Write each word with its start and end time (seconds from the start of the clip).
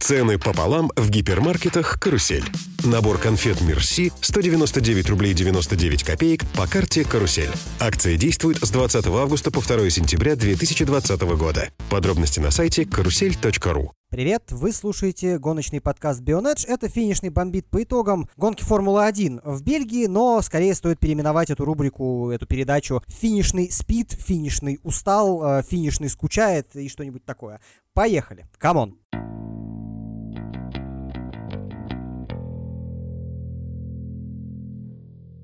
Цены 0.00 0.38
пополам 0.38 0.90
в 0.96 1.10
гипермаркетах 1.10 2.00
«Карусель». 2.00 2.44
Набор 2.84 3.18
конфет 3.18 3.60
«Мерси» 3.60 4.10
199 4.22 5.10
рублей 5.10 5.34
99 5.34 6.02
копеек 6.02 6.40
по 6.56 6.66
карте 6.66 7.04
«Карусель». 7.04 7.50
Акция 7.78 8.16
действует 8.16 8.56
с 8.56 8.70
20 8.70 9.06
августа 9.06 9.50
по 9.50 9.60
2 9.60 9.90
сентября 9.90 10.36
2020 10.36 11.20
года. 11.36 11.68
Подробности 11.90 12.40
на 12.40 12.50
сайте 12.50 12.86
карусель.ру. 12.86 13.92
Привет, 14.10 14.44
вы 14.50 14.72
слушаете 14.72 15.38
гоночный 15.38 15.82
подкаст 15.82 16.22
Bionedge. 16.22 16.66
Это 16.66 16.88
финишный 16.88 17.28
бомбит 17.28 17.66
по 17.66 17.82
итогам 17.82 18.28
гонки 18.36 18.64
Формулы-1 18.64 19.42
в 19.44 19.62
Бельгии, 19.62 20.06
но 20.06 20.40
скорее 20.40 20.74
стоит 20.74 20.98
переименовать 20.98 21.50
эту 21.50 21.66
рубрику, 21.66 22.30
эту 22.30 22.46
передачу 22.46 23.02
«Финишный 23.06 23.70
спит», 23.70 24.12
«Финишный 24.12 24.80
устал», 24.82 25.62
«Финишный 25.62 26.08
скучает» 26.08 26.74
и 26.74 26.88
что-нибудь 26.88 27.24
такое. 27.26 27.60
Поехали, 27.92 28.48
come 28.58 28.80
on! 28.80 28.96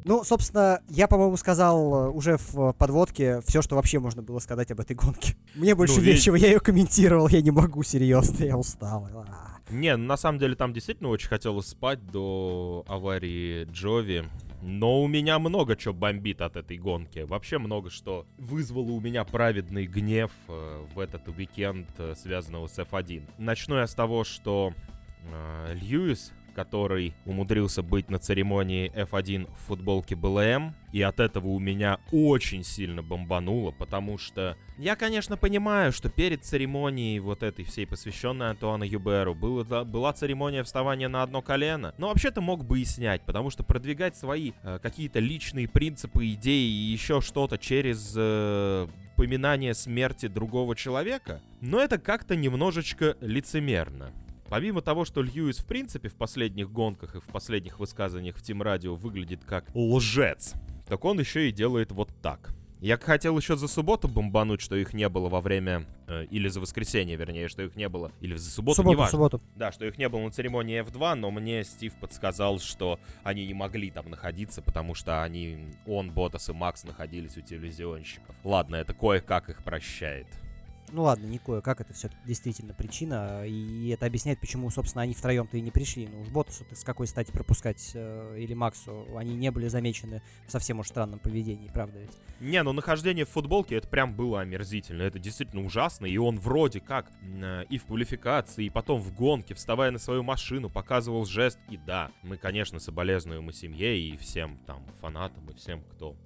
Ну, 0.07 0.23
собственно, 0.23 0.81
я, 0.89 1.09
по-моему, 1.09 1.37
сказал 1.37 2.07
э, 2.07 2.11
уже 2.11 2.37
в 2.39 2.73
подводке 2.75 3.41
все, 3.45 3.61
что 3.61 3.75
вообще 3.75 3.99
можно 3.99 4.23
было 4.23 4.39
сказать 4.39 4.71
об 4.71 4.79
этой 4.79 4.95
гонке. 4.95 5.35
Мне 5.57 5.75
больше 5.75 5.97
Ну, 5.97 6.07
нечего, 6.07 6.37
я 6.37 6.47
ее 6.47 6.61
комментировал, 6.61 7.27
я 7.27 7.43
не 7.43 7.51
могу, 7.51 7.83
серьезно, 7.83 8.45
я 8.45 8.57
устал. 8.57 9.09
А. 9.13 9.59
Не, 9.69 9.97
на 9.97 10.17
самом 10.17 10.39
деле 10.39 10.55
там 10.55 10.73
действительно 10.73 11.09
очень 11.09 11.27
хотелось 11.27 11.67
спать 11.67 12.07
до 12.07 12.85
аварии 12.87 13.65
Джови. 13.65 14.25
Но 14.63 15.03
у 15.03 15.09
меня 15.09 15.41
много 15.41 15.75
чего 15.75 15.93
бомбит 15.93 16.41
от 16.41 16.55
этой 16.55 16.79
гонки. 16.79 17.21
Вообще 17.21 17.59
много 17.59 17.91
что 17.91 18.27
вызвало 18.39 18.93
у 18.93 19.01
меня 19.01 19.25
праведный 19.25 19.87
гнев 19.87 20.31
э, 20.47 20.87
в 20.95 21.01
этот 21.01 21.27
уикенд, 21.27 21.89
э, 21.99 22.15
связанного 22.17 22.69
с 22.69 22.79
F1. 22.79 23.25
Начну 23.39 23.77
я 23.77 23.89
с 23.89 23.95
того, 23.95 24.23
что 24.23 24.73
э, 25.33 25.75
Льюис, 25.75 26.33
который 26.57 27.15
умудрился 27.27 27.83
быть 27.83 28.09
на 28.09 28.19
церемонии 28.19 28.91
F1 28.95 29.53
в 29.53 29.67
футболке 29.67 30.17
БЛМ, 30.17 30.75
и 30.91 31.03
от 31.03 31.21
этого 31.21 31.49
у 31.49 31.59
меня 31.59 31.99
очень 32.13 32.65
сильно 32.65 33.03
бомбануло, 33.03 33.73
потому 33.73 34.17
что 34.17 34.57
я, 34.79 34.97
конечно, 34.97 35.37
понимаю, 35.37 35.93
что 35.93 36.09
перед 36.09 36.47
церемонией 36.47 37.19
вот 37.19 37.43
этой 37.43 37.67
всей, 37.67 37.87
посвященной 37.87 38.49
Антуану 38.49 38.85
Юберу, 38.85 39.35
было, 39.35 39.85
была 39.85 40.15
церемония 40.15 40.63
вставания 40.63 41.09
на 41.09 41.23
одно 41.23 41.43
колено, 41.43 41.95
но 41.99 42.09
вообще-то 42.09 42.41
мог 42.41 42.65
бы 42.65 42.81
и 42.81 42.87
снять, 42.87 43.21
потому 43.27 43.51
что 43.51 43.63
продвигать 43.63 44.17
свои 44.17 44.53
э, 44.63 44.79
какие-то 44.83 45.19
личные 45.19 45.69
принципы, 45.69 46.27
идеи 46.33 46.71
и 46.71 46.93
еще 46.93 47.21
что-то 47.21 47.59
через 47.59 48.15
э, 48.17 48.89
поминание 49.17 49.75
смерти 49.75 50.27
другого 50.27 50.75
человека, 50.75 51.43
но 51.61 51.81
это 51.81 51.99
как-то 51.99 52.35
немножечко 52.35 53.19
лицемерно. 53.21 54.13
Помимо 54.49 54.81
того, 54.81 55.05
что 55.05 55.23
Льюис 55.23 55.59
в 55.59 55.67
принципе 55.67 56.09
в 56.09 56.15
последних 56.15 56.71
гонках 56.71 57.17
и 57.17 57.21
в 57.21 57.27
последних 57.27 57.79
высказываниях 57.79 58.37
в 58.37 58.43
Тим 58.43 58.63
Радио 58.63 58.95
выглядит 58.95 59.45
как 59.45 59.65
лжец, 59.75 60.55
так 60.87 61.05
он 61.05 61.19
еще 61.19 61.49
и 61.49 61.53
делает 61.53 61.93
вот 61.93 62.11
так. 62.23 62.55
Я 62.79 62.99
хотел 62.99 63.37
еще 63.39 63.57
за 63.57 63.69
субботу 63.69 64.07
бомбануть, 64.07 64.61
что 64.61 64.77
их 64.77 64.93
не 64.93 65.09
было 65.09 65.31
во 65.31 65.41
время... 65.41 65.87
э, 66.09 66.27
или 66.27 66.49
за 66.49 66.61
воскресенье, 66.61 67.17
вернее, 67.17 67.49
что 67.49 67.63
их 67.63 67.75
не 67.75 67.89
было. 67.89 68.13
Или 68.21 68.37
за 68.37 68.51
субботу, 68.51 68.77
субботу, 68.77 68.97
неважно. 68.97 69.11
субботу. 69.13 69.43
Да, 69.57 69.73
что 69.73 69.87
их 69.87 69.97
не 69.97 70.09
было 70.11 70.21
на 70.21 70.31
церемонии 70.31 70.83
F2, 70.83 71.15
но 71.15 71.31
мне 71.31 71.65
Стив 71.65 71.95
подсказал, 71.95 72.61
что 72.61 73.01
они 73.25 73.47
не 73.47 73.55
могли 73.55 73.91
там 73.91 74.11
находиться, 74.11 74.61
потому 74.61 74.95
что 74.95 75.23
они, 75.23 75.69
он, 75.87 76.11
Ботас 76.11 76.51
и 76.51 76.53
Макс 76.53 76.85
находились 76.85 77.39
у 77.39 77.41
телевизионщиков. 77.41 78.37
Ладно, 78.45 78.77
это 78.77 78.93
кое-как 78.93 79.49
их 79.49 79.65
прощает. 79.65 80.27
Ну 80.93 81.03
ладно, 81.03 81.27
не 81.27 81.39
кое-как, 81.39 81.81
это 81.81 81.93
все 81.93 82.11
действительно 82.25 82.73
причина, 82.73 83.45
и 83.47 83.89
это 83.89 84.07
объясняет, 84.07 84.41
почему, 84.41 84.71
собственно, 84.71 85.03
они 85.03 85.15
втроем-то 85.15 85.57
и 85.57 85.61
не 85.61 85.71
пришли. 85.71 86.07
Ну 86.07 86.21
уж 86.21 86.29
Ботасу 86.29 86.65
с 86.73 86.85
какой 86.85 87.07
стати 87.07 87.33
пропускать, 87.33 87.91
э, 87.95 88.37
или 88.39 88.55
Максу, 88.55 89.07
они 89.17 89.35
не 89.35 89.51
были 89.51 89.69
замечены 89.69 90.23
в 90.47 90.53
совсем 90.53 90.79
уж 90.79 90.89
странном 90.89 91.19
поведении, 91.19 91.69
правда 91.73 91.99
ведь? 91.99 92.13
Не, 92.41 92.63
ну 92.63 92.73
нахождение 92.73 93.25
в 93.25 93.31
футболке 93.31 93.77
это 93.77 93.89
прям 93.89 94.15
было 94.15 94.41
омерзительно. 94.41 95.03
Это 95.03 95.19
действительно 95.19 95.65
ужасно. 95.65 96.07
И 96.07 96.17
он 96.19 96.39
вроде 96.39 96.81
как 96.81 97.11
э, 97.23 97.65
и 97.69 97.79
в 97.79 97.87
квалификации, 97.87 98.67
и 98.67 98.71
потом 98.71 99.01
в 99.01 99.13
гонке, 99.15 99.55
вставая 99.55 99.91
на 99.91 99.99
свою 99.99 100.23
машину, 100.23 100.71
показывал 100.71 101.25
жест. 101.25 101.59
И 101.69 101.77
да, 101.77 102.13
мы, 102.23 102.37
конечно, 102.37 102.79
соболезнуем 102.79 103.51
и 103.51 103.53
семье, 103.53 103.99
и 103.99 104.17
всем 104.17 104.59
там 104.67 104.85
фанатам, 105.01 105.49
и 105.51 105.55
всем, 105.55 105.83
кто 105.83 106.17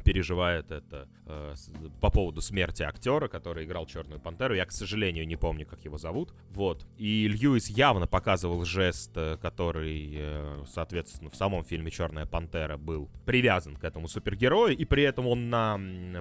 переживает 0.00 0.70
это 0.70 1.08
э, 1.26 1.54
по 2.00 2.10
поводу 2.10 2.40
смерти 2.40 2.82
актера, 2.82 3.28
который 3.28 3.64
играл 3.64 3.86
Черную 3.86 4.20
Пантеру. 4.20 4.54
Я, 4.54 4.66
к 4.66 4.72
сожалению, 4.72 5.26
не 5.26 5.36
помню, 5.36 5.66
как 5.66 5.84
его 5.84 5.98
зовут. 5.98 6.32
Вот. 6.50 6.86
И 6.98 7.28
Льюис 7.28 7.68
явно 7.68 8.06
показывал 8.06 8.64
жест, 8.64 9.12
э, 9.16 9.36
который, 9.40 10.12
э, 10.14 10.64
соответственно, 10.66 11.30
в 11.30 11.36
самом 11.36 11.64
фильме 11.64 11.90
Черная 11.90 12.26
Пантера 12.26 12.76
был 12.76 13.10
привязан 13.26 13.76
к 13.76 13.84
этому 13.84 14.08
супергерою, 14.08 14.76
и 14.76 14.84
при 14.84 15.02
этом 15.02 15.26
он 15.26 15.50
на 15.50 15.78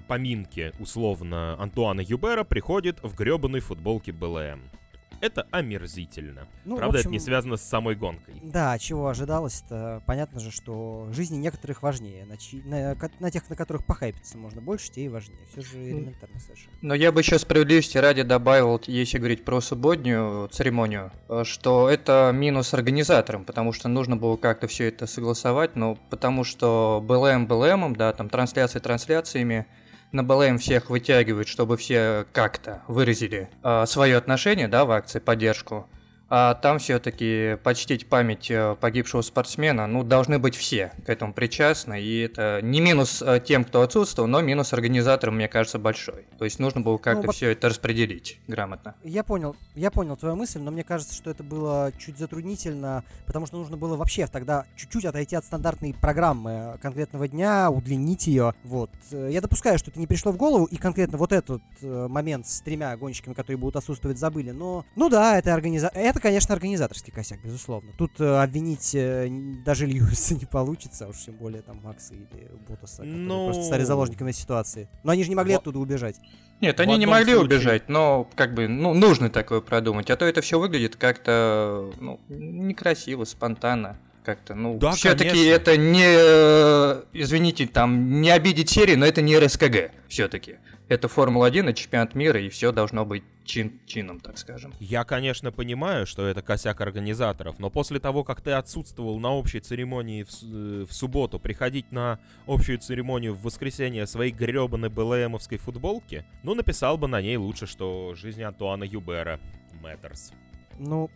поминке, 0.07 0.73
условно, 0.79 1.55
Антуана 1.59 2.01
Юбера 2.01 2.43
приходит 2.43 3.01
в 3.03 3.15
гребаной 3.15 3.59
футболке 3.59 4.11
БЛМ. 4.11 4.80
Это 5.21 5.47
омерзительно. 5.51 6.47
Ну, 6.65 6.77
Правда, 6.77 6.97
это 6.97 7.07
общем, 7.07 7.11
не 7.11 7.19
связано 7.19 7.57
с 7.57 7.61
самой 7.61 7.95
гонкой. 7.95 8.35
Да, 8.41 8.77
чего 8.79 9.07
ожидалось-то? 9.07 10.01
Понятно 10.05 10.39
же, 10.39 10.51
что 10.51 11.07
жизни 11.11 11.37
некоторых 11.37 11.83
важнее. 11.83 12.25
На, 12.25 12.37
чьи- 12.37 12.63
на 12.65 12.97
на 13.19 13.31
тех, 13.31 13.49
на 13.49 13.55
которых 13.55 13.85
похайпиться 13.85 14.37
можно 14.37 14.61
больше, 14.61 14.91
те 14.91 15.05
и 15.05 15.09
важнее. 15.09 15.39
Все 15.51 15.61
же 15.61 15.77
элементарно 15.77 16.39
совершенно. 16.39 16.73
Но 16.81 16.93
я 16.95 17.11
бы 17.11 17.21
еще 17.21 17.37
справедливости 17.39 17.97
ради 17.97 18.23
добавил, 18.23 18.81
если 18.87 19.17
говорить 19.19 19.45
про 19.45 19.61
субботнюю 19.61 20.47
церемонию, 20.49 21.11
э, 21.29 21.43
что 21.45 21.87
это 21.89 22.31
минус 22.33 22.73
организаторам, 22.73 23.45
потому 23.45 23.73
что 23.73 23.87
нужно 23.87 24.17
было 24.17 24.37
как-то 24.37 24.67
все 24.67 24.87
это 24.87 25.05
согласовать, 25.07 25.75
но 25.75 25.97
потому 26.09 26.43
что 26.43 27.03
БЛМ 27.05 27.45
БЛМом, 27.47 27.95
да, 27.95 28.11
там 28.13 28.29
трансляции 28.29 28.79
трансляциями, 28.79 29.65
на 30.11 30.23
БЛМ 30.23 30.57
всех 30.57 30.89
вытягивают, 30.89 31.47
чтобы 31.47 31.77
все 31.77 32.25
как-то 32.33 32.81
выразили 32.87 33.49
свое 33.85 34.17
отношение, 34.17 34.67
да, 34.67 34.85
в 34.85 34.91
акции, 34.91 35.19
поддержку. 35.19 35.87
А 36.33 36.53
там 36.53 36.79
все-таки 36.79 37.57
почтить 37.61 38.07
память 38.07 38.49
э, 38.49 38.77
погибшего 38.79 39.21
спортсмена, 39.21 39.85
ну, 39.85 40.01
должны 40.05 40.39
быть 40.39 40.55
все 40.55 40.93
к 41.05 41.09
этому 41.09 41.33
причастны. 41.33 42.01
И 42.01 42.21
это 42.21 42.61
не 42.63 42.79
минус 42.79 43.21
э, 43.21 43.41
тем, 43.45 43.65
кто 43.65 43.81
отсутствовал, 43.81 44.29
но 44.29 44.39
минус 44.39 44.71
организаторам, 44.71 45.35
мне 45.35 45.49
кажется, 45.49 45.77
большой. 45.77 46.25
То 46.39 46.45
есть 46.45 46.57
нужно 46.57 46.79
было 46.79 46.97
как-то 46.97 47.27
вот- 47.27 47.35
все 47.35 47.49
это 47.49 47.67
распределить 47.67 48.39
грамотно. 48.47 48.95
Я 49.03 49.25
понял, 49.25 49.57
я 49.75 49.91
понял 49.91 50.15
твою 50.15 50.37
мысль, 50.37 50.61
но 50.61 50.71
мне 50.71 50.85
кажется, 50.85 51.13
что 51.13 51.29
это 51.29 51.43
было 51.43 51.91
чуть 51.99 52.17
затруднительно, 52.17 53.03
потому 53.25 53.45
что 53.45 53.57
нужно 53.57 53.75
было 53.75 53.97
вообще 53.97 54.25
тогда 54.25 54.63
чуть-чуть 54.77 55.03
отойти 55.03 55.35
от 55.35 55.43
стандартной 55.43 55.93
программы 55.93 56.79
конкретного 56.81 57.27
дня, 57.27 57.69
удлинить 57.69 58.27
ее. 58.27 58.53
Вот. 58.63 58.89
Э, 59.11 59.27
Я 59.29 59.41
допускаю, 59.41 59.77
что 59.77 59.91
это 59.91 59.99
не 59.99 60.07
пришло 60.07 60.31
в 60.31 60.37
голову, 60.37 60.63
и 60.63 60.77
конкретно 60.77 61.17
вот 61.17 61.33
этот 61.33 61.61
э, 61.81 62.07
момент 62.07 62.47
с 62.47 62.61
тремя 62.61 62.95
гонщиками, 62.95 63.33
которые 63.33 63.57
будут 63.57 63.75
отсутствовать, 63.75 64.17
забыли. 64.17 64.51
Но, 64.51 64.85
ну 64.95 65.09
да, 65.09 65.37
это 65.37 65.53
организа... 65.53 65.91
Это, 65.93 66.20
конечно, 66.21 66.53
организаторский 66.53 67.11
косяк, 67.11 67.39
безусловно. 67.43 67.91
Тут 67.97 68.19
э, 68.21 68.41
обвинить 68.41 68.95
э, 68.95 69.27
даже 69.65 69.85
Льюиса 69.85 70.35
не 70.39 70.45
получится, 70.45 71.05
а 71.05 71.09
уж 71.09 71.17
тем 71.17 71.35
более 71.35 71.61
там 71.61 71.81
Макса 71.83 72.13
или 72.13 72.27
Ботаса, 72.67 72.97
которые 72.97 73.17
Ну, 73.17 73.45
просто 73.47 73.63
стали 73.63 73.83
заложниками 73.83 74.31
ситуации. 74.31 74.87
Но 75.03 75.11
они 75.11 75.23
же 75.23 75.29
не 75.29 75.35
могли 75.35 75.53
во- 75.53 75.59
оттуда 75.59 75.79
убежать. 75.79 76.19
Нет, 76.61 76.79
они 76.79 76.97
не 76.97 77.05
могли 77.07 77.33
случае- 77.33 77.45
убежать, 77.57 77.89
но 77.89 78.29
как 78.35 78.53
бы, 78.53 78.67
ну, 78.67 78.93
нужно 78.93 79.29
такое 79.29 79.61
продумать. 79.61 80.09
А 80.11 80.15
то 80.15 80.25
это 80.25 80.41
все 80.41 80.59
выглядит 80.59 80.95
как-то, 80.95 81.91
ну, 81.99 82.19
некрасиво, 82.29 83.25
спонтанно. 83.25 83.97
Как-то, 84.23 84.53
ну, 84.53 84.77
Да, 84.77 84.91
все-таки 84.91 85.45
это 85.45 85.77
не, 85.77 86.05
э, 86.05 87.03
извините, 87.13 87.65
там, 87.65 88.21
не 88.21 88.29
обидеть 88.29 88.69
серии, 88.69 88.95
но 88.95 89.05
это 89.05 89.21
не 89.21 89.37
РСКГ, 89.37 89.91
все-таки. 90.07 90.57
Это 90.89 91.07
Формула-1, 91.07 91.69
это 91.69 91.73
чемпионат 91.73 92.15
мира, 92.15 92.39
и 92.39 92.49
все 92.49 92.71
должно 92.71 93.05
быть 93.05 93.23
чин 93.45 93.79
чином, 93.87 94.19
так 94.19 94.37
скажем. 94.37 94.73
Я, 94.79 95.05
конечно, 95.05 95.51
понимаю, 95.51 96.05
что 96.05 96.27
это 96.27 96.41
косяк 96.41 96.81
организаторов, 96.81 97.59
но 97.59 97.69
после 97.69 97.99
того, 97.99 98.23
как 98.23 98.41
ты 98.41 98.51
отсутствовал 98.51 99.17
на 99.19 99.31
общей 99.33 99.59
церемонии 99.59 100.23
в, 100.23 100.29
э, 100.43 100.85
в 100.87 100.93
субботу, 100.93 101.39
приходить 101.39 101.91
на 101.91 102.19
общую 102.45 102.77
церемонию 102.77 103.33
в 103.33 103.41
воскресенье 103.41 104.05
своей 104.05 104.33
гребаной 104.33 104.89
БЛМовской 104.89 105.57
футболке, 105.57 106.25
ну, 106.43 106.53
написал 106.53 106.97
бы 106.97 107.07
на 107.07 107.21
ней 107.21 107.37
лучше, 107.37 107.67
что 107.67 108.13
жизнь 108.13 108.43
Антуана 108.43 108.83
Юбера 108.83 109.39
matters. 109.81 110.33
Ну, 110.77 111.09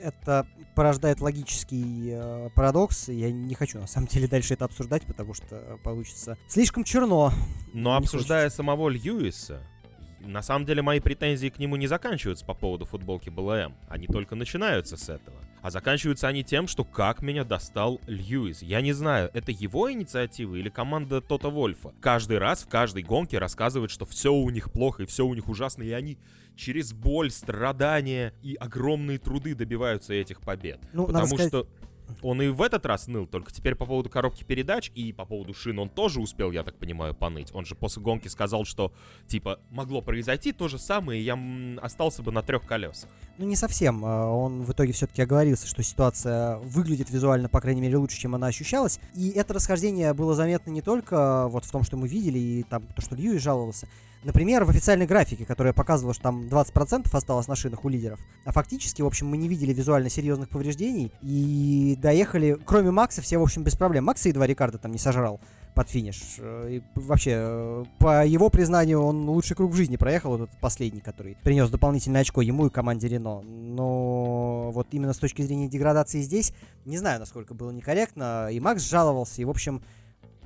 это 0.00 0.46
порождает 0.74 1.20
логический 1.20 2.10
э, 2.12 2.50
парадокс. 2.54 3.08
Я 3.08 3.30
не 3.30 3.54
хочу, 3.54 3.78
на 3.78 3.86
самом 3.86 4.06
деле, 4.06 4.28
дальше 4.28 4.54
это 4.54 4.64
обсуждать, 4.64 5.02
потому 5.06 5.34
что 5.34 5.78
получится 5.82 6.38
слишком 6.48 6.84
черно. 6.84 7.32
Но 7.72 7.90
Не 7.92 7.98
обсуждая 7.98 8.50
самого 8.50 8.88
Льюиса, 8.88 9.62
на 10.20 10.42
самом 10.42 10.66
деле 10.66 10.82
мои 10.82 11.00
претензии 11.00 11.48
к 11.48 11.58
нему 11.58 11.76
не 11.76 11.86
заканчиваются 11.86 12.44
по 12.44 12.54
поводу 12.54 12.84
футболки 12.84 13.30
БЛМ. 13.30 13.74
Они 13.88 14.06
только 14.06 14.34
начинаются 14.34 14.96
с 14.96 15.08
этого. 15.08 15.36
А 15.62 15.70
заканчиваются 15.70 16.28
они 16.28 16.42
тем, 16.42 16.66
что 16.66 16.84
как 16.84 17.22
меня 17.22 17.44
достал 17.44 18.00
Льюис. 18.06 18.62
Я 18.62 18.80
не 18.80 18.92
знаю, 18.92 19.30
это 19.34 19.52
его 19.52 19.92
инициатива 19.92 20.54
или 20.54 20.68
команда 20.68 21.20
Тота 21.20 21.50
Вольфа. 21.50 21.92
Каждый 22.00 22.38
раз 22.38 22.62
в 22.62 22.68
каждой 22.68 23.02
гонке 23.02 23.38
рассказывает, 23.38 23.90
что 23.90 24.06
все 24.06 24.32
у 24.32 24.48
них 24.50 24.72
плохо 24.72 25.02
и 25.02 25.06
все 25.06 25.26
у 25.26 25.34
них 25.34 25.48
ужасно, 25.48 25.82
и 25.82 25.90
они 25.90 26.18
через 26.60 26.92
боль, 26.92 27.30
страдания 27.30 28.34
и 28.42 28.54
огромные 28.54 29.18
труды 29.18 29.54
добиваются 29.54 30.12
этих 30.12 30.40
побед. 30.42 30.78
Ну, 30.92 31.06
Потому 31.06 31.26
сказать... 31.26 31.48
что 31.48 31.66
он 32.22 32.42
и 32.42 32.48
в 32.48 32.60
этот 32.60 32.84
раз 32.86 33.06
ныл, 33.06 33.26
только 33.26 33.52
теперь 33.52 33.74
по 33.74 33.86
поводу 33.86 34.10
коробки 34.10 34.44
передач 34.44 34.90
и 34.94 35.12
по 35.12 35.24
поводу 35.24 35.54
шин 35.54 35.78
он 35.78 35.88
тоже 35.88 36.20
успел, 36.20 36.50
я 36.50 36.62
так 36.62 36.76
понимаю, 36.76 37.14
поныть. 37.14 37.50
Он 37.54 37.64
же 37.64 37.74
после 37.74 38.02
гонки 38.02 38.28
сказал, 38.28 38.64
что, 38.64 38.92
типа, 39.26 39.60
могло 39.70 40.02
произойти 40.02 40.52
то 40.52 40.68
же 40.68 40.78
самое, 40.78 41.20
и 41.20 41.24
я 41.24 41.38
остался 41.80 42.22
бы 42.22 42.32
на 42.32 42.42
трех 42.42 42.66
колесах. 42.66 43.08
Ну, 43.38 43.46
не 43.46 43.56
совсем. 43.56 44.04
А, 44.04 44.28
он 44.28 44.62
в 44.62 44.72
итоге 44.72 44.92
все-таки 44.92 45.22
оговорился, 45.22 45.66
что 45.66 45.82
ситуация 45.82 46.56
выглядит 46.58 47.10
визуально, 47.10 47.48
по 47.48 47.60
крайней 47.60 47.80
мере, 47.80 47.96
лучше, 47.96 48.18
чем 48.18 48.34
она 48.34 48.48
ощущалась. 48.48 49.00
И 49.14 49.30
это 49.30 49.54
расхождение 49.54 50.12
было 50.12 50.34
заметно 50.34 50.70
не 50.70 50.82
только 50.82 51.48
вот 51.48 51.64
в 51.64 51.70
том, 51.70 51.84
что 51.84 51.96
мы 51.96 52.08
видели, 52.08 52.38
и 52.38 52.62
там 52.64 52.82
то, 52.94 53.00
что 53.00 53.14
Льюис 53.14 53.40
жаловался, 53.40 53.88
Например, 54.22 54.64
в 54.64 54.70
официальной 54.70 55.06
графике, 55.06 55.46
которая 55.46 55.72
показывала, 55.72 56.12
что 56.12 56.24
там 56.24 56.46
20% 56.46 57.08
осталось 57.12 57.48
на 57.48 57.56
шинах 57.56 57.84
у 57.84 57.88
лидеров. 57.88 58.20
А 58.44 58.52
фактически, 58.52 59.00
в 59.00 59.06
общем, 59.06 59.28
мы 59.28 59.38
не 59.38 59.48
видели 59.48 59.72
визуально 59.72 60.10
серьезных 60.10 60.50
повреждений 60.50 61.10
и 61.22 61.96
доехали, 62.00 62.58
кроме 62.64 62.90
Макса, 62.90 63.22
все, 63.22 63.38
в 63.38 63.42
общем, 63.42 63.62
без 63.62 63.76
проблем. 63.76 64.04
Макса 64.04 64.28
едва 64.28 64.46
Рикардо 64.46 64.78
там 64.78 64.92
не 64.92 64.98
сожрал 64.98 65.40
под 65.74 65.88
финиш. 65.88 66.36
И 66.40 66.82
вообще, 66.94 67.32
э, 67.34 67.84
по 67.98 68.26
его 68.26 68.50
признанию, 68.50 69.00
он 69.00 69.28
лучший 69.28 69.56
круг 69.56 69.72
в 69.72 69.76
жизни 69.76 69.96
проехал, 69.96 70.30
вот 70.30 70.48
этот 70.48 70.60
последний, 70.60 71.00
который 71.00 71.36
принес 71.42 71.70
дополнительное 71.70 72.22
очко 72.22 72.42
ему 72.42 72.66
и 72.66 72.70
команде 72.70 73.08
Рено. 73.08 73.40
Но 73.40 74.70
вот 74.72 74.88
именно 74.90 75.12
с 75.12 75.18
точки 75.18 75.42
зрения 75.42 75.68
деградации 75.68 76.20
здесь, 76.20 76.52
не 76.84 76.98
знаю, 76.98 77.20
насколько 77.20 77.54
было 77.54 77.70
некорректно. 77.70 78.48
И 78.50 78.60
Макс 78.60 78.82
жаловался, 78.82 79.40
и, 79.40 79.44
в 79.44 79.50
общем, 79.50 79.82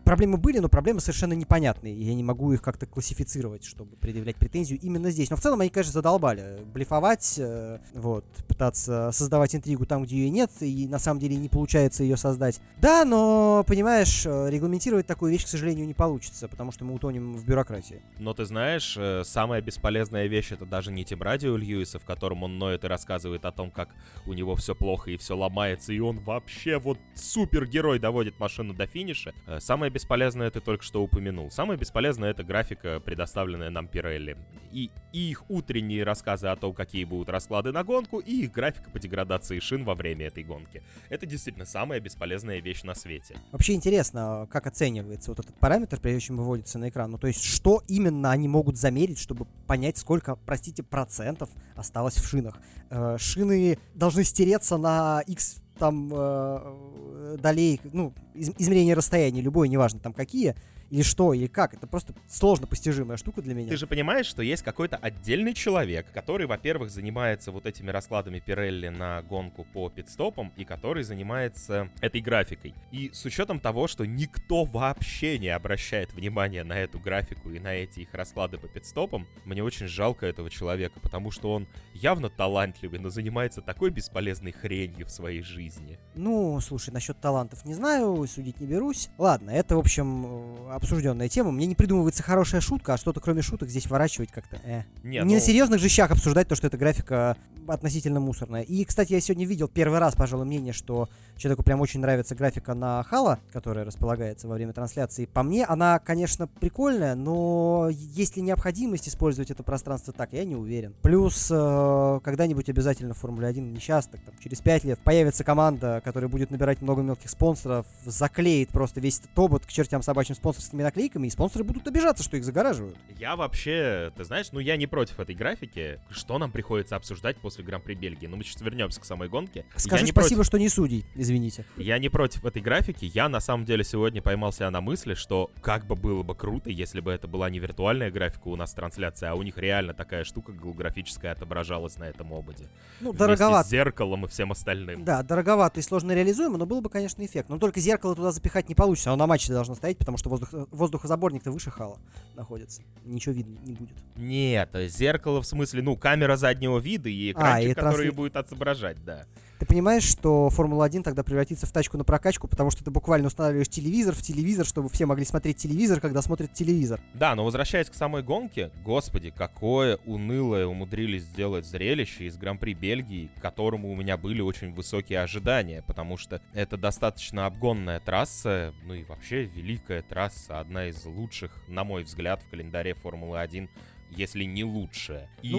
проблемы 0.05 0.37
были, 0.37 0.59
но 0.59 0.69
проблемы 0.69 1.01
совершенно 1.01 1.33
непонятные. 1.33 1.95
И 1.95 2.05
я 2.05 2.15
не 2.15 2.23
могу 2.23 2.53
их 2.53 2.63
как-то 2.63 2.87
классифицировать, 2.87 3.65
чтобы 3.65 3.97
предъявлять 3.97 4.37
претензию 4.37 4.79
именно 4.81 5.11
здесь. 5.11 5.31
Но 5.31 5.37
в 5.37 5.41
целом 5.41 5.61
они, 5.61 5.71
конечно, 5.71 5.93
задолбали. 5.93 6.61
Блефовать, 6.73 7.35
э, 7.39 7.79
вот, 7.95 8.25
пытаться 8.47 9.11
создавать 9.13 9.55
интригу 9.55 9.87
там, 9.87 10.05
где 10.05 10.17
ее 10.17 10.31
нет, 10.31 10.51
и 10.61 10.87
на 10.87 10.99
самом 10.99 11.21
деле 11.21 11.37
не 11.37 11.49
получается 11.49 12.03
ее 12.03 12.17
создать. 12.17 12.61
Да, 12.79 13.05
но, 13.05 13.65
понимаешь, 13.67 14.25
э, 14.27 14.51
регламентировать 14.51 15.07
такую 15.07 15.33
вещь, 15.33 15.45
к 15.45 15.49
сожалению, 15.49 15.87
не 15.87 15.95
получится, 15.95 16.49
потому 16.49 16.71
что 16.73 16.85
мы 16.85 16.95
утонем 16.95 17.35
в 17.35 17.45
бюрократии. 17.45 18.03
Но 18.19 18.35
ты 18.35 18.45
знаешь, 18.45 18.97
э, 18.99 19.23
самая 19.25 19.61
бесполезная 19.61 20.27
вещь 20.27 20.53
это 20.53 20.67
даже 20.67 20.93
не 20.93 21.05
тем 21.05 21.23
радио 21.23 21.57
Льюиса, 21.57 21.99
в 21.99 22.05
котором 22.05 22.43
он 22.43 22.59
ноет 22.59 22.85
и 22.85 22.87
рассказывает 22.87 23.45
о 23.45 23.53
том, 23.53 23.71
как 23.71 23.89
у 24.27 24.33
него 24.33 24.55
все 24.57 24.75
плохо 24.75 25.11
и 25.11 25.17
все 25.17 25.37
ломается, 25.37 25.93
и 25.93 25.99
он 25.99 26.19
вообще 26.19 26.79
вот 26.79 26.99
супергерой 27.15 27.99
доводит 27.99 28.39
машину 28.39 28.75
до 28.75 28.87
финиша. 28.87 29.35
Э, 29.47 29.61
самое 29.61 29.91
бесполезное 30.05 30.51
ты 30.51 30.61
только 30.61 30.85
что 30.85 31.03
упомянул. 31.03 31.51
Самое 31.51 31.79
бесполезное 31.79 32.31
это 32.31 32.45
графика, 32.45 33.01
предоставленная 33.01 33.71
нам 33.71 33.89
Пирелли. 33.89 34.37
И, 34.71 34.91
и 35.15 35.31
их 35.31 35.49
утренние 35.49 36.05
рассказы 36.05 36.49
о 36.49 36.57
том, 36.57 36.75
какие 36.75 37.05
будут 37.05 37.31
расклады 37.31 37.73
на 37.73 37.85
гонку, 37.85 38.19
и 38.19 38.43
их 38.43 38.53
графика 38.53 38.91
по 38.91 38.99
деградации 38.99 39.61
шин 39.61 39.83
во 39.83 39.95
время 39.95 40.27
этой 40.27 40.45
гонки. 40.45 40.83
Это 41.09 41.25
действительно 41.25 41.65
самая 41.65 42.01
бесполезная 42.01 42.61
вещь 42.61 42.83
на 42.83 42.95
свете. 42.95 43.37
Вообще 43.51 43.73
интересно, 43.73 44.47
как 44.51 44.67
оценивается 44.67 45.31
вот 45.31 45.41
этот 45.41 45.59
параметр, 45.59 45.99
прежде 45.99 46.27
чем 46.27 46.37
выводится 46.37 46.79
на 46.79 46.91
экран. 46.91 47.11
Ну, 47.11 47.17
то 47.17 47.27
есть, 47.27 47.43
что 47.43 47.83
именно 47.89 48.31
они 48.31 48.47
могут 48.47 48.77
замерить, 48.77 49.19
чтобы 49.19 49.47
понять, 49.67 49.97
сколько, 49.97 50.37
простите, 50.37 50.83
процентов 50.83 51.49
осталось 51.77 52.17
в 52.17 52.29
шинах. 52.29 52.59
Э, 52.91 53.17
шины 53.19 53.79
должны 53.95 54.23
стереться 54.25 54.77
на 54.77 55.23
X 55.27 55.64
там 55.79 56.11
э, 56.13 57.37
долей, 57.41 57.81
ну, 57.93 58.13
из, 58.35 58.51
измерение 58.59 58.95
расстояния, 58.95 59.41
любое, 59.41 59.69
неважно 59.69 60.01
там 60.01 60.13
какие, 60.13 60.55
или 60.91 61.03
что, 61.03 61.33
или 61.33 61.47
как. 61.47 61.75
Это 61.75 61.87
просто 61.87 62.15
сложно 62.29 62.67
постижимая 62.67 63.17
штука 63.17 63.43
для 63.43 63.55
меня. 63.55 63.71
Ты 63.71 63.77
же 63.77 63.87
понимаешь, 63.87 64.27
что 64.27 64.43
есть 64.43 64.63
какой-то 64.63 64.97
отдельный 64.97 65.55
человек, 65.55 66.07
который, 66.13 66.47
во-первых, 66.47 66.91
занимается 66.91 67.53
вот 67.53 67.67
этими 67.67 67.91
раскладами 67.91 68.39
Пирелли 68.39 68.89
на 68.89 69.23
гонку 69.23 69.67
по 69.73 69.89
пидстопам, 69.89 70.53
и 70.57 70.65
который 70.65 71.03
занимается 71.03 71.91
этой 72.01 72.21
графикой. 72.21 72.75
И 72.93 73.11
с 73.13 73.25
учетом 73.25 73.61
того, 73.61 73.89
что 73.89 74.05
никто 74.05 74.65
вообще 74.65 75.39
не 75.39 75.49
обращает 75.49 76.13
внимания 76.13 76.65
на 76.65 76.79
эту 76.79 76.99
графику 76.99 77.51
и 77.51 77.59
на 77.59 77.75
эти 77.75 78.01
их 78.01 78.15
расклады 78.15 78.59
по 78.59 78.69
пидстопам, 78.69 79.27
мне 79.45 79.63
очень 79.63 79.87
жалко 79.87 80.27
этого 80.27 80.51
человека, 80.51 81.01
потому 81.01 81.31
что 81.31 81.53
он 81.53 81.67
явно 81.93 82.31
талантливый, 82.31 82.99
но 82.99 83.11
занимается 83.11 83.61
такой 83.61 83.91
бесполезной 83.91 84.53
хренью 84.53 85.07
в 85.07 85.11
своей 85.11 85.43
жизни. 85.43 85.99
Ну, 86.15 86.61
слушай, 86.61 86.91
насчет 86.91 87.21
талантов 87.21 87.65
не 87.65 87.75
знаю, 87.75 88.27
судить 88.27 88.61
не 88.61 88.67
берусь. 88.67 89.09
Ладно, 89.19 89.51
это, 89.51 89.77
в 89.77 89.79
общем, 89.79 90.69
обсужденная 90.85 91.29
тема. 91.29 91.51
Мне 91.51 91.67
не 91.67 91.75
придумывается 91.75 92.23
хорошая 92.23 92.61
шутка, 92.61 92.95
а 92.95 92.97
что-то 92.97 93.21
кроме 93.21 93.43
шуток 93.43 93.69
здесь 93.69 93.87
ворачивать 93.87 94.31
как-то. 94.31 94.61
Э. 94.65 94.83
Не, 95.03 95.19
не 95.19 95.25
ну... 95.25 95.35
на 95.35 95.41
серьезных 95.41 95.81
же 95.81 95.89
щах 95.89 96.11
обсуждать 96.11 96.49
то, 96.49 96.55
что 96.55 96.67
эта 96.67 96.77
графика 96.77 97.37
относительно 97.69 98.21
мусорная. 98.21 98.63
И, 98.63 98.85
кстати, 98.85 99.13
я 99.13 99.21
сегодня 99.21 99.47
видел 99.47 99.69
первый 99.69 99.99
раз, 99.99 100.15
пожалуй, 100.15 100.47
мнение, 100.47 100.73
что 100.73 101.09
человеку 101.37 101.63
прям 101.63 101.81
очень 101.81 102.01
нравится 102.01 102.35
графика 102.35 102.75
на 102.75 103.03
Хала, 103.03 103.41
которая 103.53 103.85
располагается 103.85 104.49
во 104.49 104.55
время 104.55 104.73
трансляции. 104.73 105.27
По 105.27 105.43
мне, 105.43 105.65
она, 105.65 105.99
конечно, 105.99 106.47
прикольная, 106.47 107.15
но 107.15 107.89
есть 107.91 108.37
ли 108.37 108.43
необходимость 108.43 109.09
использовать 109.09 109.51
это 109.51 109.63
пространство 109.63 110.13
так, 110.13 110.33
я 110.33 110.45
не 110.45 110.57
уверен. 110.57 110.95
Плюс, 111.03 111.51
э, 111.51 112.21
когда-нибудь 112.23 112.69
обязательно 112.69 113.15
в 113.15 113.19
Формуле 113.19 113.49
1, 113.49 113.73
не 113.73 113.81
сейчас, 113.81 114.07
так 114.07 114.21
там, 114.23 114.35
через 114.43 114.61
5 114.61 114.85
лет, 114.85 114.99
появится 115.01 115.45
команда, 115.45 116.01
которая 116.05 116.29
будет 116.29 116.51
набирать 116.51 116.83
много 116.83 117.03
мелких 117.03 117.31
спонсоров, 117.31 117.87
заклеит 118.05 118.71
просто 118.71 119.01
весь 119.01 119.19
этот 119.19 119.31
тобот 119.31 119.67
к 119.67 119.69
чертям 119.69 120.03
собачьим 120.03 120.35
спонсорскими 120.35 120.83
наклейками, 120.83 121.27
и 121.27 121.31
спонсоры 121.31 121.65
будут 121.65 121.87
обижаться, 121.87 122.25
что 122.25 122.37
их 122.37 122.45
загораживают. 122.45 122.97
Я 123.19 123.37
вообще, 123.37 124.13
ты 124.17 124.25
знаешь, 124.25 124.51
ну 124.53 124.61
я 124.61 124.77
не 124.77 124.87
против 124.87 125.21
этой 125.21 125.35
графики. 125.35 126.01
Что 126.11 126.39
нам 126.39 126.51
приходится 126.51 126.97
обсуждать 126.97 127.37
после 127.37 127.54
после 127.55 127.65
Гран-при 127.65 127.95
Бельгии. 127.95 128.27
Но 128.27 128.37
мы 128.37 128.43
сейчас 128.43 128.61
вернемся 128.63 129.01
к 129.01 129.05
самой 129.05 129.29
гонке. 129.29 129.65
Скажи 129.77 130.07
спасибо, 130.07 130.39
против... 130.39 130.47
что 130.47 130.59
не 130.59 130.69
судей, 130.69 131.05
извините. 131.15 131.65
Я 131.77 131.99
не 131.99 132.09
против 132.09 132.45
этой 132.45 132.61
графики. 132.61 133.11
Я 133.15 133.29
на 133.29 133.41
самом 133.41 133.65
деле 133.65 133.85
сегодня 133.85 134.21
поймал 134.21 134.53
себя 134.53 134.71
на 134.71 134.81
мысли, 134.81 135.15
что 135.15 135.51
как 135.61 135.87
бы 135.87 135.95
было 135.95 136.23
бы 136.23 136.35
круто, 136.35 136.71
если 136.71 137.01
бы 137.01 137.13
это 137.13 137.29
была 137.29 137.51
не 137.51 137.61
виртуальная 137.61 138.11
графика 138.11 138.49
у 138.49 138.57
нас 138.57 138.73
трансляция, 138.73 139.31
а 139.31 139.35
у 139.35 139.43
них 139.43 139.57
реально 139.57 139.95
такая 139.95 140.25
штука 140.25 140.53
голографическая 140.53 141.33
отображалась 141.33 141.97
на 141.97 142.05
этом 142.05 142.33
ободе. 142.35 142.69
Ну, 143.01 143.13
дороговато. 143.13 143.69
с 143.69 143.71
зеркалом 143.71 144.25
и 144.25 144.29
всем 144.29 144.51
остальным. 144.51 145.05
Да, 145.05 145.23
дороговато 145.23 145.79
и 145.79 145.83
сложно 145.83 146.13
реализуемо, 146.13 146.59
но 146.59 146.67
было 146.67 146.81
бы, 146.81 146.91
конечно, 146.91 147.25
эффект. 147.25 147.49
Но 147.49 147.59
только 147.59 147.79
зеркало 147.79 148.17
туда 148.17 148.33
запихать 148.33 148.69
не 148.69 148.75
получится. 148.75 149.11
Оно 149.11 149.19
на 149.19 149.27
матче 149.27 149.53
должно 149.53 149.75
стоять, 149.75 149.99
потому 149.99 150.19
что 150.19 150.29
воздух, 150.29 150.49
воздухозаборник-то 150.73 151.53
выше 151.53 151.71
хала 151.71 151.99
находится. 152.35 152.83
Ничего 153.05 153.35
видно 153.35 153.59
не 153.65 153.75
будет. 153.75 153.97
Нет, 154.17 154.71
зеркало 154.89 155.41
в 155.41 155.47
смысле, 155.47 155.83
ну, 155.83 155.97
камера 155.97 156.37
заднего 156.37 156.79
вида 156.79 157.09
и 157.09 157.33
экран 157.33 157.44
экранчик, 157.45 157.69
а, 157.69 157.71
и 157.71 157.75
который 157.75 157.93
трансли... 157.93 158.11
будет 158.11 158.37
отображать, 158.37 159.05
да. 159.05 159.27
Ты 159.59 159.67
понимаешь, 159.67 160.03
что 160.03 160.51
Формула-1 160.51 161.03
тогда 161.03 161.23
превратится 161.23 161.67
в 161.67 161.73
тачку 161.73 161.97
на 161.97 162.05
прокачку, 162.05 162.49
потому 162.49 162.71
что 162.71 162.85
ты 162.85 162.91
буквально 162.91 163.29
устанавливаешь 163.29 163.69
телевизор 163.69 164.15
в 164.15 164.21
телевизор, 164.21 164.67
чтобы 164.67 164.89
все 164.89 165.07
могли 165.07 165.25
смотреть 165.25 165.59
телевизор, 165.59 166.01
когда 166.01 166.23
смотрят 166.23 166.53
телевизор. 166.53 167.01
Да, 167.15 167.35
но 167.35 167.45
возвращаясь 167.45 167.89
к 167.89 167.95
самой 167.95 168.23
гонке, 168.23 168.71
господи, 168.85 169.31
какое 169.31 169.97
унылое 170.05 170.67
умудрились 170.67 171.23
сделать 171.23 171.67
зрелище 171.67 172.27
из 172.27 172.37
Гран-при 172.37 172.75
Бельгии, 172.75 173.31
к 173.39 173.41
которому 173.41 173.93
у 173.93 173.97
меня 173.97 174.17
были 174.17 174.41
очень 174.41 174.75
высокие 174.75 175.21
ожидания, 175.21 175.83
потому 175.87 176.17
что 176.17 176.41
это 176.53 176.77
достаточно 176.77 177.47
обгонная 177.47 178.01
трасса, 178.01 178.75
ну 178.85 178.95
и 178.95 179.05
вообще 179.05 179.45
великая 179.45 180.03
трасса, 180.03 180.59
одна 180.59 180.89
из 180.89 181.05
лучших, 181.05 181.63
на 181.69 181.85
мой 181.85 182.03
взгляд, 182.03 182.43
в 182.43 182.51
календаре 182.51 182.95
Формулы-1 182.95 183.69
если 184.17 184.45
не 184.45 184.65
лучшая. 184.65 185.29
Ну, 185.43 185.59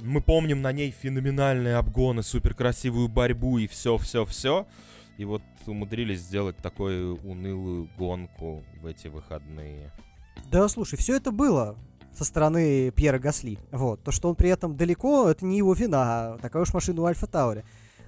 мы 0.00 0.20
помним 0.20 0.62
на 0.62 0.72
ней 0.72 0.90
феноменальные 0.90 1.76
обгоны, 1.76 2.22
суперкрасивую 2.22 3.08
борьбу 3.08 3.58
и 3.58 3.66
все-все-все. 3.66 4.66
И 5.18 5.24
вот 5.24 5.42
умудрились 5.66 6.20
сделать 6.20 6.56
такую 6.58 7.16
унылую 7.22 7.88
гонку 7.96 8.62
в 8.80 8.86
эти 8.86 9.08
выходные. 9.08 9.90
Да, 10.50 10.68
слушай, 10.68 10.96
все 10.96 11.16
это 11.16 11.30
было 11.30 11.76
со 12.16 12.24
стороны 12.24 12.90
Пьера 12.90 13.18
Гасли. 13.18 13.58
Вот. 13.72 14.02
То, 14.02 14.10
что 14.10 14.28
он 14.28 14.36
при 14.36 14.50
этом 14.50 14.76
далеко, 14.76 15.28
это 15.28 15.44
не 15.44 15.58
его 15.58 15.74
вина. 15.74 16.38
Такая 16.40 16.62
уж 16.62 16.72
машина 16.72 17.02
у 17.02 17.04
Альфа 17.06 17.26
Таури. 17.26 17.64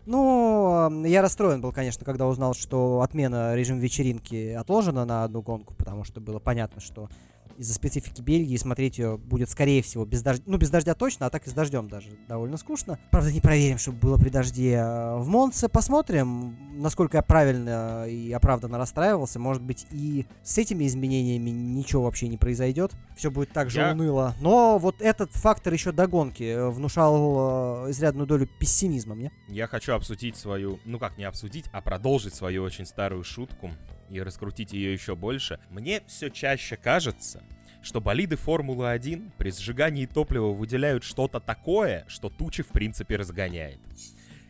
Ну, 0.07 1.05
я 1.05 1.21
расстроен 1.21 1.61
был, 1.61 1.71
конечно, 1.71 2.07
когда 2.07 2.27
узнал, 2.27 2.55
что 2.55 3.03
отмена 3.03 3.55
режима 3.55 3.81
вечеринки 3.81 4.53
отложена 4.53 5.05
на 5.05 5.25
одну 5.25 5.43
гонку, 5.43 5.75
потому 5.75 6.05
что 6.05 6.23
было 6.23 6.39
понятно, 6.39 6.81
что 6.81 7.11
из-за 7.59 7.75
специфики 7.75 8.23
Бельгии 8.23 8.57
смотреть 8.57 8.99
ее 8.99 9.19
будет, 9.19 9.51
скорее 9.51 9.83
всего, 9.83 10.05
без 10.05 10.23
дождя. 10.23 10.43
Ну, 10.47 10.57
без 10.59 10.71
дождя 10.71 10.95
точно, 10.95 11.27
а 11.27 11.31
так 11.31 11.47
и 11.47 11.51
с 11.51 11.53
дождем 11.53 11.89
даже 11.89 12.11
довольно 12.29 12.57
скучно. 12.57 12.99
Правда, 13.11 13.33
не 13.33 13.41
проверим, 13.41 13.79
чтобы 13.79 13.99
было 13.99 14.17
при 14.17 14.29
дожде 14.31 14.75
э, 14.75 15.17
в 15.17 15.27
Монце. 15.29 15.69
Посмотрим, 15.69 16.57
насколько 16.81 17.17
я 17.19 17.23
правильно 17.23 18.07
и 18.09 18.33
оправданно 18.33 18.79
расстраивался. 18.79 19.39
Может 19.39 19.63
быть, 19.63 19.87
и 19.91 20.27
с 20.43 20.57
этими 20.59 20.87
изменениями 20.87 21.51
ничего 21.51 22.05
вообще 22.05 22.29
не 22.29 22.37
произойдет. 22.37 22.93
Все 23.17 23.31
будет 23.31 23.53
так 23.53 23.71
же 23.71 23.81
Я- 23.81 23.93
уныло. 23.93 24.35
Но 24.41 24.79
вот 24.79 25.03
этот 25.03 25.33
фактор 25.33 25.73
еще 25.73 25.91
до 25.93 26.07
гонки 26.07 26.45
э, 26.45 26.69
внушал 26.69 27.87
э, 27.87 27.91
изрядную 27.91 28.27
долю 28.27 28.49
пессимизма 28.59 29.15
мне. 29.17 29.33
Я 29.49 29.67
хочу 29.67 29.95
обсудить 29.95 30.37
свою, 30.37 30.79
ну 30.85 30.99
как 30.99 31.19
не 31.19 31.25
обсудить, 31.25 31.67
а 31.73 31.81
продолжить 31.81 32.35
свою 32.35 32.63
очень 32.63 32.87
старую 32.87 33.25
шутку 33.25 33.71
и 34.11 34.21
раскрутить 34.21 34.73
ее 34.73 34.93
еще 34.93 35.15
больше. 35.17 35.59
Мне 35.71 36.03
все 36.07 36.31
чаще 36.31 36.77
кажется, 36.77 37.43
что 37.83 38.01
болиды 38.01 38.37
Формулы-1 38.37 39.33
при 39.39 39.51
сжигании 39.51 40.07
топлива 40.07 40.53
выделяют 40.53 41.05
что-то 41.05 41.41
такое, 41.41 42.05
что 42.09 42.29
тучи 42.29 42.63
в 42.63 42.69
принципе 42.69 43.17
разгоняет. 43.17 43.79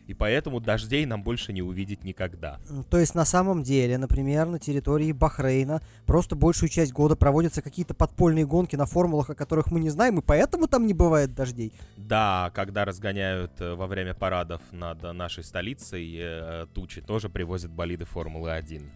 И 0.07 0.15
поэтому 0.15 0.59
дождей 0.59 1.05
нам 1.05 1.21
больше 1.21 1.53
не 1.53 1.61
увидеть 1.61 2.03
никогда. 2.03 2.57
М, 2.67 2.83
То 2.83 2.97
есть 2.97 3.13
на 3.13 3.25
самом 3.25 3.61
деле, 3.61 3.99
например, 3.99 4.47
на 4.47 4.57
территории 4.57 5.11
Бахрейна 5.11 5.83
просто 6.07 6.35
большую 6.35 6.69
часть 6.69 6.93
года 6.93 7.15
проводятся 7.15 7.61
какие-то 7.61 7.93
подпольные 7.93 8.47
гонки 8.47 8.75
на 8.75 8.87
формулах, 8.87 9.29
о 9.29 9.35
которых 9.35 9.69
мы 9.69 9.79
не 9.79 9.91
знаем, 9.91 10.17
и 10.17 10.23
поэтому 10.23 10.67
там 10.67 10.87
не 10.87 10.95
бывает 10.95 11.35
дождей. 11.35 11.71
Да, 11.95 12.51
когда 12.55 12.85
разгоняют 12.85 13.51
э, 13.61 13.75
во 13.75 13.85
время 13.85 14.15
парадов 14.15 14.63
над 14.71 15.03
э, 15.03 15.11
нашей 15.11 15.43
столицей, 15.43 16.17
э, 16.19 16.65
тучи 16.73 17.01
тоже 17.01 17.29
привозят 17.29 17.69
болиды 17.69 18.05
Формулы-1. 18.05 18.89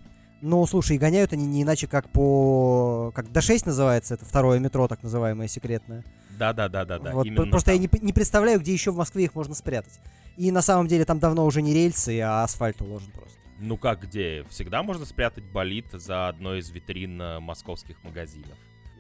Ну, 0.46 0.66
слушай, 0.68 0.98
и 0.98 1.00
гоняют 1.00 1.32
они 1.32 1.46
не 1.46 1.64
иначе, 1.64 1.88
как 1.88 2.10
по... 2.10 3.14
Как 3.16 3.28
Д6 3.28 3.64
называется, 3.68 4.16
это 4.16 4.26
второе 4.26 4.60
метро, 4.60 4.90
так 4.90 5.02
называемое, 5.02 5.48
секретное. 5.48 6.04
Да-да-да-да-да, 6.38 7.14
вот, 7.14 7.28
просто 7.50 7.72
я 7.72 7.78
там. 7.78 7.82
не, 7.84 7.88
п- 7.88 8.00
не 8.00 8.12
представляю, 8.12 8.60
где 8.60 8.74
еще 8.74 8.92
в 8.92 8.98
Москве 8.98 9.24
их 9.24 9.36
можно 9.36 9.56
спрятать. 9.56 10.02
И 10.36 10.52
на 10.52 10.62
самом 10.62 10.88
деле 10.88 11.06
там 11.06 11.20
давно 11.20 11.46
уже 11.46 11.62
не 11.62 11.74
рельсы, 11.74 12.20
а 12.20 12.44
асфальт 12.44 12.82
уложен 12.82 13.10
просто. 13.12 13.38
Ну 13.60 13.78
как 13.78 14.02
где? 14.02 14.44
Всегда 14.50 14.84
можно 14.84 15.06
спрятать 15.06 15.46
болид 15.46 15.86
за 15.94 16.28
одной 16.28 16.60
из 16.60 16.70
витрин 16.72 17.22
э, 17.22 17.40
московских 17.40 18.04
магазинов. 18.04 18.58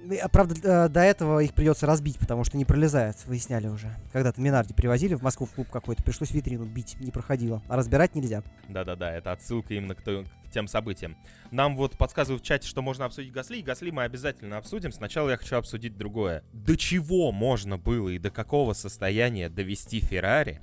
И, 0.09 0.15
а, 0.15 0.29
Правда, 0.29 0.55
э, 0.63 0.87
до 0.89 1.01
этого 1.01 1.39
их 1.39 1.53
придется 1.53 1.85
разбить, 1.87 2.19
потому 2.19 2.45
что 2.45 2.55
не 2.55 2.63
пролезает, 2.63 3.17
выясняли 3.25 3.67
уже. 3.67 3.93
Когда-то 4.13 4.39
Минарди 4.39 4.73
привозили 4.73 5.15
в 5.15 5.21
Москву 5.23 5.45
в 5.47 5.51
клуб 5.51 5.67
какой-то, 5.69 6.03
пришлось 6.03 6.31
витрину 6.31 6.63
бить, 6.65 6.95
не 7.01 7.11
проходило. 7.11 7.61
А 7.67 7.75
разбирать 7.75 8.15
нельзя. 8.15 8.43
Да-да-да, 8.69 9.11
это 9.13 9.31
отсылка 9.33 9.73
именно 9.73 9.95
к, 9.95 10.01
то- 10.01 10.23
к 10.42 10.42
тем 10.53 10.67
событиям. 10.67 11.17
Нам 11.51 11.75
вот 11.75 11.97
подсказывают 11.97 12.43
в 12.43 12.45
чате, 12.45 12.67
что 12.67 12.81
можно 12.81 13.05
обсудить 13.05 13.33
Гасли, 13.33 13.57
и 13.57 13.63
Гасли 13.63 13.91
мы 13.91 14.03
обязательно 14.03 14.57
обсудим. 14.57 14.91
Сначала 14.91 15.31
я 15.31 15.37
хочу 15.37 15.57
обсудить 15.57 15.97
другое. 15.97 16.43
До 16.53 16.77
чего 16.77 17.31
можно 17.31 17.77
было 17.77 18.09
и 18.09 18.19
до 18.19 18.29
какого 18.29 18.73
состояния 18.73 19.49
довести 19.49 19.99
Феррари, 19.99 20.61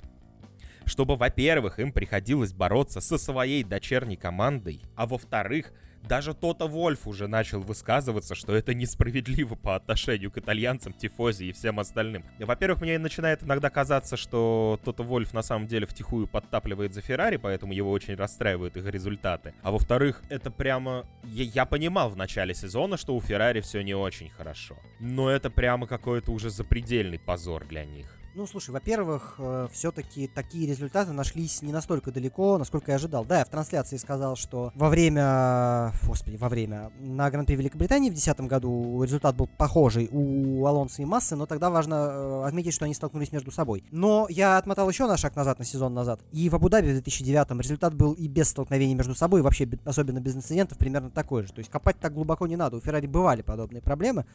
чтобы, 0.85 1.15
во-первых, 1.15 1.79
им 1.79 1.91
приходилось 1.91 2.53
бороться 2.53 3.01
со 3.01 3.17
своей 3.17 3.63
дочерней 3.63 4.17
командой, 4.17 4.81
а 4.95 5.05
во-вторых, 5.05 5.73
даже 6.07 6.33
Тота 6.33 6.65
Вольф 6.65 7.07
уже 7.07 7.27
начал 7.27 7.61
высказываться, 7.61 8.35
что 8.35 8.55
это 8.55 8.73
несправедливо 8.73 9.55
по 9.55 9.75
отношению 9.75 10.31
к 10.31 10.37
итальянцам, 10.37 10.93
Тифози 10.93 11.45
и 11.45 11.51
всем 11.51 11.79
остальным. 11.79 12.25
Во-первых, 12.39 12.81
мне 12.81 12.97
начинает 12.99 13.43
иногда 13.43 13.69
казаться, 13.69 14.17
что 14.17 14.79
Тота 14.83 15.03
Вольф 15.03 15.33
на 15.33 15.41
самом 15.41 15.67
деле 15.67 15.85
втихую 15.85 16.27
подтапливает 16.27 16.93
за 16.93 17.01
Феррари, 17.01 17.37
поэтому 17.37 17.73
его 17.73 17.91
очень 17.91 18.15
расстраивают 18.15 18.77
их 18.77 18.85
результаты. 18.85 19.53
А 19.63 19.71
во-вторых, 19.71 20.21
это 20.29 20.51
прямо... 20.51 21.05
Я, 21.23 21.43
я 21.43 21.65
понимал 21.65 22.09
в 22.09 22.17
начале 22.17 22.53
сезона, 22.53 22.97
что 22.97 23.15
у 23.15 23.21
Феррари 23.21 23.61
все 23.61 23.81
не 23.81 23.93
очень 23.93 24.29
хорошо. 24.29 24.77
Но 24.99 25.29
это 25.29 25.49
прямо 25.49 25.87
какой-то 25.87 26.31
уже 26.31 26.49
запредельный 26.49 27.19
позор 27.19 27.65
для 27.65 27.85
них. 27.85 28.20
Ну, 28.33 28.47
слушай, 28.47 28.71
во-первых, 28.71 29.37
все-таки 29.73 30.25
такие 30.25 30.65
результаты 30.65 31.11
нашлись 31.11 31.61
не 31.61 31.73
настолько 31.73 32.13
далеко, 32.13 32.57
насколько 32.57 32.91
я 32.91 32.95
ожидал. 32.95 33.25
Да, 33.25 33.39
я 33.39 33.45
в 33.45 33.49
трансляции 33.49 33.97
сказал, 33.97 34.37
что 34.37 34.71
во 34.73 34.87
время, 34.87 35.91
господи, 36.07 36.37
во 36.37 36.47
время, 36.47 36.91
на 37.01 37.29
Гран-при 37.29 37.55
Великобритании 37.55 38.09
в 38.09 38.13
2010 38.13 38.47
году 38.47 39.03
результат 39.03 39.35
был 39.35 39.47
похожий 39.57 40.07
у 40.13 40.65
Алонса 40.65 41.01
и 41.01 41.05
Массы, 41.05 41.35
но 41.35 41.45
тогда 41.45 41.69
важно 41.69 41.95
э, 41.95 42.43
отметить, 42.47 42.73
что 42.73 42.85
они 42.85 42.93
столкнулись 42.93 43.33
между 43.33 43.51
собой. 43.51 43.83
Но 43.91 44.27
я 44.29 44.57
отмотал 44.57 44.89
еще 44.89 45.07
на 45.07 45.17
шаг 45.17 45.35
назад, 45.35 45.59
на 45.59 45.65
сезон 45.65 45.93
назад. 45.93 46.21
И 46.31 46.47
в 46.47 46.55
Абу-Даби 46.55 46.87
в 46.87 46.93
2009 46.93 47.51
результат 47.61 47.93
был 47.93 48.13
и 48.13 48.29
без 48.29 48.47
столкновений 48.47 48.95
между 48.95 49.13
собой, 49.13 49.41
вообще, 49.41 49.65
бе- 49.65 49.79
особенно 49.83 50.21
без 50.21 50.37
инцидентов, 50.37 50.77
примерно 50.77 51.09
такой 51.09 51.43
же. 51.43 51.51
То 51.51 51.59
есть 51.59 51.69
копать 51.69 51.99
так 51.99 52.13
глубоко 52.13 52.47
не 52.47 52.55
надо. 52.55 52.77
У 52.77 52.79
Феррари 52.79 53.07
бывали 53.07 53.41
подобные 53.41 53.81
проблемы. 53.81 54.25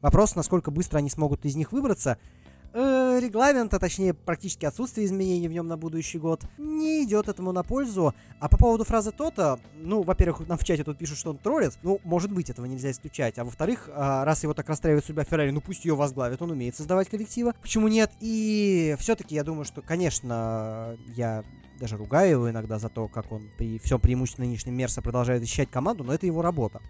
Вопрос, 0.00 0.34
насколько 0.36 0.70
быстро 0.70 0.98
они 0.98 1.10
смогут 1.10 1.44
из 1.44 1.54
них 1.54 1.70
выбраться. 1.70 2.16
Э, 2.74 3.18
регламент, 3.20 3.74
а 3.74 3.78
точнее 3.78 4.14
практически 4.14 4.64
отсутствие 4.64 5.06
изменений 5.06 5.46
в 5.46 5.52
нем 5.52 5.66
на 5.66 5.76
будущий 5.76 6.18
год, 6.18 6.44
не 6.56 7.04
идет 7.04 7.28
этому 7.28 7.52
на 7.52 7.62
пользу. 7.62 8.14
А 8.40 8.48
по 8.48 8.56
поводу 8.56 8.84
фразы 8.84 9.12
то-то, 9.12 9.60
ну, 9.74 10.02
во-первых, 10.02 10.48
нам 10.48 10.56
в 10.56 10.64
чате 10.64 10.82
тут 10.82 10.96
пишут, 10.96 11.18
что 11.18 11.30
он 11.30 11.38
троллит. 11.38 11.78
Ну, 11.82 12.00
может 12.04 12.32
быть, 12.32 12.48
этого 12.48 12.64
нельзя 12.64 12.90
исключать. 12.90 13.38
А 13.38 13.44
во-вторых, 13.44 13.90
а, 13.92 14.24
раз 14.24 14.42
его 14.42 14.54
так 14.54 14.68
расстраивает 14.68 15.04
судьба 15.04 15.24
Феррари, 15.24 15.50
ну 15.50 15.60
пусть 15.60 15.84
ее 15.84 15.94
возглавит, 15.94 16.40
он 16.40 16.50
умеет 16.50 16.74
создавать 16.74 17.10
коллективы. 17.10 17.52
Почему 17.60 17.88
нет? 17.88 18.10
И 18.20 18.96
все-таки 18.98 19.34
я 19.34 19.44
думаю, 19.44 19.66
что, 19.66 19.82
конечно, 19.82 20.96
я 21.14 21.44
даже 21.78 21.96
ругаю 21.96 22.30
его 22.30 22.50
иногда 22.50 22.78
за 22.78 22.88
то, 22.88 23.08
как 23.08 23.32
он 23.32 23.50
при 23.58 23.78
всем 23.80 24.00
преимуществе 24.00 24.46
нынешнем 24.46 24.74
Мерса 24.74 25.02
продолжает 25.02 25.42
защищать 25.42 25.70
команду, 25.70 26.04
но 26.04 26.14
это 26.14 26.26
его 26.26 26.40
работа. 26.40 26.80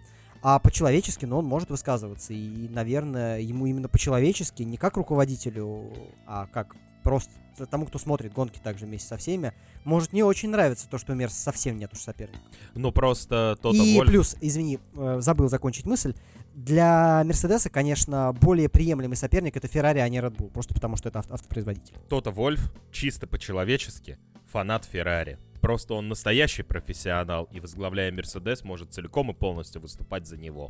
А 0.43 0.59
по-человечески, 0.59 1.25
ну, 1.25 1.37
он 1.37 1.45
может 1.45 1.69
высказываться. 1.69 2.33
И, 2.33 2.67
наверное, 2.67 3.39
ему 3.39 3.65
именно 3.65 3.87
по-человечески, 3.87 4.61
не 4.63 4.75
как 4.75 4.97
руководителю, 4.97 5.93
а 6.27 6.47
как 6.47 6.75
просто 7.01 7.31
тому, 7.69 7.85
кто 7.85 7.97
смотрит 7.97 8.33
гонки 8.33 8.59
также 8.59 8.85
вместе 8.85 9.07
со 9.07 9.17
всеми, 9.17 9.53
может 9.85 10.11
не 10.11 10.21
очень 10.21 10.49
нравится 10.49 10.89
то, 10.89 10.97
что 10.97 11.13
у 11.13 11.15
Мерса 11.15 11.39
совсем 11.39 11.77
нет 11.77 11.93
уж 11.93 11.99
соперника. 11.99 12.41
Ну 12.75 12.91
просто 12.91 13.57
Тота 13.61 13.77
И 13.77 13.95
Вольф... 13.97 14.09
плюс, 14.09 14.35
извини, 14.41 14.79
э, 14.95 15.17
забыл 15.19 15.47
закончить 15.49 15.85
мысль. 15.85 16.13
Для 16.55 17.23
Мерседеса, 17.25 17.69
конечно, 17.69 18.33
более 18.33 18.69
приемлемый 18.69 19.17
соперник 19.17 19.55
это 19.55 19.67
Феррари, 19.67 19.99
а 19.99 20.09
не 20.09 20.17
Red 20.19 20.35
Bull. 20.35 20.49
Просто 20.49 20.73
потому, 20.73 20.97
что 20.97 21.09
это 21.09 21.19
авто- 21.19 21.33
автопроизводитель. 21.35 21.95
Тота 22.09 22.31
Вольф 22.31 22.71
чисто 22.91 23.27
по-человечески 23.27 24.17
фанат 24.51 24.85
Феррари. 24.85 25.37
Просто 25.63 25.93
он 25.93 26.09
настоящий 26.09 26.61
профессионал, 26.61 27.47
и 27.49 27.61
возглавляя 27.61 28.11
Мерседес, 28.11 28.65
может 28.65 28.91
целиком 28.91 29.31
и 29.31 29.33
полностью 29.33 29.81
выступать 29.81 30.27
за 30.27 30.35
него. 30.35 30.67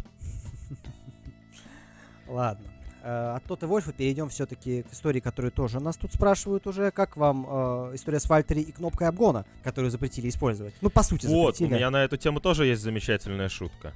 Ладно. 2.27 2.67
Э, 3.01 3.33
От 3.35 3.43
Тота 3.45 3.65
Вольфа 3.65 3.91
перейдем 3.91 4.29
все-таки 4.29 4.83
к 4.83 4.93
истории, 4.93 5.19
которую 5.19 5.51
тоже 5.51 5.79
нас 5.79 5.97
тут 5.97 6.13
спрашивают 6.13 6.67
уже. 6.67 6.91
Как 6.91 7.17
вам 7.17 7.47
э, 7.49 7.95
история 7.95 8.19
с 8.19 8.29
Вальтери 8.29 8.61
и 8.61 8.71
кнопкой 8.71 9.07
обгона, 9.07 9.47
которую 9.63 9.89
запретили 9.89 10.29
использовать? 10.29 10.75
Ну, 10.81 10.91
по 10.91 11.01
сути, 11.01 11.25
Вот, 11.25 11.33
у 11.33 11.45
запретили. 11.53 11.73
меня 11.75 11.89
на 11.89 12.03
эту 12.03 12.17
тему 12.17 12.39
тоже 12.39 12.67
есть 12.67 12.83
замечательная 12.83 13.49
шутка. 13.49 13.93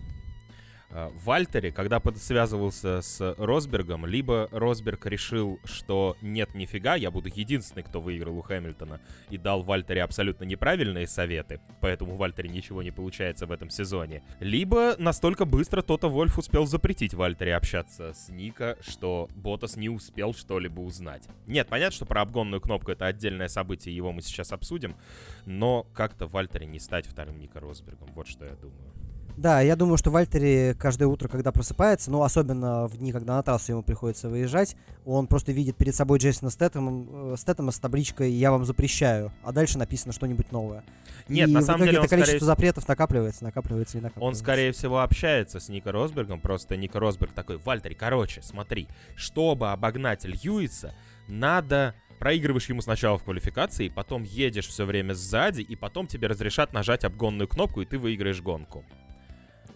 А, 0.98 1.10
В 1.10 1.26
Вальтере, 1.26 1.72
когда 1.72 2.02
связывался 2.16 3.02
с 3.02 3.36
Росбергом, 3.38 4.08
либо 4.08 4.50
Росберг 4.52 5.06
решил, 5.06 5.60
что 5.64 6.18
нет, 6.22 6.56
нифига, 6.56 6.96
я 6.96 7.12
буду 7.12 7.30
единственный, 7.30 7.84
кто 7.84 8.02
выиграл 8.02 8.36
у 8.36 8.42
Хэмилтона, 8.42 9.00
и 9.30 9.38
дал 9.38 9.62
Вальтере 9.62 10.02
абсолютно 10.02 10.46
неправильные 10.46 11.06
советы, 11.06 11.62
поэтому 11.82 12.14
у 12.14 12.16
Вальтере 12.16 12.50
ничего 12.50 12.82
не 12.82 12.90
получается 12.90 13.46
в 13.46 13.52
этом 13.52 13.70
сезоне. 13.70 14.24
Либо 14.40 14.96
настолько 14.98 15.46
быстро 15.46 15.84
Тота 15.84 16.08
Вольф 16.08 16.40
успел 16.40 16.66
запретить 16.66 17.14
Вальтере 17.14 17.56
общаться 17.56 18.14
с 18.14 18.30
Ника, 18.30 18.76
что 18.82 19.30
Ботас 19.36 19.76
не 19.76 19.90
успел 19.90 20.34
что-либо 20.34 20.80
узнать. 20.80 21.28
Нет, 21.46 21.68
понятно, 21.68 21.96
что 21.96 22.06
про 22.08 22.22
обгонную 22.22 22.60
кнопку 22.60 22.90
это 22.90 23.06
отдельное 23.06 23.50
событие, 23.50 23.96
его 23.96 24.12
мы 24.12 24.24
сейчас 24.24 24.52
обсудим, 24.52 24.96
но 25.46 25.86
как-то 25.94 26.26
Вальтере 26.26 26.66
не 26.66 26.80
стать 26.80 27.06
вторым 27.06 27.38
Ника 27.38 27.60
Росбергом, 27.60 28.10
вот 28.16 28.28
что 28.28 28.46
я 28.46 28.56
думаю. 28.56 28.97
Да, 29.38 29.62
я 29.62 29.76
думаю, 29.76 29.98
что 29.98 30.10
Вальтери 30.10 30.76
каждое 30.80 31.06
утро, 31.06 31.28
когда 31.28 31.52
просыпается, 31.52 32.10
ну, 32.10 32.24
особенно 32.24 32.88
в 32.88 32.98
дни, 32.98 33.12
когда 33.12 33.36
на 33.36 33.44
трассу 33.44 33.74
ему 33.74 33.84
приходится 33.84 34.30
выезжать, 34.30 34.76
он 35.06 35.28
просто 35.28 35.52
видит 35.52 35.78
перед 35.78 35.94
собой 35.94 36.18
Джейсона 36.18 36.50
Стэттема, 36.50 37.34
э, 37.34 37.36
Стэттема 37.38 37.72
с 37.72 37.78
табличкой 37.78 38.32
«Я 38.32 38.50
вам 38.50 38.66
запрещаю», 38.66 39.32
а 39.44 39.52
дальше 39.52 39.78
написано 39.78 40.12
что-нибудь 40.12 40.52
новое. 40.52 40.84
Нет, 41.30 41.50
И 41.50 41.52
на 41.54 41.62
самом 41.62 41.86
деле 41.86 42.00
он 42.00 42.06
это 42.06 42.10
количество 42.10 42.38
скорее, 42.38 42.48
запретов 42.48 42.88
накапливается, 42.88 43.44
накапливается 43.44 44.00
и 44.00 44.02
накапливается. 44.02 44.40
он, 44.40 44.44
скорее 44.44 44.72
всего, 44.72 45.02
общается 45.02 45.60
с 45.60 45.70
Ника 45.70 45.92
Росбергом, 45.92 46.42
просто 46.42 46.76
Ника 46.76 47.00
Росберг 47.00 47.34
такой, 47.34 47.58
Вальтери, 47.58 47.94
короче, 47.94 48.42
смотри, 48.42 48.88
чтобы 49.16 49.72
обогнать 49.72 50.26
Льюиса, 50.26 50.96
надо 51.28 51.94
проигрываешь 52.18 52.68
ему 52.70 52.82
сначала 52.82 53.20
в 53.20 53.24
квалификации, 53.24 53.90
потом 53.90 54.24
едешь 54.24 54.68
все 54.68 54.86
время 54.86 55.14
сзади, 55.14 55.62
и 55.62 55.76
потом 55.76 56.08
тебе 56.08 56.28
разрешат 56.28 56.74
нажать 56.74 57.04
обгонную 57.04 57.48
кнопку, 57.48 57.82
и 57.82 57.86
ты 57.86 58.00
выиграешь 58.00 58.42
гонку. 58.42 58.84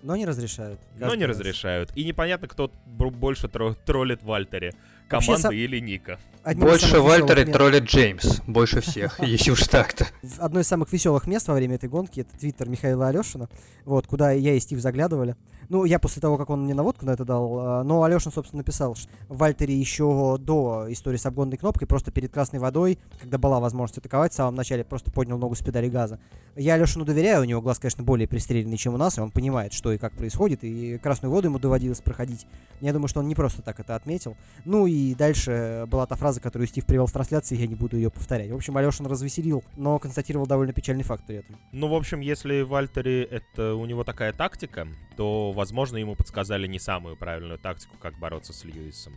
Но 0.03 0.15
не 0.15 0.25
разрешают. 0.25 0.79
Но 0.99 1.13
не 1.15 1.25
раз. 1.25 1.37
разрешают. 1.37 1.91
И 1.95 2.03
непонятно, 2.05 2.47
кто 2.47 2.71
больше 2.85 3.47
тро- 3.47 3.75
троллит 3.85 4.23
Вальтери. 4.23 4.73
команды 5.07 5.41
со- 5.41 5.49
или 5.49 5.79
ника. 5.79 6.19
Больше 6.55 6.87
самых 6.87 6.91
веселых 6.93 7.03
Вальтер 7.19 7.37
и 7.39 7.41
мест- 7.45 7.53
троллит 7.53 7.83
Джеймс. 7.83 8.39
Больше 8.47 8.81
всех, 8.81 9.19
если 9.19 9.51
уж 9.51 9.61
так-то. 9.67 10.07
Одно 10.39 10.59
из 10.61 10.67
самых 10.67 10.91
веселых 10.91 11.27
мест 11.27 11.47
во 11.47 11.53
время 11.53 11.75
этой 11.75 11.89
гонки 11.89 12.21
это 12.21 12.37
твиттер 12.37 12.67
Михаила 12.69 13.09
Алешина, 13.09 13.49
вот, 13.85 14.07
куда 14.07 14.31
я 14.31 14.53
и 14.53 14.59
Стив 14.59 14.79
заглядывали. 14.79 15.35
Ну, 15.71 15.85
я 15.85 15.99
после 15.99 16.21
того, 16.21 16.37
как 16.37 16.49
он 16.49 16.65
мне 16.65 16.73
наводку 16.73 17.05
на 17.05 17.11
это 17.11 17.23
дал, 17.23 17.57
а, 17.57 17.83
но 17.83 18.03
Алешин, 18.03 18.29
собственно, 18.29 18.57
написал, 18.57 18.93
что 18.93 19.09
в 19.29 19.37
Вальтере 19.37 19.73
еще 19.73 20.37
до 20.37 20.87
истории 20.89 21.15
с 21.15 21.25
обгонной 21.25 21.55
кнопкой, 21.55 21.87
просто 21.87 22.11
перед 22.11 22.29
красной 22.29 22.59
водой, 22.59 22.99
когда 23.21 23.37
была 23.37 23.61
возможность 23.61 23.97
атаковать, 23.97 24.33
в 24.33 24.35
самом 24.35 24.55
начале 24.55 24.83
просто 24.83 25.11
поднял 25.11 25.37
ногу 25.37 25.55
с 25.55 25.61
педали 25.61 25.87
газа. 25.87 26.19
Я 26.57 26.73
Алешину 26.73 27.05
доверяю, 27.05 27.43
у 27.43 27.45
него 27.45 27.61
глаз, 27.61 27.79
конечно, 27.79 28.03
более 28.03 28.27
пристреленный, 28.27 28.75
чем 28.75 28.95
у 28.95 28.97
нас, 28.97 29.17
и 29.17 29.21
он 29.21 29.31
понимает, 29.31 29.71
что 29.71 29.93
и 29.93 29.97
как 29.97 30.11
происходит, 30.11 30.65
и 30.65 30.97
красную 30.97 31.31
воду 31.31 31.47
ему 31.47 31.57
доводилось 31.57 32.01
проходить. 32.01 32.45
Я 32.81 32.91
думаю, 32.91 33.07
что 33.07 33.21
он 33.21 33.27
не 33.27 33.35
просто 33.35 33.61
так 33.61 33.79
это 33.79 33.95
отметил. 33.95 34.35
Ну 34.65 34.87
и 34.87 35.15
дальше 35.15 35.85
была 35.87 36.05
та 36.05 36.17
фраза, 36.17 36.41
которую 36.41 36.67
Стив 36.67 36.85
привел 36.85 37.05
в 37.05 37.13
трансляции, 37.13 37.55
я 37.55 37.67
не 37.67 37.75
буду 37.75 37.95
ее 37.95 38.09
повторять. 38.09 38.51
В 38.51 38.55
общем, 38.55 38.75
Алешин 38.75 39.05
развеселил, 39.05 39.63
но 39.77 39.99
констатировал 39.99 40.47
довольно 40.47 40.73
печальный 40.73 41.03
факт 41.03 41.23
при 41.25 41.37
этом. 41.37 41.55
Ну, 41.71 41.87
в 41.87 41.93
общем, 41.93 42.19
если 42.19 42.63
Вальтери 42.63 43.21
это 43.21 43.75
у 43.75 43.85
него 43.85 44.03
такая 44.03 44.33
тактика, 44.33 44.85
то, 45.15 45.53
возможно, 45.61 45.97
ему 45.97 46.15
подсказали 46.15 46.65
не 46.65 46.79
самую 46.79 47.15
правильную 47.15 47.59
тактику, 47.59 47.95
как 48.01 48.17
бороться 48.17 48.51
с 48.51 48.65
Льюисом. 48.65 49.13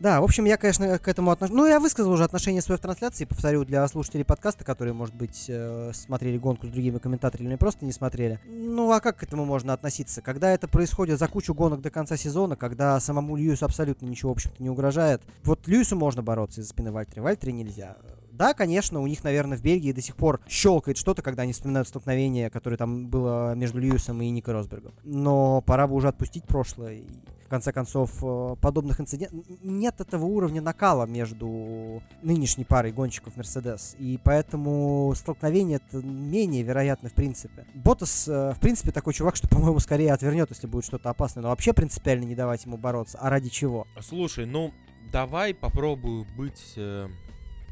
Да, 0.00 0.22
в 0.22 0.24
общем, 0.24 0.46
я, 0.46 0.56
конечно, 0.56 0.98
к 0.98 1.08
этому 1.08 1.30
отношусь. 1.30 1.54
Ну, 1.54 1.66
я 1.66 1.78
высказал 1.78 2.12
уже 2.12 2.24
отношение 2.24 2.62
свое 2.62 2.78
в 2.78 2.80
трансляции, 2.80 3.26
повторю, 3.26 3.66
для 3.66 3.86
слушателей 3.86 4.24
подкаста, 4.24 4.64
которые, 4.64 4.94
может 4.94 5.14
быть, 5.14 5.44
э, 5.48 5.90
смотрели 5.92 6.38
гонку 6.38 6.66
с 6.66 6.70
другими 6.70 6.96
комментаторами 6.96 7.48
или 7.48 7.56
просто 7.56 7.84
не 7.84 7.92
смотрели. 7.92 8.40
Ну, 8.46 8.90
а 8.92 9.00
как 9.00 9.18
к 9.18 9.22
этому 9.24 9.44
можно 9.44 9.74
относиться? 9.74 10.22
Когда 10.22 10.50
это 10.52 10.68
происходит 10.68 11.18
за 11.18 11.28
кучу 11.28 11.52
гонок 11.52 11.82
до 11.82 11.90
конца 11.90 12.16
сезона, 12.16 12.56
когда 12.56 12.98
самому 12.98 13.36
Льюису 13.36 13.66
абсолютно 13.66 14.06
ничего, 14.06 14.32
в 14.32 14.36
общем-то, 14.36 14.62
не 14.62 14.70
угрожает. 14.70 15.22
Вот 15.44 15.68
Льюису 15.68 15.96
можно 15.96 16.22
бороться 16.22 16.62
из-за 16.62 16.70
спины 16.70 16.92
Вальтери, 16.92 17.20
Вальтери 17.20 17.52
нельзя. 17.52 17.96
Да, 18.36 18.52
конечно, 18.52 19.00
у 19.00 19.06
них, 19.06 19.24
наверное, 19.24 19.56
в 19.56 19.62
Бельгии 19.62 19.92
до 19.92 20.02
сих 20.02 20.16
пор 20.16 20.40
щелкает 20.46 20.98
что-то, 20.98 21.22
когда 21.22 21.42
они 21.42 21.52
вспоминают 21.52 21.88
столкновение, 21.88 22.50
которое 22.50 22.76
там 22.76 23.08
было 23.08 23.54
между 23.54 23.78
Льюисом 23.80 24.20
и 24.20 24.28
Нико 24.28 24.52
Росбергом. 24.52 24.92
Но 25.04 25.62
пора 25.62 25.86
бы 25.86 25.94
уже 25.94 26.08
отпустить 26.08 26.44
прошлое. 26.44 27.02
В 27.46 27.48
конце 27.48 27.72
концов, 27.72 28.10
э, 28.22 28.56
подобных 28.60 29.00
инцидентов... 29.00 29.38
Нет 29.62 30.00
этого 30.00 30.24
уровня 30.24 30.60
накала 30.60 31.06
между 31.06 32.02
нынешней 32.20 32.64
парой 32.64 32.90
гонщиков 32.90 33.36
Мерседес. 33.36 33.94
И 34.00 34.18
поэтому 34.22 35.12
столкновение 35.14 35.76
это 35.76 36.04
менее 36.04 36.64
вероятно 36.64 37.08
в 37.08 37.14
принципе. 37.14 37.64
Ботас, 37.72 38.26
э, 38.26 38.52
в 38.52 38.58
принципе, 38.58 38.90
такой 38.90 39.14
чувак, 39.14 39.36
что, 39.36 39.46
по-моему, 39.48 39.78
скорее 39.78 40.12
отвернет, 40.12 40.50
если 40.50 40.66
будет 40.66 40.84
что-то 40.86 41.08
опасное. 41.08 41.44
Но 41.44 41.50
вообще 41.50 41.72
принципиально 41.72 42.24
не 42.24 42.34
давать 42.34 42.64
ему 42.64 42.78
бороться. 42.78 43.16
А 43.20 43.30
ради 43.30 43.48
чего? 43.48 43.86
Слушай, 44.00 44.44
ну, 44.46 44.74
давай 45.12 45.54
попробую 45.54 46.26
быть 46.36 46.72
э, 46.76 47.06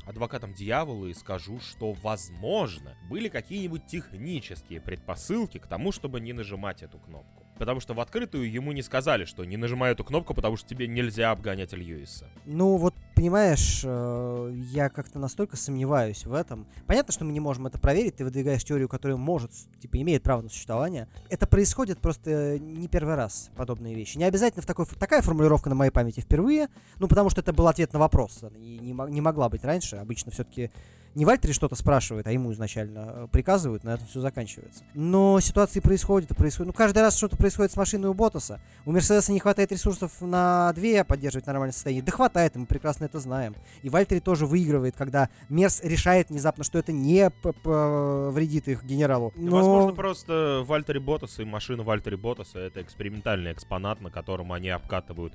адвокатом 0.06 0.54
дьявола 0.54 1.06
и 1.06 1.14
скажу, 1.14 1.60
что, 1.60 1.92
возможно, 1.92 2.96
были 3.08 3.28
какие-нибудь 3.28 3.86
технические 3.86 4.80
предпосылки 4.80 5.58
к 5.58 5.66
тому, 5.66 5.92
чтобы 5.92 6.20
не 6.20 6.32
нажимать 6.32 6.82
эту 6.82 6.98
кнопку. 6.98 7.43
Потому 7.58 7.80
что 7.80 7.94
в 7.94 8.00
открытую 8.00 8.50
ему 8.50 8.72
не 8.72 8.82
сказали, 8.82 9.24
что 9.24 9.44
не 9.44 9.56
нажимай 9.56 9.92
эту 9.92 10.04
кнопку, 10.04 10.34
потому 10.34 10.56
что 10.56 10.68
тебе 10.68 10.88
нельзя 10.88 11.30
обгонять 11.30 11.72
Льюиса. 11.72 12.26
Ну, 12.46 12.76
вот, 12.76 12.94
понимаешь, 13.14 13.82
э, 13.84 14.52
я 14.72 14.88
как-то 14.88 15.18
настолько 15.18 15.56
сомневаюсь 15.56 16.26
в 16.26 16.34
этом. 16.34 16.66
Понятно, 16.86 17.12
что 17.12 17.24
мы 17.24 17.32
не 17.32 17.40
можем 17.40 17.66
это 17.66 17.78
проверить, 17.78 18.16
ты 18.16 18.24
выдвигаешь 18.24 18.64
теорию, 18.64 18.88
которая 18.88 19.16
может, 19.16 19.52
типа, 19.80 20.00
имеет 20.00 20.22
право 20.22 20.42
на 20.42 20.48
существование. 20.48 21.08
Это 21.30 21.46
происходит 21.46 21.98
просто 22.00 22.58
не 22.58 22.88
первый 22.88 23.14
раз, 23.14 23.50
подобные 23.56 23.94
вещи. 23.94 24.18
Не 24.18 24.24
обязательно 24.24 24.62
в 24.62 24.66
такой, 24.66 24.86
такая 24.86 25.22
формулировка 25.22 25.68
на 25.68 25.76
моей 25.76 25.90
памяти 25.90 26.20
впервые, 26.20 26.68
ну, 26.98 27.08
потому 27.08 27.30
что 27.30 27.40
это 27.40 27.52
был 27.52 27.68
ответ 27.68 27.92
на 27.92 27.98
вопрос, 27.98 28.44
и 28.56 28.78
не, 28.80 28.92
не 29.10 29.20
могла 29.20 29.48
быть 29.48 29.64
раньше. 29.64 29.96
Обычно 29.96 30.32
все-таки 30.32 30.70
не 31.14 31.24
Вальтери 31.24 31.52
что-то 31.52 31.76
спрашивает, 31.76 32.26
а 32.26 32.32
ему 32.32 32.52
изначально 32.52 32.98
э, 33.06 33.28
приказывают, 33.30 33.84
на 33.84 33.94
этом 33.94 34.06
все 34.06 34.20
заканчивается. 34.20 34.84
Но 34.94 35.38
ситуации 35.40 35.80
происходят 35.80 36.30
и 36.30 36.34
происходят. 36.34 36.68
Ну, 36.68 36.72
каждый 36.72 37.00
раз 37.00 37.16
что-то 37.16 37.36
происходит 37.36 37.72
с 37.72 37.76
машиной 37.76 38.08
у 38.08 38.14
Ботаса. 38.14 38.60
У 38.84 38.92
Мерседеса 38.92 39.32
не 39.32 39.40
хватает 39.40 39.72
ресурсов 39.72 40.20
на 40.20 40.72
две 40.74 41.04
поддерживать 41.04 41.46
нормальное 41.46 41.72
состояние. 41.72 42.02
Да 42.04 42.12
хватает, 42.12 42.56
мы 42.56 42.66
прекрасно 42.66 43.04
это 43.04 43.18
знаем. 43.20 43.54
И 43.82 43.88
Вальтери 43.88 44.20
тоже 44.20 44.46
выигрывает, 44.46 44.96
когда 44.96 45.28
Мерс 45.48 45.80
решает 45.82 46.30
внезапно, 46.30 46.64
что 46.64 46.78
это 46.78 46.92
не 46.92 47.30
п- 47.30 47.52
п- 47.52 48.30
вредит 48.30 48.68
их 48.68 48.84
генералу. 48.84 49.32
Но... 49.36 49.56
Возможно, 49.56 49.92
просто 49.92 50.62
Вальтери 50.66 50.98
Ботаса 50.98 51.42
и 51.42 51.44
машина 51.44 51.82
Вальтери 51.82 52.16
Ботаса 52.16 52.58
это 52.58 52.82
экспериментальный 52.82 53.52
экспонат, 53.52 54.00
на 54.00 54.10
котором 54.10 54.52
они 54.52 54.68
обкатывают 54.70 55.34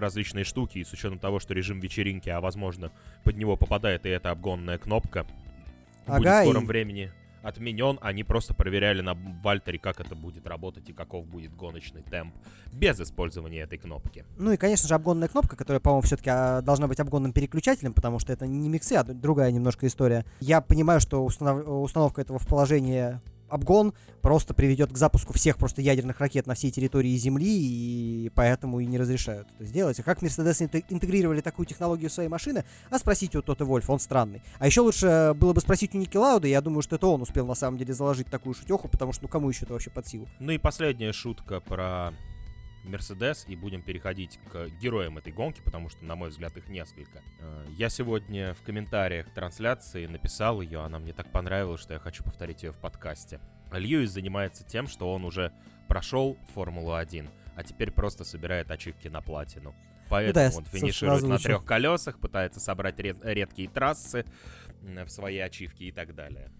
различные 0.00 0.44
штуки, 0.44 0.78
и 0.78 0.84
с 0.84 0.92
учетом 0.92 1.18
того, 1.18 1.40
что 1.40 1.54
режим 1.54 1.80
вечеринки, 1.80 2.28
а 2.28 2.40
возможно, 2.40 2.90
под 3.24 3.36
него 3.36 3.56
попадает 3.56 4.06
и 4.06 4.08
эта 4.08 4.30
обгонная 4.30 4.78
кнопка, 4.78 5.24
будет 6.06 6.26
Ага, 6.26 6.40
в 6.40 6.44
скором 6.44 6.64
и- 6.64 6.66
времени 6.66 7.12
отменен. 7.42 7.98
Они 8.00 8.24
просто 8.24 8.54
проверяли 8.54 9.02
на 9.02 9.14
Вальтере, 9.42 9.78
как 9.78 10.00
это 10.00 10.14
будет 10.14 10.46
работать 10.46 10.88
и 10.88 10.92
каков 10.94 11.26
будет 11.26 11.54
гоночный 11.54 12.02
темп 12.02 12.34
без 12.72 12.98
использования 13.00 13.60
этой 13.60 13.76
кнопки. 13.78 14.24
Ну 14.38 14.52
и, 14.52 14.56
конечно 14.56 14.88
же, 14.88 14.94
обгонная 14.94 15.28
кнопка, 15.28 15.54
которая, 15.54 15.80
по-моему, 15.80 16.02
все-таки 16.02 16.30
должна 16.64 16.88
быть 16.88 17.00
обгонным 17.00 17.32
переключателем, 17.34 17.92
потому 17.92 18.18
что 18.18 18.32
это 18.32 18.46
не 18.46 18.68
миксы, 18.70 18.94
а 18.94 19.04
другая 19.04 19.50
немножко 19.50 19.86
история. 19.86 20.24
Я 20.40 20.62
понимаю, 20.62 21.00
что 21.00 21.22
установ- 21.24 21.64
установка 21.82 22.22
этого 22.22 22.38
в 22.38 22.46
положение 22.46 23.20
обгон 23.54 23.94
просто 24.20 24.52
приведет 24.52 24.92
к 24.92 24.96
запуску 24.96 25.32
всех 25.32 25.58
просто 25.58 25.80
ядерных 25.80 26.18
ракет 26.18 26.46
на 26.46 26.54
всей 26.54 26.70
территории 26.70 27.14
Земли, 27.16 27.46
и 27.46 28.30
поэтому 28.34 28.80
и 28.80 28.86
не 28.86 28.98
разрешают 28.98 29.48
это 29.54 29.64
сделать. 29.64 30.00
А 30.00 30.02
как 30.02 30.22
Мерседес 30.22 30.60
интегрировали 30.60 31.40
такую 31.40 31.66
технологию 31.66 32.10
в 32.10 32.12
свои 32.12 32.26
машины? 32.26 32.64
А 32.90 32.98
спросите 32.98 33.38
у 33.38 33.42
Тота 33.42 33.64
Вольфа, 33.64 33.92
он 33.92 34.00
странный. 34.00 34.42
А 34.58 34.66
еще 34.66 34.80
лучше 34.80 35.34
было 35.36 35.52
бы 35.52 35.60
спросить 35.60 35.94
у 35.94 35.98
Ники 35.98 36.16
Лауда, 36.16 36.48
я 36.48 36.60
думаю, 36.60 36.82
что 36.82 36.96
это 36.96 37.06
он 37.06 37.22
успел 37.22 37.46
на 37.46 37.54
самом 37.54 37.78
деле 37.78 37.94
заложить 37.94 38.26
такую 38.26 38.54
шутеху, 38.54 38.88
потому 38.88 39.12
что 39.12 39.22
ну 39.22 39.28
кому 39.28 39.48
еще 39.48 39.64
это 39.64 39.74
вообще 39.74 39.90
под 39.90 40.06
силу? 40.06 40.28
Ну 40.40 40.52
и 40.52 40.58
последняя 40.58 41.12
шутка 41.12 41.60
про 41.60 42.12
Мерседес, 42.84 43.44
и 43.48 43.56
будем 43.56 43.82
переходить 43.82 44.38
к 44.52 44.68
героям 44.80 45.18
этой 45.18 45.32
гонки, 45.32 45.60
потому 45.64 45.88
что, 45.88 46.04
на 46.04 46.16
мой 46.16 46.28
взгляд, 46.30 46.56
их 46.56 46.68
несколько. 46.68 47.22
Э, 47.40 47.66
Я 47.76 47.88
сегодня 47.88 48.54
в 48.54 48.62
комментариях 48.62 49.32
трансляции 49.34 50.06
написал 50.06 50.60
ее, 50.60 50.80
она 50.80 50.98
мне 50.98 51.12
так 51.12 51.30
понравилась, 51.32 51.80
что 51.80 51.94
я 51.94 51.98
хочу 51.98 52.22
повторить 52.24 52.62
ее 52.62 52.72
в 52.72 52.78
подкасте. 52.78 53.40
Льюис 53.72 54.10
занимается 54.10 54.64
тем, 54.64 54.86
что 54.86 55.12
он 55.12 55.24
уже 55.24 55.52
прошел 55.88 56.36
Формулу-1, 56.54 57.28
а 57.56 57.62
теперь 57.64 57.90
просто 57.90 58.24
собирает 58.24 58.70
ачивки 58.70 59.08
на 59.08 59.20
платину. 59.20 59.74
Поэтому 60.08 60.34
да, 60.34 60.44
я, 60.44 60.56
он 60.56 60.64
финиширует 60.66 61.22
на 61.22 61.38
трех 61.38 61.64
колесах, 61.64 62.18
пытается 62.20 62.60
собрать 62.60 62.98
ред- 62.98 63.24
редкие 63.24 63.68
трассы 63.68 64.24
в 64.82 65.08
свои 65.08 65.38
ачивки 65.38 65.84
и 65.84 65.92
так 65.92 66.14
далее. 66.14 66.50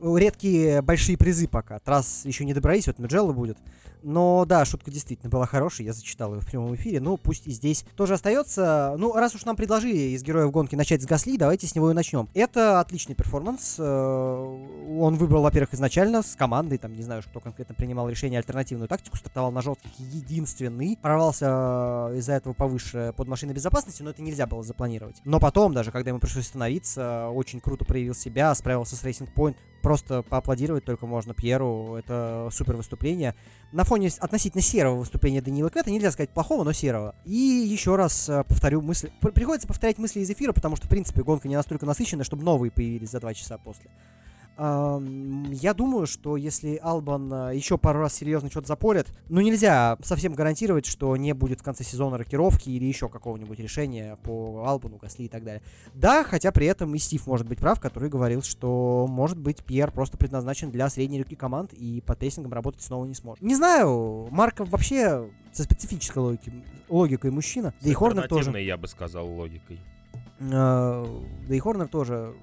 редкие 0.00 0.80
большие 0.82 1.18
призы 1.18 1.46
пока. 1.46 1.78
Трасс 1.78 2.24
еще 2.24 2.44
не 2.44 2.54
добрались, 2.54 2.86
вот 2.86 2.98
Меджелла 2.98 3.32
будет. 3.32 3.58
Но 4.04 4.44
да, 4.44 4.66
шутка 4.66 4.90
действительно 4.90 5.30
была 5.30 5.46
хорошая, 5.46 5.86
я 5.86 5.92
зачитал 5.94 6.34
ее 6.34 6.40
в 6.40 6.46
прямом 6.46 6.74
эфире. 6.74 7.00
Ну, 7.00 7.16
пусть 7.16 7.46
и 7.46 7.50
здесь 7.50 7.86
тоже 7.96 8.14
остается. 8.14 8.94
Ну, 8.98 9.14
раз 9.14 9.34
уж 9.34 9.46
нам 9.46 9.56
предложили 9.56 10.14
из 10.14 10.22
героев 10.22 10.50
гонки 10.50 10.76
начать 10.76 11.02
с 11.02 11.06
Гасли, 11.06 11.38
давайте 11.38 11.66
с 11.66 11.74
него 11.74 11.90
и 11.90 11.94
начнем. 11.94 12.28
Это 12.34 12.80
отличный 12.80 13.14
перформанс. 13.14 13.76
Э, 13.78 14.92
Он 14.98 15.16
выбрал, 15.16 15.42
во-первых, 15.42 15.72
изначально 15.72 16.22
с 16.22 16.36
командой, 16.36 16.76
там, 16.76 16.92
не 16.92 17.02
знаю, 17.02 17.22
кто 17.22 17.40
конкретно 17.40 17.74
принимал 17.74 18.08
решение, 18.10 18.38
альтернативную 18.38 18.88
тактику, 18.88 19.16
стартовал 19.16 19.50
на 19.50 19.62
жестких 19.62 19.90
единственный, 19.98 20.98
прорвался 21.00 22.10
э, 22.12 22.18
из-за 22.18 22.34
этого 22.34 22.52
повыше 22.52 23.14
под 23.16 23.26
машиной 23.26 23.54
безопасности, 23.54 24.02
но 24.02 24.10
это 24.10 24.20
нельзя 24.20 24.46
было 24.46 24.62
запланировать. 24.62 25.22
Но 25.24 25.40
потом, 25.40 25.72
даже 25.72 25.90
когда 25.90 26.10
ему 26.10 26.20
пришлось 26.20 26.44
остановиться, 26.44 27.30
очень 27.30 27.58
круто 27.58 27.86
проявил 27.86 28.14
себя, 28.14 28.54
справился 28.54 28.96
с 28.96 29.04
Racing 29.04 29.30
Point, 29.34 29.56
просто 29.84 30.22
поаплодировать 30.22 30.84
только 30.84 31.06
можно 31.06 31.34
Пьеру, 31.34 31.96
это 31.96 32.48
супер 32.50 32.76
выступление. 32.76 33.34
На 33.70 33.84
фоне 33.84 33.93
с- 34.10 34.18
относительно 34.18 34.62
серого 34.62 34.96
выступления 34.96 35.40
Даниила 35.40 35.70
Квета, 35.70 35.90
нельзя 35.90 36.10
сказать 36.10 36.30
плохого, 36.30 36.64
но 36.64 36.72
серого. 36.72 37.14
И 37.24 37.34
еще 37.36 37.96
раз 37.96 38.28
э, 38.28 38.44
повторю 38.48 38.80
мысли. 38.82 39.12
Приходится 39.20 39.66
повторять 39.68 39.98
мысли 39.98 40.20
из 40.20 40.30
эфира, 40.30 40.52
потому 40.52 40.76
что, 40.76 40.86
в 40.86 40.90
принципе, 40.90 41.22
гонка 41.22 41.48
не 41.48 41.56
настолько 41.56 41.86
насыщенная, 41.86 42.24
чтобы 42.24 42.42
новые 42.44 42.70
появились 42.70 43.10
за 43.10 43.20
два 43.20 43.34
часа 43.34 43.58
после. 43.58 43.90
Я 44.56 45.74
думаю, 45.74 46.06
что 46.06 46.36
если 46.36 46.76
Албан 46.76 47.32
э, 47.32 47.56
еще 47.56 47.76
пару 47.76 48.00
раз 48.00 48.14
серьезно 48.14 48.50
что-то 48.50 48.68
запорит, 48.68 49.08
ну 49.28 49.40
нельзя 49.40 49.98
совсем 50.02 50.34
гарантировать, 50.34 50.86
что 50.86 51.16
не 51.16 51.32
будет 51.34 51.60
в 51.60 51.64
конце 51.64 51.82
сезона 51.82 52.18
рокировки 52.18 52.70
или 52.70 52.84
еще 52.84 53.08
какого-нибудь 53.08 53.58
решения 53.58 54.16
по 54.22 54.64
Албану, 54.64 54.98
Гасли 54.98 55.24
и 55.24 55.28
так 55.28 55.42
далее. 55.42 55.62
Да, 55.94 56.22
хотя 56.22 56.52
при 56.52 56.66
этом 56.66 56.94
и 56.94 56.98
Стив 56.98 57.26
может 57.26 57.48
быть 57.48 57.58
прав, 57.58 57.80
который 57.80 58.08
говорил, 58.08 58.42
что 58.42 59.06
может 59.08 59.38
быть 59.38 59.64
Пьер 59.64 59.90
просто 59.90 60.16
предназначен 60.16 60.70
для 60.70 60.88
средней 60.88 61.22
руки 61.22 61.34
команд 61.34 61.72
и 61.72 62.00
под 62.00 62.18
прессингом 62.18 62.52
работать 62.52 62.82
снова 62.82 63.06
не 63.06 63.14
сможет. 63.14 63.42
Не 63.42 63.56
знаю, 63.56 64.28
Марков 64.30 64.68
вообще 64.68 65.28
со 65.52 65.64
специфической 65.64 66.18
логики, 66.18 66.52
логикой 66.88 67.32
мужчина, 67.32 67.74
да 67.80 67.90
и 67.90 67.92
Хорнер 67.92 68.28
тоже. 68.28 68.52
Я 68.60 68.76
бы 68.76 68.86
сказал, 68.86 69.26
логикой. 69.26 69.80
Э, 70.38 71.06
Да 71.48 71.54
и 71.54 71.58
Хорнер 71.58 71.88
тоже 71.88 72.34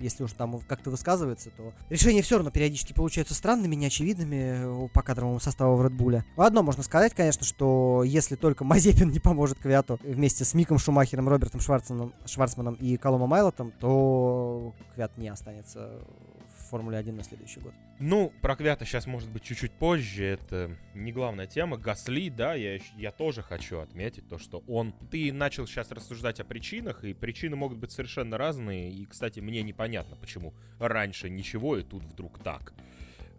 если 0.00 0.24
уж 0.24 0.32
там 0.32 0.60
как-то 0.60 0.90
высказывается, 0.90 1.50
то 1.50 1.72
решения 1.90 2.22
все 2.22 2.36
равно 2.36 2.50
периодически 2.50 2.92
получаются 2.92 3.34
странными, 3.34 3.74
неочевидными 3.74 4.86
э, 4.86 4.88
по 4.92 5.02
кадровому 5.02 5.40
составу 5.40 5.76
в 5.76 5.84
Редбуле. 5.84 6.24
Одно 6.36 6.62
можно 6.62 6.82
сказать, 6.82 7.14
конечно, 7.14 7.44
что 7.44 8.02
если 8.04 8.36
только 8.36 8.64
Мазепин 8.68 9.10
не 9.10 9.20
поможет 9.20 9.58
Квяту 9.58 9.98
вместе 10.02 10.44
с 10.44 10.54
Миком 10.54 10.78
Шумахером, 10.78 11.28
Робертом 11.28 11.60
Шварцманом, 11.60 12.14
Шварцманом 12.26 12.74
и 12.74 12.96
Коломом 12.96 13.30
Майлотом, 13.30 13.72
то 13.80 14.74
Квят 14.94 15.16
не 15.16 15.28
останется 15.28 16.00
Формуле 16.68 16.98
1 16.98 17.16
на 17.16 17.22
следующий 17.22 17.60
год. 17.60 17.72
Ну, 17.98 18.32
про 18.42 18.56
Квята 18.56 18.84
сейчас 18.84 19.06
может 19.06 19.30
быть 19.30 19.42
чуть-чуть 19.42 19.72
позже, 19.72 20.24
это 20.24 20.76
не 20.94 21.12
главная 21.12 21.46
тема. 21.46 21.76
Гасли, 21.76 22.28
да, 22.28 22.54
я, 22.54 22.78
я 22.96 23.12
тоже 23.12 23.42
хочу 23.42 23.78
отметить 23.80 24.28
то, 24.28 24.38
что 24.38 24.62
он... 24.68 24.92
Ты 25.10 25.32
начал 25.32 25.66
сейчас 25.66 25.90
рассуждать 25.90 26.40
о 26.40 26.44
причинах, 26.44 27.04
и 27.04 27.14
причины 27.14 27.56
могут 27.56 27.78
быть 27.78 27.92
совершенно 27.92 28.38
разные, 28.38 28.90
и, 28.90 29.04
кстати, 29.06 29.40
мне 29.40 29.62
непонятно, 29.62 30.16
почему 30.16 30.54
раньше 30.78 31.30
ничего, 31.30 31.76
и 31.76 31.82
тут 31.82 32.04
вдруг 32.04 32.42
так. 32.42 32.72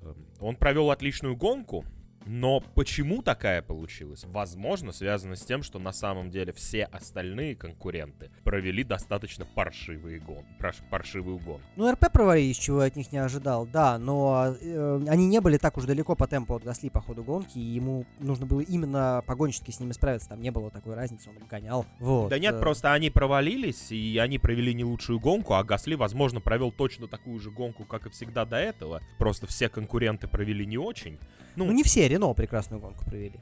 Эм, 0.02 0.26
он 0.40 0.56
провел 0.56 0.92
отличную 0.92 1.36
гонку, 1.36 1.86
но 2.26 2.62
почему 2.76 3.22
такая 3.22 3.62
получилась? 3.62 4.24
Возможно, 4.26 4.92
связано 4.92 5.36
с 5.36 5.46
тем, 5.46 5.64
что 5.64 5.80
на 5.80 5.92
самом 5.92 6.30
деле 6.30 6.54
все 6.54 6.84
остальные 6.84 7.56
конкуренты 7.56 8.30
провели 8.44 8.84
достаточно 8.84 9.46
паршивый 9.46 10.20
гон, 10.20 10.46
паршивый 10.90 11.40
гон. 11.40 11.62
Ну, 11.76 11.92
РП 11.92 12.12
провалились, 12.12 12.58
чего 12.58 12.82
я 12.82 12.88
от 12.88 12.96
них 12.96 13.12
не 13.12 13.18
ожидал, 13.18 13.66
да, 13.66 13.98
но 13.98 14.56
э, 14.62 15.06
они 15.08 15.28
не 15.28 15.40
были 15.42 15.58
так 15.58 15.78
уж 15.78 15.86
далеко 15.86 16.16
по 16.16 16.28
темпу 16.28 16.56
от 16.56 16.64
Гасли 16.64 16.90
по 16.90 17.02
ходу 17.02 17.24
гонки, 17.24 17.58
и 17.58 17.62
ему 17.62 18.06
нужно 18.20 18.46
было 18.46 18.62
именно 18.62 19.24
погонщики 19.26 19.72
с 19.72 19.80
ними 19.80 19.92
справиться, 19.92 20.30
там 20.30 20.42
не 20.42 20.52
было 20.52 20.70
такой 20.70 20.96
разницы, 20.96 21.30
он 21.30 21.48
гонял. 21.48 21.86
Вот. 22.00 22.30
Да 22.30 22.40
нет, 22.40 22.56
э. 22.56 22.60
просто 22.60 22.94
они 22.94 23.10
провалились, 23.10 23.92
и 23.92 24.18
они 24.18 24.40
провели 24.40 24.74
не 24.74 24.84
лучшую 24.84 25.20
гонку, 25.20 25.54
а 25.54 25.64
Гасли, 25.64 25.96
возможно, 25.96 26.42
провел 26.42 26.72
точно 26.72 27.08
такую 27.08 27.40
же 27.40 27.52
гонку, 27.52 27.86
как 27.86 28.06
и 28.06 28.10
всегда 28.10 28.46
до 28.46 28.58
этого, 28.58 29.02
просто 29.18 29.48
все 29.48 29.70
конкуренты 29.70 30.28
провели 30.28 30.66
не 30.66 30.78
очень. 30.78 31.18
Ну, 31.60 31.66
ну 31.66 31.72
не 31.74 31.84
все, 31.84 32.08
Рено 32.08 32.34
прекрасную 32.34 32.82
гонку 32.82 33.04
провели. 33.06 33.40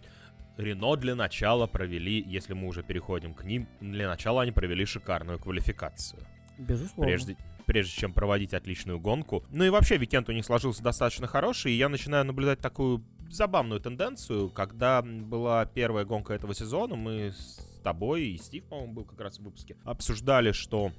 Рено 0.58 0.96
для 0.96 1.16
начала 1.16 1.68
провели, 1.68 2.24
если 2.26 2.54
мы 2.54 2.68
уже 2.68 2.82
переходим 2.82 3.36
к 3.36 3.44
ним, 3.44 3.68
для 3.80 4.08
начала 4.08 4.42
они 4.42 4.52
провели 4.52 4.86
шикарную 4.86 5.38
квалификацию. 5.38 6.24
Безусловно. 6.58 7.04
Прежде, 7.04 7.38
прежде 7.68 7.94
чем 7.94 8.14
проводить 8.14 8.56
отличную 8.56 9.00
гонку. 9.00 9.44
Ну 9.52 9.64
и 9.64 9.70
вообще, 9.70 9.98
уикенд 9.98 10.28
у 10.30 10.32
них 10.32 10.46
сложился 10.46 10.82
достаточно 10.82 11.28
хороший, 11.28 11.74
и 11.74 11.76
я 11.76 11.90
начинаю 11.90 12.26
наблюдать 12.26 12.60
такую 12.60 13.04
забавную 13.30 13.80
тенденцию, 13.80 14.50
когда 14.50 15.04
была 15.04 15.66
первая 15.66 16.04
гонка 16.04 16.34
этого 16.34 16.56
сезона, 16.56 16.96
мы 16.96 17.34
с 17.38 17.80
тобой 17.84 18.24
и 18.30 18.38
Стив, 18.38 18.64
по-моему, 18.64 18.94
был 18.94 19.06
как 19.06 19.22
раз 19.22 19.38
в 19.38 19.44
выпуске, 19.44 19.78
обсуждали, 19.84 20.54
что 20.54 20.92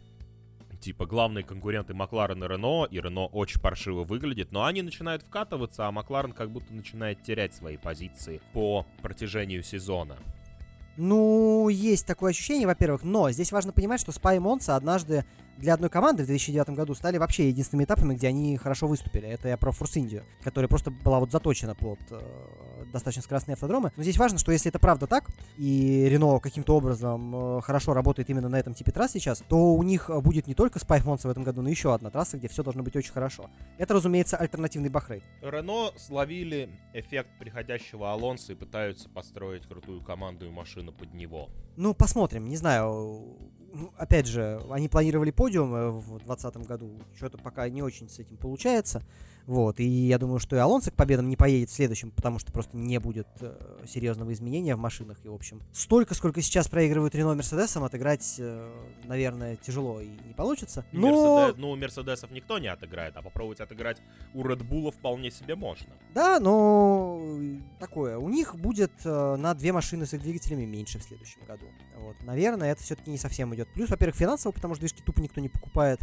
типа 0.80 1.06
главные 1.06 1.44
конкуренты 1.44 1.94
Макларен 1.94 2.42
и 2.42 2.48
Рено, 2.48 2.84
и 2.84 3.00
Рено 3.00 3.26
очень 3.26 3.60
паршиво 3.60 4.04
выглядит, 4.04 4.52
но 4.52 4.64
они 4.64 4.82
начинают 4.82 5.22
вкатываться, 5.22 5.86
а 5.86 5.92
Макларен 5.92 6.32
как 6.32 6.50
будто 6.50 6.72
начинает 6.72 7.22
терять 7.22 7.54
свои 7.54 7.76
позиции 7.76 8.40
по 8.52 8.86
протяжению 9.02 9.62
сезона. 9.62 10.16
Ну, 10.96 11.68
есть 11.68 12.06
такое 12.06 12.32
ощущение, 12.32 12.66
во-первых, 12.66 13.04
но 13.04 13.30
здесь 13.30 13.52
важно 13.52 13.72
понимать, 13.72 14.00
что 14.00 14.10
Спай 14.10 14.38
и 14.38 14.40
однажды 14.74 15.24
для 15.58 15.74
одной 15.74 15.90
команды 15.90 16.22
в 16.22 16.26
2009 16.26 16.70
году 16.70 16.94
стали 16.94 17.18
вообще 17.18 17.48
единственными 17.48 17.84
этапами, 17.84 18.14
где 18.14 18.28
они 18.28 18.56
хорошо 18.56 18.86
выступили. 18.86 19.28
Это 19.28 19.48
я 19.48 19.56
про 19.56 19.72
Форс 19.72 19.96
Индию, 19.96 20.24
которая 20.42 20.68
просто 20.68 20.90
была 20.90 21.18
вот 21.18 21.32
заточена 21.32 21.74
под 21.74 21.98
э, 22.10 22.20
достаточно 22.92 23.22
скоростные 23.22 23.54
автодромы. 23.54 23.92
Но 23.96 24.02
здесь 24.02 24.16
важно, 24.18 24.38
что 24.38 24.52
если 24.52 24.68
это 24.68 24.78
правда 24.78 25.06
так, 25.06 25.28
и 25.56 26.06
Рено 26.08 26.38
каким-то 26.38 26.76
образом 26.76 27.58
э, 27.58 27.60
хорошо 27.62 27.92
работает 27.92 28.30
именно 28.30 28.48
на 28.48 28.56
этом 28.56 28.74
типе 28.74 28.92
трасс 28.92 29.12
сейчас, 29.12 29.42
то 29.48 29.74
у 29.74 29.82
них 29.82 30.10
будет 30.22 30.46
не 30.46 30.54
только 30.54 30.78
Монса 31.04 31.28
в 31.28 31.30
этом 31.30 31.42
году, 31.42 31.62
но 31.62 31.68
еще 31.68 31.94
одна 31.94 32.10
трасса, 32.10 32.38
где 32.38 32.48
все 32.48 32.62
должно 32.62 32.82
быть 32.82 32.94
очень 32.96 33.12
хорошо. 33.12 33.50
Это, 33.78 33.94
разумеется, 33.94 34.36
альтернативный 34.36 34.88
Бахрейн. 34.88 35.22
Рено 35.42 35.90
словили 35.96 36.70
эффект 36.94 37.30
приходящего 37.38 38.12
Алонса 38.12 38.52
и 38.52 38.54
пытаются 38.54 39.08
построить 39.08 39.66
крутую 39.66 40.02
команду 40.02 40.46
и 40.46 40.50
машину 40.50 40.92
под 40.92 41.14
него. 41.14 41.50
Ну, 41.76 41.94
посмотрим, 41.94 42.48
не 42.48 42.56
знаю 42.56 43.36
опять 43.96 44.26
же, 44.26 44.60
они 44.70 44.88
планировали 44.88 45.30
подиум 45.30 45.74
э, 45.74 45.90
в 45.90 46.18
2020 46.18 46.56
году. 46.66 46.90
Что-то 47.16 47.38
пока 47.38 47.68
не 47.68 47.82
очень 47.82 48.08
с 48.08 48.18
этим 48.18 48.36
получается. 48.36 49.02
Вот, 49.48 49.80
и 49.80 49.86
я 49.86 50.18
думаю, 50.18 50.40
что 50.40 50.56
и 50.56 50.58
Алонсо 50.58 50.90
к 50.90 50.94
победам 50.94 51.30
не 51.30 51.34
поедет 51.34 51.70
в 51.70 51.72
следующем, 51.72 52.10
потому 52.10 52.38
что 52.38 52.52
просто 52.52 52.76
не 52.76 53.00
будет 53.00 53.26
э, 53.40 53.82
серьезного 53.86 54.34
изменения 54.34 54.76
в 54.76 54.78
машинах. 54.78 55.24
И, 55.24 55.28
в 55.30 55.32
общем, 55.32 55.62
столько, 55.72 56.12
сколько 56.12 56.42
сейчас 56.42 56.68
проигрывают 56.68 57.14
Рено 57.14 57.34
Мерседесом, 57.34 57.82
отыграть, 57.82 58.34
э, 58.38 58.70
наверное, 59.04 59.56
тяжело 59.56 60.02
и 60.02 60.08
не 60.08 60.34
получится. 60.34 60.84
Но... 60.92 61.46
Мерседес, 61.46 61.62
ну, 61.62 61.70
у 61.70 61.76
Мерседесов 61.76 62.30
никто 62.30 62.58
не 62.58 62.68
отыграет, 62.68 63.16
а 63.16 63.22
попробовать 63.22 63.60
отыграть 63.60 64.02
у 64.34 64.46
Редбула 64.46 64.92
вполне 64.92 65.30
себе 65.30 65.54
можно. 65.54 65.94
Да, 66.12 66.40
но 66.40 67.18
такое. 67.80 68.18
У 68.18 68.28
них 68.28 68.54
будет 68.54 68.92
э, 69.06 69.36
на 69.36 69.54
две 69.54 69.72
машины 69.72 70.04
с 70.04 70.12
их 70.12 70.20
двигателями 70.20 70.66
меньше 70.66 70.98
в 70.98 71.04
следующем 71.04 71.40
году. 71.46 71.64
Вот, 71.96 72.16
наверное, 72.22 72.72
это 72.72 72.82
все-таки 72.82 73.10
не 73.10 73.16
совсем 73.16 73.54
идет. 73.54 73.72
Плюс, 73.72 73.88
во-первых, 73.88 74.14
финансово, 74.14 74.52
потому 74.52 74.74
что 74.74 74.82
движки 74.82 75.02
тупо 75.02 75.22
никто 75.22 75.40
не 75.40 75.48
покупает. 75.48 76.02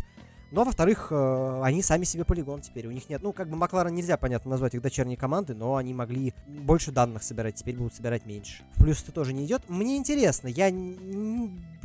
Но, 0.55 0.63
во-вторых, 0.63 1.09
э, 1.11 1.61
они 1.63 1.81
сами 1.81 2.05
себе 2.05 2.23
полигон 2.23 2.61
теперь. 2.61 2.87
У 2.87 2.91
них 2.91 3.09
нет, 3.09 3.21
ну, 3.21 3.33
как 3.33 3.49
бы 3.49 3.57
Макларен 3.57 3.93
нельзя, 3.93 4.15
понятно, 4.15 4.51
назвать 4.51 4.73
их 4.73 4.81
дочерней 4.81 5.17
команды, 5.17 5.53
но 5.53 5.75
они 5.75 5.93
могли 5.93 6.33
больше 6.47 6.93
данных 6.93 7.23
собирать, 7.23 7.55
теперь 7.55 7.75
будут 7.75 7.93
собирать 7.93 8.25
меньше. 8.25 8.63
В 8.77 8.83
плюс 8.85 9.03
это 9.03 9.11
тоже 9.11 9.33
не 9.33 9.43
идет. 9.43 9.63
Мне 9.67 9.97
интересно, 9.97 10.47
я 10.47 10.71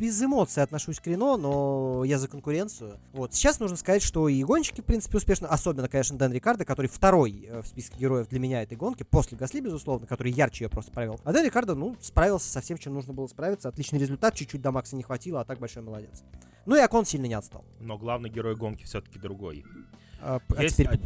без 0.01 0.19
эмоций 0.19 0.63
отношусь 0.63 0.99
к 0.99 1.05
Рено, 1.05 1.37
но 1.37 2.03
я 2.03 2.17
за 2.17 2.27
конкуренцию. 2.27 2.99
Вот, 3.13 3.35
сейчас 3.35 3.59
нужно 3.59 3.77
сказать, 3.77 4.01
что 4.01 4.27
и 4.27 4.43
гонщики, 4.43 4.81
в 4.81 4.83
принципе, 4.83 5.17
успешно, 5.17 5.47
особенно, 5.47 5.87
конечно, 5.87 6.17
Дэн 6.17 6.33
Рикардо, 6.33 6.65
который 6.65 6.87
второй 6.87 7.45
э, 7.47 7.61
в 7.61 7.67
списке 7.67 7.99
героев 7.99 8.27
для 8.27 8.39
меня 8.39 8.63
этой 8.63 8.75
гонки, 8.75 9.03
после 9.03 9.37
Гасли, 9.37 9.59
безусловно, 9.59 10.07
который 10.07 10.31
ярче 10.31 10.63
ее 10.63 10.69
просто 10.69 10.91
провел. 10.91 11.19
А 11.23 11.31
Дэн 11.31 11.45
Рикардо, 11.45 11.75
ну, 11.75 11.95
справился 12.01 12.49
со 12.49 12.61
всем, 12.61 12.79
чем 12.79 12.95
нужно 12.95 13.13
было 13.13 13.27
справиться. 13.27 13.69
Отличный 13.69 13.99
результат, 13.99 14.33
чуть-чуть 14.33 14.61
до 14.61 14.71
Макса 14.71 14.95
не 14.95 15.03
хватило, 15.03 15.41
а 15.41 15.45
так 15.45 15.59
большой 15.59 15.83
молодец. 15.83 16.23
Ну 16.65 16.75
и 16.75 16.79
Акон 16.79 17.05
сильно 17.05 17.27
не 17.27 17.35
отстал. 17.35 17.63
Но 17.79 17.99
главный 17.99 18.31
герой 18.31 18.55
гонки 18.55 18.85
все-таки 18.85 19.19
другой. 19.19 19.63
А, 20.19 20.39
а 20.57 20.63
Есть 20.63 20.77
теперь... 20.77 20.99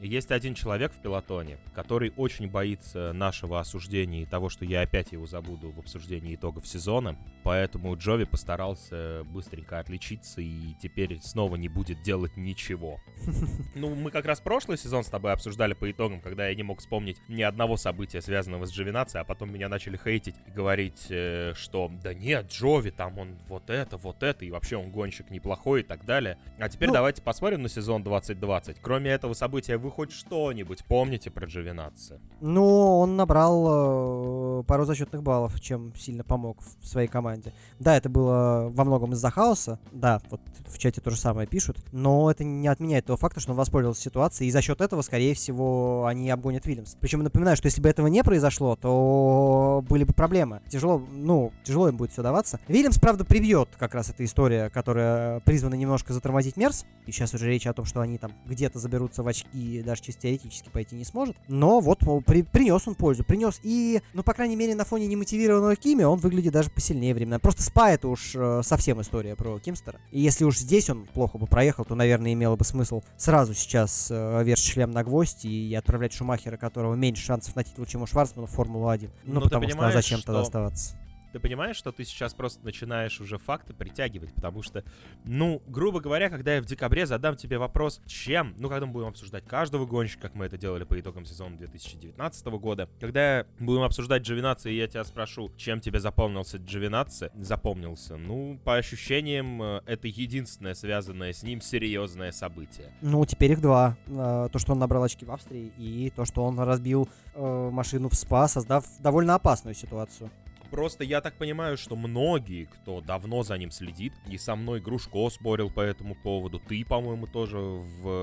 Есть 0.00 0.30
один 0.30 0.54
человек 0.54 0.92
в 0.92 1.00
пилотоне, 1.00 1.58
который 1.74 2.12
очень 2.16 2.48
боится 2.48 3.12
нашего 3.12 3.60
осуждения 3.60 4.22
и 4.22 4.26
того, 4.26 4.48
что 4.48 4.64
я 4.64 4.82
опять 4.82 5.12
его 5.12 5.26
забуду 5.26 5.70
в 5.70 5.78
обсуждении 5.78 6.34
итогов 6.34 6.66
сезона. 6.66 7.16
Поэтому 7.42 7.96
Джови 7.96 8.24
постарался 8.24 9.22
быстренько 9.24 9.78
отличиться 9.78 10.40
и 10.40 10.74
теперь 10.80 11.18
снова 11.20 11.56
не 11.56 11.68
будет 11.68 12.02
делать 12.02 12.36
ничего. 12.36 13.00
Ну, 13.74 13.94
мы 13.94 14.10
как 14.12 14.24
раз 14.24 14.40
прошлый 14.40 14.78
сезон 14.78 15.02
с 15.02 15.08
тобой 15.08 15.32
обсуждали 15.32 15.74
по 15.74 15.90
итогам, 15.90 16.20
когда 16.20 16.48
я 16.48 16.54
не 16.54 16.62
мог 16.62 16.78
вспомнить 16.78 17.16
ни 17.28 17.42
одного 17.42 17.76
события, 17.76 18.22
связанного 18.22 18.66
с 18.66 18.72
Джовинацией, 18.72 19.22
а 19.22 19.24
потом 19.24 19.52
меня 19.52 19.68
начали 19.68 19.96
хейтить 19.96 20.36
и 20.46 20.50
говорить, 20.50 21.06
э, 21.10 21.54
что 21.56 21.90
да 22.02 22.14
нет, 22.14 22.46
Джови, 22.50 22.90
там 22.90 23.18
он 23.18 23.36
вот 23.48 23.70
это, 23.70 23.96
вот 23.96 24.22
это, 24.22 24.44
и 24.44 24.50
вообще 24.50 24.76
он 24.76 24.90
гонщик 24.90 25.30
неплохой 25.30 25.80
и 25.80 25.82
так 25.82 26.04
далее. 26.04 26.38
А 26.58 26.68
теперь 26.68 26.88
ну, 26.88 26.94
давайте 26.94 27.20
посмотрим 27.20 27.62
на 27.62 27.68
сезон 27.68 28.04
2020. 28.04 28.78
Кроме 28.80 29.10
этого 29.10 29.34
события 29.34 29.76
вы 29.84 29.90
хоть 29.90 30.12
что-нибудь 30.12 30.82
помните 30.86 31.30
про 31.30 31.46
Джовинаци? 31.46 32.18
Ну, 32.40 32.98
он 33.00 33.16
набрал 33.16 34.60
э, 34.60 34.62
пару 34.64 34.86
зачетных 34.86 35.22
баллов, 35.22 35.60
чем 35.60 35.94
сильно 35.94 36.24
помог 36.24 36.58
в 36.80 36.86
своей 36.86 37.06
команде. 37.06 37.52
Да, 37.78 37.96
это 37.96 38.08
было 38.08 38.70
во 38.70 38.84
многом 38.84 39.12
из-за 39.12 39.30
хаоса, 39.30 39.78
да, 39.92 40.22
вот 40.30 40.40
в 40.66 40.78
чате 40.78 41.02
то 41.02 41.10
же 41.10 41.18
самое 41.18 41.46
пишут, 41.46 41.84
но 41.92 42.30
это 42.30 42.44
не 42.44 42.66
отменяет 42.66 43.04
того 43.04 43.18
факта, 43.18 43.40
что 43.40 43.52
он 43.52 43.58
воспользовался 43.58 44.00
ситуацией, 44.00 44.48
и 44.48 44.52
за 44.52 44.62
счет 44.62 44.80
этого, 44.80 45.02
скорее 45.02 45.34
всего, 45.34 46.06
они 46.06 46.30
обгонят 46.30 46.64
Вильямс. 46.64 46.96
Причем 46.98 47.22
напоминаю, 47.22 47.56
что 47.58 47.66
если 47.66 47.82
бы 47.82 47.88
этого 47.90 48.06
не 48.06 48.24
произошло, 48.24 48.76
то 48.76 49.84
были 49.86 50.04
бы 50.04 50.14
проблемы. 50.14 50.62
Тяжело, 50.70 50.98
ну, 50.98 51.52
тяжело 51.62 51.88
им 51.88 51.98
будет 51.98 52.12
все 52.12 52.22
даваться. 52.22 52.58
Вильямс, 52.68 52.98
правда, 52.98 53.26
прибьет 53.26 53.68
как 53.78 53.94
раз 53.94 54.08
эта 54.08 54.24
история, 54.24 54.70
которая 54.70 55.40
призвана 55.40 55.74
немножко 55.74 56.14
затормозить 56.14 56.56
Мерс, 56.56 56.86
и 57.06 57.12
сейчас 57.12 57.34
уже 57.34 57.48
речь 57.48 57.66
о 57.66 57.74
том, 57.74 57.84
что 57.84 58.00
они 58.00 58.16
там 58.16 58.32
где-то 58.46 58.78
заберутся 58.78 59.22
в 59.22 59.28
очки 59.28 59.73
даже 59.82 60.02
чисто 60.02 60.22
теоретически 60.22 60.68
пойти 60.68 60.96
не 60.96 61.04
сможет. 61.04 61.36
Но 61.48 61.80
вот 61.80 62.00
при, 62.26 62.42
принес 62.42 62.86
он 62.86 62.94
пользу, 62.94 63.24
принес. 63.24 63.60
И, 63.62 64.00
ну, 64.12 64.22
по 64.22 64.34
крайней 64.34 64.56
мере, 64.56 64.74
на 64.74 64.84
фоне 64.84 65.06
немотивированного 65.06 65.76
Кими 65.76 66.04
он 66.04 66.18
выглядит 66.18 66.52
даже 66.52 66.70
посильнее 66.70 67.14
временно. 67.14 67.40
Просто 67.40 67.62
спа 67.62 67.90
это 67.90 68.08
уж 68.08 68.32
э, 68.34 68.62
совсем 68.62 69.00
история 69.00 69.36
про 69.36 69.58
Кимстера. 69.58 70.00
И 70.10 70.20
если 70.20 70.44
уж 70.44 70.58
здесь 70.58 70.90
он 70.90 71.06
плохо 71.06 71.38
бы 71.38 71.46
проехал, 71.46 71.84
то, 71.84 71.94
наверное, 71.94 72.32
имело 72.32 72.56
бы 72.56 72.64
смысл 72.64 73.02
сразу 73.16 73.54
сейчас 73.54 74.08
э, 74.10 74.42
вешать 74.44 74.64
шлем 74.64 74.90
на 74.90 75.04
гвоздь 75.04 75.44
и 75.44 75.74
отправлять 75.74 76.12
Шумахера, 76.12 76.56
которого 76.56 76.94
меньше 76.94 77.24
шансов 77.24 77.54
на 77.56 77.64
титул, 77.64 77.84
чем 77.86 78.02
у 78.02 78.06
Шварцмана, 78.06 78.46
в 78.46 78.50
Формулу-1. 78.50 79.10
Ну, 79.24 79.34
ну 79.34 79.40
потому 79.40 79.68
что 79.68 79.86
а 79.86 79.92
зачем 79.92 80.18
что... 80.18 80.26
тогда 80.26 80.40
оставаться? 80.42 80.94
Ты 81.34 81.40
понимаешь, 81.40 81.74
что 81.74 81.90
ты 81.90 82.04
сейчас 82.04 82.32
просто 82.32 82.64
начинаешь 82.64 83.20
уже 83.20 83.38
факты 83.38 83.74
притягивать, 83.74 84.32
потому 84.32 84.62
что, 84.62 84.84
ну, 85.24 85.60
грубо 85.66 85.98
говоря, 85.98 86.30
когда 86.30 86.54
я 86.54 86.62
в 86.62 86.64
декабре 86.64 87.06
задам 87.06 87.34
тебе 87.34 87.58
вопрос, 87.58 88.00
чем, 88.06 88.54
ну, 88.56 88.68
когда 88.68 88.86
мы 88.86 88.92
будем 88.92 89.08
обсуждать 89.08 89.44
каждого 89.44 89.84
гонщика, 89.84 90.22
как 90.22 90.36
мы 90.36 90.46
это 90.46 90.56
делали 90.56 90.84
по 90.84 90.98
итогам 90.98 91.24
сезона 91.24 91.56
2019 91.56 92.46
года, 92.46 92.88
когда 93.00 93.46
будем 93.58 93.82
обсуждать 93.82 94.22
Джовинаци, 94.22 94.70
и 94.70 94.76
я 94.76 94.86
тебя 94.86 95.02
спрошу, 95.02 95.50
чем 95.56 95.80
тебе 95.80 95.98
запомнился 95.98 96.58
Джовинаци, 96.58 97.32
запомнился, 97.34 98.16
ну, 98.16 98.60
по 98.62 98.76
ощущениям, 98.76 99.60
э, 99.60 99.82
это 99.86 100.06
единственное 100.06 100.74
связанное 100.74 101.32
с 101.32 101.42
ним 101.42 101.60
серьезное 101.60 102.30
событие. 102.30 102.92
Ну, 103.02 103.24
теперь 103.26 103.52
их 103.52 103.60
два. 103.60 103.96
Э, 104.06 104.48
то, 104.52 104.58
что 104.60 104.70
он 104.70 104.78
набрал 104.78 105.02
очки 105.02 105.24
в 105.24 105.32
Австрии, 105.32 105.72
и 105.78 106.12
то, 106.14 106.26
что 106.26 106.44
он 106.44 106.60
разбил 106.60 107.08
э, 107.34 107.70
машину 107.72 108.08
в 108.08 108.14
СПА, 108.14 108.46
создав 108.46 108.84
довольно 109.00 109.34
опасную 109.34 109.74
ситуацию. 109.74 110.30
Просто 110.74 111.04
я 111.04 111.20
так 111.20 111.34
понимаю, 111.34 111.76
что 111.76 111.94
многие, 111.94 112.64
кто 112.64 113.00
давно 113.00 113.44
за 113.44 113.56
ним 113.56 113.70
следит, 113.70 114.12
и 114.28 114.36
со 114.36 114.56
мной 114.56 114.80
Грушко 114.80 115.30
спорил 115.30 115.70
по 115.70 115.80
этому 115.80 116.16
поводу, 116.16 116.58
ты, 116.58 116.84
по-моему, 116.84 117.28
тоже 117.28 117.80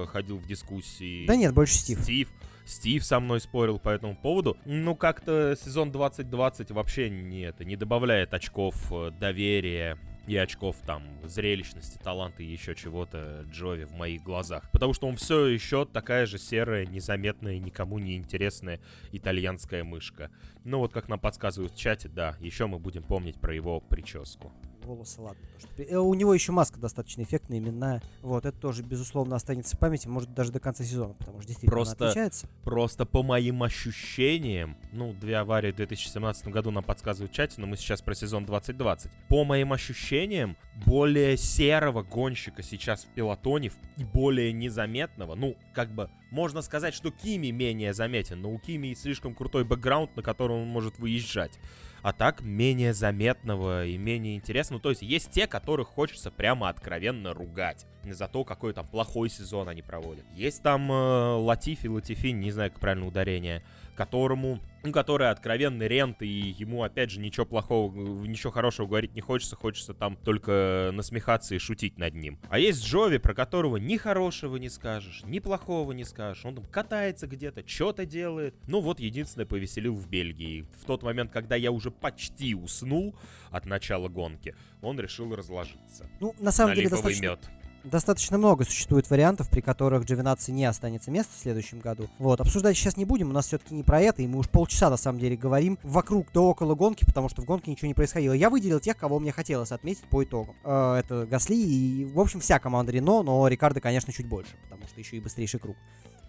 входил 0.10 0.36
в 0.36 0.46
дискуссии. 0.46 1.26
Да 1.28 1.38
нет, 1.38 1.54
больше 1.54 1.76
Стив. 1.76 2.02
Стив. 2.02 2.30
Стив 2.66 3.06
со 3.06 3.22
мной 3.22 3.40
спорил 3.40 3.80
по 3.80 3.88
этому 3.88 4.18
поводу. 4.18 4.58
Ну, 4.66 4.98
как-то 4.98 5.56
сезон 5.64 5.94
2020 5.94 6.72
вообще 6.72 7.10
не 7.10 7.44
это, 7.44 7.64
не 7.64 7.78
добавляет 7.78 8.34
очков 8.34 8.76
э, 8.92 9.12
доверия 9.12 9.98
и 10.32 10.38
очков 10.38 10.78
там 10.86 11.04
зрелищности, 11.26 12.00
таланта 12.02 12.41
и 12.41 12.46
еще 12.46 12.74
чего-то 12.74 13.46
Джови 13.52 13.84
в 13.84 13.91
моих 13.91 14.24
глазах. 14.24 14.63
Потому 14.72 14.94
что 14.94 15.08
он 15.08 15.17
все 15.17 15.48
еще 15.48 15.86
такая 15.86 16.26
же 16.26 16.38
серая, 16.38 16.86
незаметная, 16.86 17.60
никому 17.60 18.00
не 18.00 18.15
интересная 18.15 18.80
итальянская 19.12 19.84
мышка. 19.84 20.32
Ну 20.63 20.80
вот 20.80 20.94
как 20.94 21.10
нам 21.10 21.20
подсказывают 21.20 21.74
в 21.74 21.78
чате, 21.78 22.08
да, 22.08 22.38
еще 22.39 22.67
мы 22.67 22.80
будем 22.80 23.04
помнить 23.04 23.41
про 23.41 23.54
его 23.54 23.82
прическу 23.82 24.54
волосы, 24.86 25.22
ладно. 25.22 25.41
Что... 25.60 25.84
Э, 25.84 25.98
у 25.98 26.13
него 26.13 26.34
еще 26.34 26.52
маска 26.52 26.80
достаточно 26.80 27.24
эффектная, 27.24 27.60
именная. 27.60 28.02
Вот, 28.22 28.46
это 28.46 28.58
тоже, 28.58 28.84
безусловно, 28.84 29.36
останется 29.36 29.76
в 29.76 29.80
памяти, 29.80 30.08
может, 30.08 30.34
даже 30.34 30.52
до 30.52 30.60
конца 30.60 30.84
сезона, 30.84 31.13
потому 31.13 31.39
что 31.39 31.48
действительно 31.48 31.72
просто, 31.72 32.06
отличается. 32.06 32.48
Просто 32.63 33.06
по 33.06 33.24
моим 33.24 33.63
ощущениям, 33.63 34.78
ну, 34.91 35.13
две 35.13 35.38
аварии 35.38 35.72
в 35.72 35.76
2017 35.76 36.48
году 36.48 36.72
нам 36.72 36.84
подсказывают 36.84 37.32
в 37.32 37.36
чате, 37.36 37.56
но 37.58 37.67
мы 37.67 37.78
сейчас 37.78 38.02
про 38.02 38.15
сезон 38.15 38.46
2020. 38.46 39.12
По 39.30 39.44
моим 39.44 39.74
ощущениям, 39.74 40.58
более 40.86 41.38
серого 41.38 42.04
гонщика 42.04 42.63
сейчас 42.63 43.06
в 43.06 43.08
пилотоне 43.08 43.72
и 43.98 44.04
более 44.04 44.52
незаметного, 44.54 45.36
ну, 45.36 45.56
как 45.74 45.94
бы 45.94 46.10
можно 46.32 46.62
сказать, 46.62 46.94
что 46.94 47.12
Кими 47.12 47.52
менее 47.52 47.94
заметен, 47.94 48.41
но 48.41 48.52
у 48.52 48.58
Кими 48.58 48.94
слишком 48.94 49.36
крутой 49.36 49.65
бэкграунд, 49.65 50.15
на 50.15 50.24
котором 50.24 50.62
он 50.62 50.67
может 50.67 50.98
выезжать 50.98 51.60
а 52.02 52.14
так 52.14 52.42
менее 52.42 52.94
заметного 52.94 53.86
и 53.86 53.98
менее 53.98 54.36
интересного. 54.36 54.82
То 54.82 54.90
есть 54.90 55.02
есть 55.02 55.32
те, 55.32 55.48
которых 55.48 55.88
хочется 55.88 56.32
прямо 56.32 56.70
откровенно 56.70 57.34
ругать 57.34 57.86
за 58.04 58.28
то, 58.28 58.44
какой 58.44 58.74
там 58.74 58.88
плохой 58.88 59.30
сезон 59.30 59.70
они 59.70 59.82
проводят. 59.82 60.26
Есть 60.34 60.64
там 60.64 60.92
э, 60.92 61.36
Латифи, 61.36 61.88
Латифи, 61.88 62.28
не 62.28 62.52
знаю, 62.52 62.72
как 62.72 62.80
правильно 62.80 63.08
ударение, 63.08 63.64
которому, 63.95 64.60
ну, 64.84 64.91
который 64.91 65.30
откровенный 65.30 65.88
рент, 65.88 66.21
и 66.21 66.27
ему, 66.27 66.84
опять 66.84 67.12
же, 67.12 67.19
ничего 67.19 67.45
плохого, 67.45 67.93
ничего 68.25 68.51
хорошего 68.51 68.88
говорить 68.88 69.13
не 69.13 69.21
хочется, 69.21 69.56
хочется 69.56 69.93
там 69.93 70.15
только 70.15 70.91
насмехаться 70.93 71.56
и 71.56 71.60
шутить 71.60 71.97
над 71.97 72.13
ним. 72.13 72.39
А 72.49 72.60
есть 72.60 72.84
Джови, 72.84 73.17
про 73.17 73.34
которого 73.34 73.77
ни 73.77 73.97
хорошего 73.97 74.58
не 74.58 74.69
скажешь, 74.69 75.21
ни 75.25 75.39
плохого 75.39 75.91
не 75.91 76.04
скажешь, 76.04 76.45
он 76.45 76.56
там 76.56 76.65
катается 76.65 77.27
где-то, 77.27 77.67
что-то 77.67 78.06
делает. 78.06 78.56
Ну, 78.67 78.80
вот 78.82 78.99
единственное 78.99 79.45
повеселил 79.45 79.95
в 79.95 80.08
Бельгии. 80.08 80.65
В 80.80 80.86
тот 80.86 81.04
момент, 81.04 81.32
когда 81.32 81.56
я 81.56 81.71
уже 81.71 81.91
почти 81.91 82.56
уснул 82.56 83.15
от 83.49 83.65
начала 83.65 84.08
гонки, 84.08 84.56
он 84.82 84.99
решил 84.99 85.36
разложиться. 85.36 86.10
Ну, 86.19 86.36
на 86.39 86.51
самом 86.51 86.71
на 86.71 86.75
деле, 86.75 86.89
достаточно... 86.89 87.23
мед 87.23 87.49
достаточно 87.84 88.38
много 88.38 88.63
существует 88.63 89.10
вариантов, 89.10 89.50
при 89.50 89.62
которых 89.62 90.06
Джовинаци 90.06 90.52
не 90.52 90.65
останется 90.65 91.12
места 91.12 91.34
в 91.36 91.41
следующем 91.41 91.80
году. 91.80 92.10
Вот, 92.20 92.41
обсуждать 92.41 92.78
сейчас 92.78 92.98
не 92.98 93.06
будем, 93.06 93.30
у 93.30 93.34
нас 93.34 93.48
все-таки 93.48 93.74
не 93.74 93.84
про 93.84 94.02
это, 94.02 94.22
и 94.22 94.28
мы 94.28 94.39
уж 94.39 94.50
полчаса 94.50 94.89
на 94.89 94.98
самом 94.98 95.20
деле 95.20 95.36
говорим 95.36 95.78
вокруг 95.84 96.28
да 96.34 96.41
около 96.41 96.76
гонки, 96.76 97.06
потому 97.06 97.30
что 97.30 97.41
в 97.41 97.46
гонке 97.46 97.72
ничего 97.72 97.88
не 97.88 97.94
происходило. 97.94 98.34
Я 98.34 98.50
выделил 98.50 98.80
тех, 98.80 98.98
кого 98.98 99.20
мне 99.20 99.32
хотелось 99.32 99.72
отметить 99.72 100.04
по 100.10 100.24
итогам. 100.24 100.56
Э, 100.63 100.96
это 100.96 101.26
Гасли 101.26 101.56
и, 101.56 102.06
в 102.06 102.20
общем, 102.20 102.39
вся 102.39 102.60
команда 102.60 102.91
Рено, 102.91 103.24
но 103.24 103.48
Рикардо, 103.48 103.82
конечно, 103.82 104.13
чуть 104.13 104.28
больше, 104.28 104.52
потому 104.63 104.88
что 104.88 105.00
еще 105.00 105.17
и 105.17 105.20
быстрейший 105.20 105.60
круг 105.60 105.76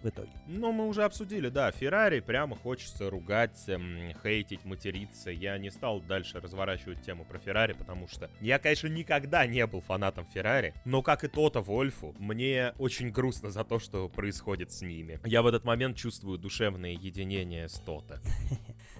в 0.03 0.09
итоге. 0.09 0.31
Ну, 0.47 0.71
мы 0.71 0.87
уже 0.87 1.03
обсудили, 1.03 1.49
да, 1.49 1.71
Феррари 1.71 2.19
прямо 2.19 2.55
хочется 2.55 3.09
ругать, 3.09 3.63
эм, 3.67 4.13
хейтить, 4.21 4.65
материться. 4.65 5.31
Я 5.31 5.57
не 5.57 5.71
стал 5.71 6.01
дальше 6.01 6.39
разворачивать 6.39 7.01
тему 7.01 7.25
про 7.25 7.39
Феррари, 7.39 7.73
потому 7.73 8.07
что 8.07 8.29
я, 8.41 8.59
конечно, 8.59 8.87
никогда 8.87 9.45
не 9.47 9.65
был 9.65 9.81
фанатом 9.81 10.25
Феррари, 10.33 10.73
но 10.85 11.01
как 11.01 11.23
и 11.23 11.27
Тота 11.27 11.61
Вольфу, 11.61 12.15
мне 12.19 12.73
очень 12.77 13.11
грустно 13.11 13.49
за 13.49 13.63
то, 13.63 13.79
что 13.79 14.09
происходит 14.09 14.71
с 14.71 14.81
ними. 14.81 15.19
Я 15.25 15.41
в 15.41 15.47
этот 15.47 15.65
момент 15.65 15.97
чувствую 15.97 16.37
душевное 16.37 16.91
единение 16.91 17.69
с 17.69 17.79
Тота. 17.79 18.19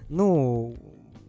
Ну, 0.09 0.75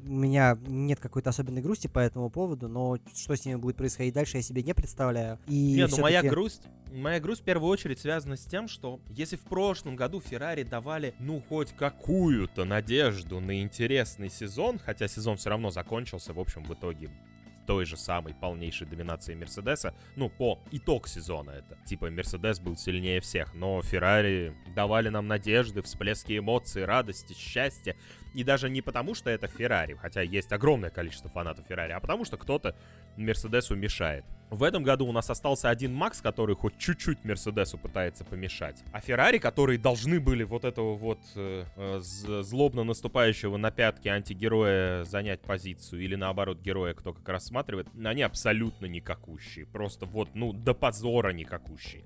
у 0.07 0.13
меня 0.13 0.59
нет 0.67 1.01
какой-то 1.01 1.31
особенной 1.31 1.63
грусти 1.63 1.87
по 1.87 1.99
этому 1.99 2.31
поводу, 2.31 2.69
но 2.69 2.99
что 3.15 3.37
с 3.37 3.45
ними 3.45 3.57
будет 3.57 3.77
происходить 3.77 4.15
дальше, 4.15 4.37
я 4.37 4.43
себе 4.43 4.63
не 4.63 4.75
представляю. 4.75 5.39
И 5.47 5.75
нет, 5.75 5.91
ну 5.91 5.99
моя 5.99 6.23
грусть, 6.23 6.69
моя 6.93 7.21
грусть 7.21 7.43
в 7.43 7.45
первую 7.45 7.71
очередь 7.71 7.99
связана 7.99 8.37
с 8.37 8.45
тем, 8.45 8.69
что 8.69 9.01
если 9.09 9.37
в 9.37 9.43
прошлом 9.43 9.97
году 9.97 10.21
Феррари 10.21 10.63
давали, 10.63 11.15
ну, 11.19 11.43
хоть 11.49 11.73
какую-то 11.73 12.65
надежду 12.65 13.41
на 13.41 13.61
интересный 13.61 14.31
сезон, 14.31 14.79
хотя 14.79 15.09
сезон 15.09 15.37
все 15.37 15.51
равно 15.51 15.71
закончился, 15.71 16.33
в 16.33 16.41
общем, 16.41 16.65
в 16.65 16.75
итоге 16.75 17.11
той 17.67 17.85
же 17.85 17.97
самой 17.97 18.35
полнейшей 18.35 18.87
доминации 18.87 19.35
Мерседеса. 19.35 19.95
Ну, 20.17 20.29
по 20.29 20.61
итог 20.71 21.09
сезона 21.09 21.51
это. 21.51 21.79
Типа, 21.85 22.11
Мерседес 22.11 22.61
был 22.61 22.77
сильнее 22.77 23.21
всех, 23.21 23.55
но 23.55 23.81
Феррари 23.83 24.55
давали 24.75 25.09
нам 25.09 25.27
надежды, 25.27 25.83
всплески 25.83 26.39
эмоций, 26.39 26.85
радости, 26.85 27.35
счастья. 27.35 27.97
И 28.35 28.43
даже 28.43 28.69
не 28.69 28.83
потому, 28.83 29.15
что 29.15 29.31
это 29.31 29.47
Феррари, 29.47 29.95
хотя 29.95 30.21
есть 30.21 30.53
огромное 30.53 30.91
количество 30.91 31.31
фанатов 31.31 31.67
Феррари, 31.69 31.93
а 31.93 32.01
потому 32.01 32.25
что 32.25 32.37
кто-то 32.37 32.75
Мерседесу 33.17 33.77
мешает. 33.77 34.25
В 34.51 34.63
этом 34.63 34.83
году 34.83 35.07
у 35.07 35.13
нас 35.13 35.31
остался 35.31 35.71
один 35.71 35.95
Макс, 35.95 36.21
который 36.21 36.55
хоть 36.55 36.77
чуть-чуть 36.79 37.25
Мерседесу 37.25 37.79
пытается 37.79 38.25
помешать. 38.25 38.83
А 38.93 39.01
Феррари, 39.01 39.39
которые 39.39 39.79
должны 39.79 40.21
были 40.21 40.43
вот 40.43 40.65
этого 40.65 40.95
вот 40.95 41.21
э, 41.37 41.65
э, 41.77 41.99
злобно 42.01 42.85
наступающего 42.85 43.57
на 43.57 43.71
пятки 43.71 44.09
антигероя 44.09 45.05
занять 45.05 45.41
позицию, 45.41 46.03
или 46.03 46.15
наоборот 46.15 46.61
героя, 46.61 46.95
кто 46.95 47.13
как 47.13 47.29
рассматривает, 47.29 47.89
они 48.05 48.23
абсолютно 48.23 48.87
никакущие. 48.87 49.67
Просто 49.67 50.07
вот, 50.07 50.35
ну, 50.35 50.53
до 50.53 50.75
позора 50.75 51.31
никакущие. 51.33 52.05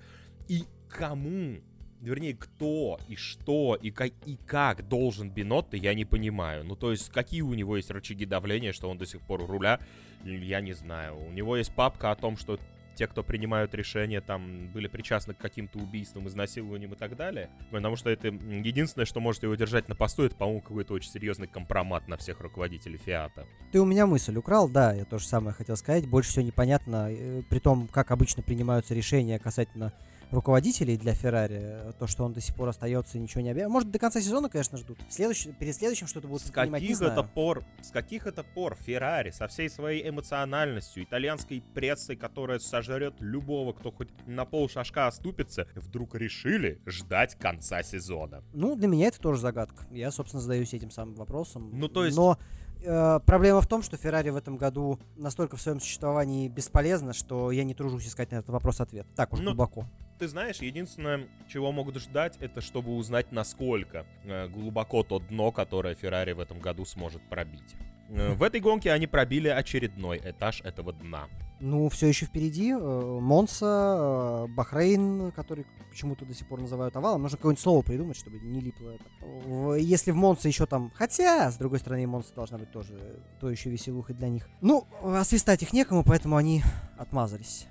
И 0.48 0.64
кому 0.88 1.60
вернее, 2.00 2.34
кто 2.34 2.98
и 3.08 3.16
что 3.16 3.74
и 3.80 3.90
как, 3.90 4.12
и 4.26 4.36
как 4.46 4.88
должен 4.88 5.30
Бинотто, 5.30 5.76
я 5.76 5.94
не 5.94 6.04
понимаю. 6.04 6.64
Ну, 6.64 6.76
то 6.76 6.90
есть, 6.90 7.10
какие 7.10 7.42
у 7.42 7.54
него 7.54 7.76
есть 7.76 7.90
рычаги 7.90 8.26
давления, 8.26 8.72
что 8.72 8.88
он 8.88 8.98
до 8.98 9.06
сих 9.06 9.20
пор 9.20 9.42
у 9.42 9.46
руля, 9.46 9.80
я 10.24 10.60
не 10.60 10.72
знаю. 10.72 11.16
У 11.18 11.32
него 11.32 11.56
есть 11.56 11.74
папка 11.74 12.10
о 12.10 12.16
том, 12.16 12.36
что 12.36 12.58
те, 12.98 13.06
кто 13.06 13.22
принимают 13.22 13.74
решения, 13.76 14.20
там 14.20 14.66
были 14.72 14.88
причастны 14.88 15.32
к 15.32 15.38
каким-то 15.38 15.78
убийствам, 15.78 16.26
изнасилованиям 16.26 16.94
и 16.94 16.96
так 16.96 17.14
далее. 17.14 17.48
Потому 17.70 17.94
что 17.94 18.10
это 18.10 18.26
единственное, 18.26 19.06
что 19.06 19.20
может 19.20 19.44
его 19.44 19.54
держать 19.54 19.88
на 19.88 19.94
посту, 19.94 20.24
это, 20.24 20.34
по-моему, 20.34 20.62
какой-то 20.62 20.94
очень 20.94 21.10
серьезный 21.12 21.46
компромат 21.46 22.08
на 22.08 22.16
всех 22.16 22.40
руководителей 22.40 22.98
Фиата. 22.98 23.46
Ты 23.70 23.80
у 23.80 23.84
меня 23.84 24.06
мысль 24.06 24.36
украл, 24.36 24.68
да, 24.68 24.92
я 24.92 25.04
тоже 25.04 25.28
самое 25.28 25.54
хотел 25.54 25.76
сказать. 25.76 26.08
Больше 26.08 26.30
всего 26.30 26.44
непонятно, 26.44 27.08
э, 27.08 27.42
при 27.48 27.60
том, 27.60 27.86
как 27.86 28.10
обычно 28.10 28.42
принимаются 28.42 28.94
решения 28.94 29.38
касательно 29.38 29.92
руководителей 30.30 30.96
для 30.96 31.14
Феррари, 31.14 31.92
то, 31.98 32.06
что 32.06 32.24
он 32.24 32.32
до 32.32 32.40
сих 32.40 32.54
пор 32.54 32.68
остается, 32.68 33.18
ничего 33.18 33.40
не 33.40 33.50
обязан. 33.50 33.72
Может, 33.72 33.90
до 33.90 33.98
конца 33.98 34.20
сезона, 34.20 34.48
конечно, 34.48 34.78
ждут. 34.78 34.98
Следующий, 35.08 35.52
перед 35.52 35.74
следующим 35.74 36.06
что-то 36.06 36.28
будут 36.28 36.46
с 36.46 36.50
каких 36.50 37.00
это 37.00 37.22
пор, 37.22 37.64
С 37.82 37.90
каких 37.90 38.26
это 38.26 38.42
пор 38.42 38.76
Феррари 38.76 39.30
со 39.30 39.48
всей 39.48 39.70
своей 39.70 40.08
эмоциональностью, 40.08 41.04
итальянской 41.04 41.62
прессой, 41.74 42.16
которая 42.16 42.58
сожрет 42.58 43.14
любого, 43.20 43.72
кто 43.72 43.90
хоть 43.90 44.08
на 44.26 44.44
пол 44.44 44.68
шажка 44.68 45.06
оступится, 45.06 45.66
вдруг 45.74 46.14
решили 46.14 46.80
ждать 46.86 47.34
конца 47.36 47.82
сезона? 47.82 48.42
Ну, 48.52 48.76
для 48.76 48.88
меня 48.88 49.08
это 49.08 49.20
тоже 49.20 49.40
загадка. 49.40 49.84
Я, 49.90 50.10
собственно, 50.10 50.40
задаюсь 50.40 50.74
этим 50.74 50.90
самым 50.90 51.14
вопросом. 51.14 51.70
Ну, 51.74 51.88
то 51.88 52.04
есть... 52.04 52.16
Но 52.16 52.38
Э, 52.82 53.20
проблема 53.24 53.60
в 53.60 53.66
том, 53.66 53.82
что 53.82 53.96
Феррари 53.96 54.30
в 54.30 54.36
этом 54.36 54.56
году 54.56 54.98
настолько 55.16 55.56
в 55.56 55.60
своем 55.60 55.80
существовании 55.80 56.48
бесполезна, 56.48 57.12
что 57.12 57.50
я 57.50 57.64
не 57.64 57.74
тружусь 57.74 58.06
искать 58.06 58.30
на 58.30 58.36
этот 58.36 58.50
вопрос 58.50 58.80
ответ. 58.80 59.06
Так 59.16 59.32
уж 59.32 59.40
ну, 59.40 59.46
глубоко. 59.46 59.86
Ты 60.18 60.26
знаешь, 60.26 60.56
единственное, 60.56 61.28
чего 61.48 61.70
могут 61.70 61.96
ждать, 61.96 62.36
это 62.40 62.60
чтобы 62.60 62.96
узнать, 62.96 63.30
насколько 63.30 64.04
э, 64.24 64.48
глубоко 64.48 65.04
то 65.04 65.20
дно, 65.20 65.52
которое 65.52 65.94
Феррари 65.94 66.32
в 66.32 66.40
этом 66.40 66.58
году 66.58 66.84
сможет 66.84 67.22
пробить. 67.28 67.76
Э, 68.08 68.34
в 68.34 68.42
этой 68.42 68.60
гонке 68.60 68.90
они 68.90 69.06
пробили 69.06 69.46
очередной 69.46 70.18
этаж 70.18 70.60
этого 70.62 70.92
дна. 70.92 71.28
Ну, 71.60 71.88
все 71.88 72.08
еще 72.08 72.26
впереди. 72.26 72.72
Э, 72.72 73.18
Монса, 73.20 74.46
Бахрейн, 74.48 75.30
который 75.30 75.66
почему-то 75.88 76.24
до 76.24 76.34
сих 76.34 76.48
пор 76.48 76.62
называют 76.62 76.96
овалом. 76.96 77.22
Нужно 77.22 77.36
какое-нибудь 77.36 77.62
слово 77.62 77.82
придумать, 77.82 78.16
чтобы 78.16 78.40
не 78.40 78.60
липло 78.60 78.90
это. 78.90 79.76
Если 79.76 80.10
в 80.10 80.16
Монце 80.16 80.48
еще 80.48 80.66
там... 80.66 80.90
Хотя, 80.96 81.48
с 81.48 81.58
другой 81.58 81.78
стороны, 81.78 82.04
Монса 82.08 82.34
должна 82.34 82.58
быть 82.58 82.72
тоже 82.72 83.20
то 83.40 83.48
еще 83.48 83.70
веселуха 83.70 84.14
для 84.14 84.28
них. 84.28 84.48
Ну, 84.62 84.84
освистать 85.00 85.62
их 85.62 85.72
некому, 85.72 86.02
поэтому 86.02 86.34
они 86.34 86.64
отмазались 86.96 87.68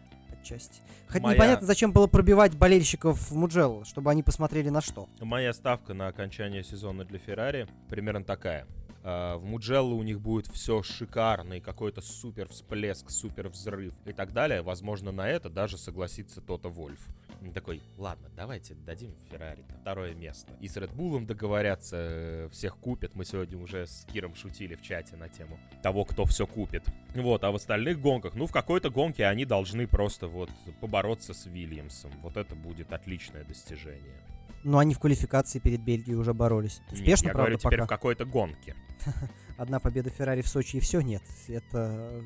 отчасти. 0.48 0.82
Хоть 1.10 1.22
Моя... 1.22 1.36
непонятно, 1.36 1.68
зачем 1.68 1.92
было 1.92 2.08
пробивать 2.08 2.56
болельщиков 2.56 3.30
в 3.30 3.36
Муджелло, 3.36 3.86
чтобы 3.86 4.12
они 4.12 4.24
посмотрели 4.24 4.70
на 4.70 4.82
что. 4.82 5.08
Моя 5.20 5.54
ставка 5.54 5.94
на 5.94 6.08
окончание 6.08 6.64
сезона 6.64 7.06
для 7.06 7.20
Феррари 7.20 7.68
примерно 7.90 8.24
такая. 8.24 8.66
А, 9.10 9.38
в 9.38 9.46
Муджелло 9.46 9.93
у 9.93 10.04
них 10.04 10.20
будет 10.20 10.48
все 10.48 10.84
шикарно 10.84 11.54
и 11.54 11.60
какой-то 11.62 12.02
супер 12.02 12.50
всплеск, 12.50 13.10
супер 13.10 13.48
взрыв 13.48 13.93
и 14.06 14.12
так 14.12 14.34
далее. 14.34 14.62
Возможно, 14.62 15.13
на 15.13 15.30
это 15.30 15.50
даже 15.50 15.78
согласится 15.78 16.41
Тота 16.41 16.67
Вольф. 16.67 17.00
Такой, 17.54 17.82
ладно, 17.98 18.30
давайте 18.36 18.74
дадим 18.74 19.15
Феррари 19.32 19.63
второе 19.80 20.13
место. 20.13 20.52
И 20.60 20.67
с 20.67 20.76
Редбулом 20.76 21.26
договорятся, 21.26 21.96
э, 21.98 22.50
всех 22.52 22.76
купят. 22.76 23.15
Мы 23.15 23.24
сегодня 23.24 23.58
уже 23.58 23.88
с 23.88 24.06
Киром 24.12 24.36
шутили 24.36 24.76
в 24.76 24.82
чате 24.82 25.15
на 25.15 25.30
тему 25.30 25.58
того, 25.82 26.04
кто 26.04 26.26
все 26.26 26.46
купит. 26.46 26.84
Вот, 27.15 27.46
а 27.46 27.52
в 27.52 27.56
остальных 27.56 28.02
гонках, 28.02 28.34
ну, 28.36 28.46
в 28.46 28.52
какой-то 28.52 28.89
гонке 28.89 29.26
они 29.26 29.46
должны 29.46 29.88
просто 29.88 30.28
вот 30.28 30.50
побороться 30.82 31.34
с 31.34 31.46
Вильямсом. 31.46 32.12
Вот 32.22 32.36
это 32.36 32.56
будет 32.56 32.91
отличное 32.91 33.46
достижение. 33.46 34.22
Но 34.63 34.80
они 34.80 34.93
в 34.93 35.00
квалификации 35.00 35.60
перед 35.60 35.82
Бельгией 35.82 36.15
уже 36.15 36.34
боролись. 36.34 36.82
Успешно, 36.91 37.02
нет, 37.02 37.10
я 37.10 37.24
правда, 37.24 37.38
говорю, 37.38 37.58
теперь 37.58 37.82
в 37.82 37.88
какой-то 37.88 38.26
гонке. 38.26 38.76
Одна 39.58 39.80
победа 39.80 40.10
Феррари 40.10 40.41
в 40.41 40.48
Сочи 40.48 40.78
и 40.78 40.80
все, 40.80 41.02
нет. 41.02 41.24
Это, 41.48 42.22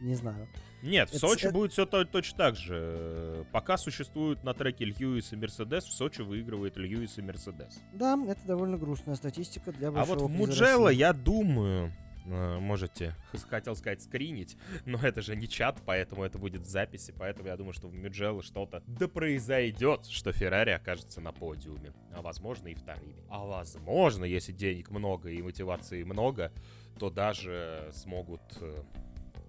не 0.00 0.14
знаю. 0.14 0.48
Нет, 0.82 1.08
в 1.08 1.18
Сочи 1.18 1.46
это... 1.46 1.54
будет 1.54 1.72
все 1.72 1.86
то, 1.86 2.04
точно 2.04 2.36
так 2.36 2.56
же. 2.56 3.46
Пока 3.52 3.78
существуют 3.78 4.44
на 4.44 4.52
треке 4.52 4.84
Льюис 4.84 5.32
и 5.32 5.36
Мерседес, 5.36 5.84
в 5.84 5.92
Сочи 5.92 6.20
выигрывает 6.20 6.76
Льюис 6.76 7.16
и 7.16 7.22
Мерседес. 7.22 7.80
Да, 7.92 8.18
это 8.28 8.46
довольно 8.46 8.76
грустная 8.76 9.14
статистика 9.14 9.72
для 9.72 9.90
большого 9.90 10.12
А 10.12 10.18
вот 10.18 10.30
в 10.30 10.34
Муджелло, 10.34 10.90
я 10.90 11.14
думаю, 11.14 11.90
можете, 12.24 13.14
хотел 13.48 13.76
сказать, 13.76 14.02
скринить, 14.02 14.56
но 14.84 14.98
это 14.98 15.22
же 15.22 15.36
не 15.36 15.48
чат, 15.48 15.80
поэтому 15.84 16.24
это 16.24 16.38
будет 16.38 16.62
в 16.62 16.68
записи, 16.68 17.14
поэтому 17.16 17.48
я 17.48 17.56
думаю, 17.56 17.72
что 17.72 17.88
в 17.88 17.94
Мюджелло 17.94 18.42
что-то 18.42 18.82
да 18.86 19.08
произойдет, 19.08 20.06
что 20.06 20.32
Феррари 20.32 20.70
окажется 20.70 21.20
на 21.20 21.32
подиуме, 21.32 21.92
а 22.12 22.22
возможно 22.22 22.68
и 22.68 22.74
вторыми. 22.74 23.24
А 23.28 23.44
возможно, 23.44 24.24
если 24.24 24.52
денег 24.52 24.90
много 24.90 25.30
и 25.30 25.42
мотивации 25.42 26.02
много, 26.02 26.52
то 26.98 27.10
даже 27.10 27.90
смогут 27.92 28.42
э, 28.60 28.82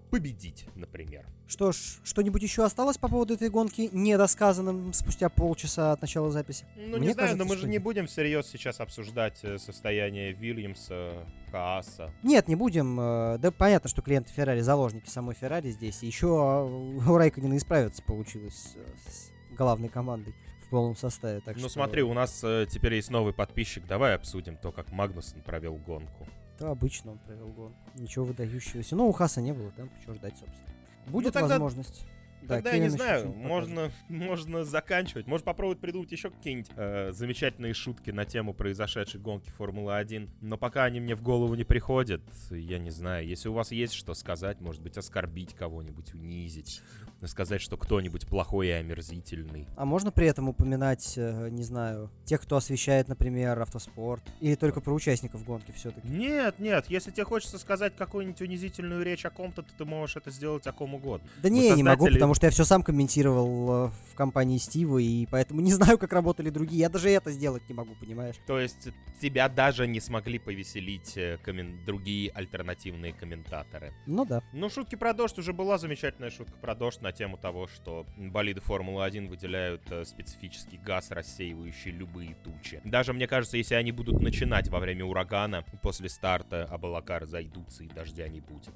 победить, 0.09 0.65
например. 0.75 1.25
Что 1.47 1.71
ж, 1.71 1.77
что-нибудь 2.03 2.41
еще 2.41 2.63
осталось 2.63 2.97
по 2.97 3.07
поводу 3.07 3.35
этой 3.35 3.49
гонки, 3.49 3.89
недосказанным 3.91 4.93
спустя 4.93 5.29
полчаса 5.29 5.91
от 5.91 6.01
начала 6.01 6.31
записи? 6.31 6.65
Ну, 6.75 6.97
Мне 6.97 7.07
не 7.07 7.13
знаю, 7.13 7.15
кажется, 7.15 7.37
но 7.37 7.45
мы 7.45 7.57
же 7.57 7.67
не 7.67 7.77
будем 7.77 8.07
всерьез 8.07 8.47
сейчас 8.47 8.79
обсуждать 8.79 9.39
э, 9.43 9.57
состояние 9.57 10.33
Вильямса, 10.33 11.25
Хаса. 11.51 12.11
Нет, 12.23 12.47
не 12.47 12.55
будем. 12.55 12.99
Э, 12.99 13.37
да 13.37 13.51
понятно, 13.51 13.89
что 13.89 14.01
клиенты 14.01 14.31
Феррари 14.31 14.61
заложники 14.61 15.09
самой 15.09 15.35
Феррари 15.35 15.69
здесь. 15.71 16.01
Еще 16.01 16.27
у 16.27 17.17
Райконина 17.17 17.57
исправиться 17.57 18.01
получилось 18.03 18.73
э, 18.75 18.85
с 19.09 19.31
главной 19.55 19.89
командой 19.89 20.33
в 20.65 20.69
полном 20.69 20.95
составе. 20.95 21.41
Так 21.41 21.55
ну 21.55 21.61
что... 21.61 21.69
смотри, 21.69 22.01
у 22.01 22.13
нас 22.13 22.39
теперь 22.69 22.95
есть 22.95 23.11
новый 23.11 23.33
подписчик. 23.33 23.85
Давай 23.85 24.15
обсудим 24.15 24.57
то, 24.57 24.71
как 24.71 24.91
Магнусон 24.91 25.41
провел 25.41 25.75
гонку. 25.77 26.27
Да, 26.59 26.71
обычно 26.71 27.11
он 27.11 27.17
провел 27.19 27.47
гонку. 27.47 27.77
Ничего 27.95 28.25
выдающегося. 28.25 28.95
Но 28.95 29.07
у 29.07 29.11
Хаса 29.11 29.41
не 29.41 29.53
было, 29.53 29.71
там 29.71 29.89
чего 30.03 30.13
ждать, 30.13 30.33
собственно. 30.37 30.73
Будет 31.07 31.33
ну, 31.35 31.39
тогда... 31.39 31.59
возможность. 31.59 32.05
Да, 32.47 32.55
Тогда 32.55 32.71
я 32.71 32.79
не 32.79 32.89
знаю, 32.89 33.33
можно, 33.33 33.91
можно 34.09 34.63
заканчивать. 34.63 35.27
Может 35.27 35.45
попробовать 35.45 35.79
придумать 35.79 36.11
еще 36.11 36.29
какие-нибудь 36.29 36.71
э, 36.75 37.11
замечательные 37.11 37.73
шутки 37.73 38.11
на 38.11 38.25
тему 38.25 38.53
произошедшей 38.53 39.19
гонки 39.19 39.49
Формулы-1. 39.49 40.29
Но 40.41 40.57
пока 40.57 40.83
они 40.83 40.99
мне 40.99 41.15
в 41.15 41.21
голову 41.21 41.55
не 41.55 41.63
приходят, 41.63 42.21
я 42.51 42.79
не 42.79 42.91
знаю. 42.91 43.27
Если 43.27 43.49
у 43.49 43.53
вас 43.53 43.71
есть 43.71 43.93
что 43.93 44.13
сказать, 44.13 44.61
может 44.61 44.81
быть, 44.81 44.97
оскорбить 44.97 45.53
кого-нибудь, 45.53 46.13
унизить, 46.13 46.81
сказать, 47.25 47.61
что 47.61 47.77
кто-нибудь 47.77 48.27
плохой 48.27 48.67
и 48.67 48.71
омерзительный. 48.71 49.67
А 49.75 49.85
можно 49.85 50.11
при 50.11 50.27
этом 50.27 50.49
упоминать, 50.49 51.13
э, 51.17 51.49
не 51.49 51.63
знаю, 51.63 52.11
тех, 52.25 52.41
кто 52.41 52.57
освещает, 52.57 53.07
например, 53.07 53.59
автоспорт? 53.59 54.23
Или 54.41 54.55
только 54.55 54.81
про 54.81 54.93
участников 54.93 55.43
гонки 55.43 55.71
все-таки? 55.71 56.07
Нет, 56.07 56.59
нет, 56.59 56.85
если 56.89 57.11
тебе 57.11 57.23
хочется 57.23 57.57
сказать 57.57 57.95
какую-нибудь 57.95 58.41
унизительную 58.41 59.03
речь 59.03 59.25
о 59.25 59.29
ком-то, 59.29 59.63
то 59.63 59.69
ты 59.77 59.85
можешь 59.85 60.17
это 60.17 60.31
сделать 60.31 60.67
о 60.67 60.73
ком 60.73 60.95
угодно. 60.95 61.27
Да 61.41 61.49
не, 61.49 61.61
создатели... 61.61 61.77
не 61.77 61.83
могу, 61.83 62.05
потому 62.07 62.33
что 62.35 62.47
я 62.47 62.51
все 62.51 62.65
сам 62.65 62.83
комментировал 62.83 63.87
э, 63.87 63.91
в 64.11 64.15
компании 64.15 64.57
Стива, 64.57 64.97
и 64.97 65.25
поэтому 65.25 65.61
не 65.61 65.71
знаю, 65.73 65.97
как 65.97 66.11
работали 66.11 66.49
другие. 66.49 66.81
Я 66.81 66.89
даже 66.89 67.09
это 67.09 67.31
сделать 67.31 67.67
не 67.69 67.73
могу, 67.73 67.95
понимаешь? 67.95 68.35
То 68.45 68.59
есть 68.59 68.89
тебя 69.21 69.47
даже 69.47 69.87
не 69.87 70.01
смогли 70.01 70.37
повеселить 70.37 71.15
э, 71.15 71.37
коммен... 71.41 71.83
другие 71.85 72.31
альтернативные 72.31 73.13
комментаторы? 73.13 73.93
Ну 74.05 74.25
да. 74.25 74.43
Ну, 74.51 74.69
шутки 74.69 74.95
про 74.95 75.13
дождь 75.13 75.39
уже 75.39 75.53
была 75.53 75.77
замечательная 75.77 76.29
шутка 76.29 76.57
про 76.57 76.75
дождь 76.75 77.01
на 77.01 77.13
тему 77.13 77.37
того, 77.37 77.67
что 77.67 78.05
болиды 78.17 78.59
Формулы-1 78.59 79.29
выделяют 79.29 79.83
э, 79.89 80.03
специфический 80.03 80.77
газ, 80.77 81.11
рассеивающий 81.11 81.91
любые 81.91 82.35
тучи. 82.43 82.81
Даже, 82.83 83.13
мне 83.13 83.27
кажется, 83.27 83.55
если 83.55 83.75
они 83.75 83.93
будут 83.93 84.21
начинать 84.21 84.67
во 84.67 84.79
время 84.79 85.05
урагана, 85.05 85.63
после 85.81 86.09
старта 86.09 86.65
облака 86.65 87.19
разойдутся 87.19 87.85
и 87.85 87.87
дождя 87.87 88.27
не 88.27 88.41
будет. 88.41 88.73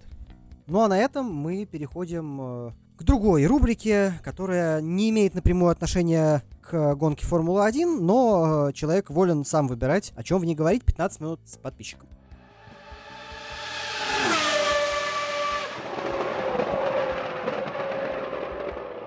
Ну 0.67 0.79
а 0.81 0.87
на 0.87 0.97
этом 0.97 1.25
мы 1.25 1.65
переходим 1.65 2.73
к 2.99 3.03
другой 3.03 3.45
рубрике, 3.45 4.19
которая 4.25 4.81
не 4.81 5.09
имеет 5.09 5.33
напрямую 5.33 5.71
отношения 5.71 6.43
к 6.61 6.95
гонке 6.95 7.25
Формулы-1, 7.25 8.01
но 8.01 8.67
э, 8.67 8.73
человек 8.73 9.09
волен 9.09 9.45
сам 9.45 9.69
выбирать, 9.69 10.11
о 10.17 10.23
чем 10.23 10.39
в 10.39 10.45
ней 10.45 10.53
говорить 10.53 10.83
15 10.83 11.21
минут 11.21 11.39
с 11.45 11.55
подписчиком. 11.55 12.09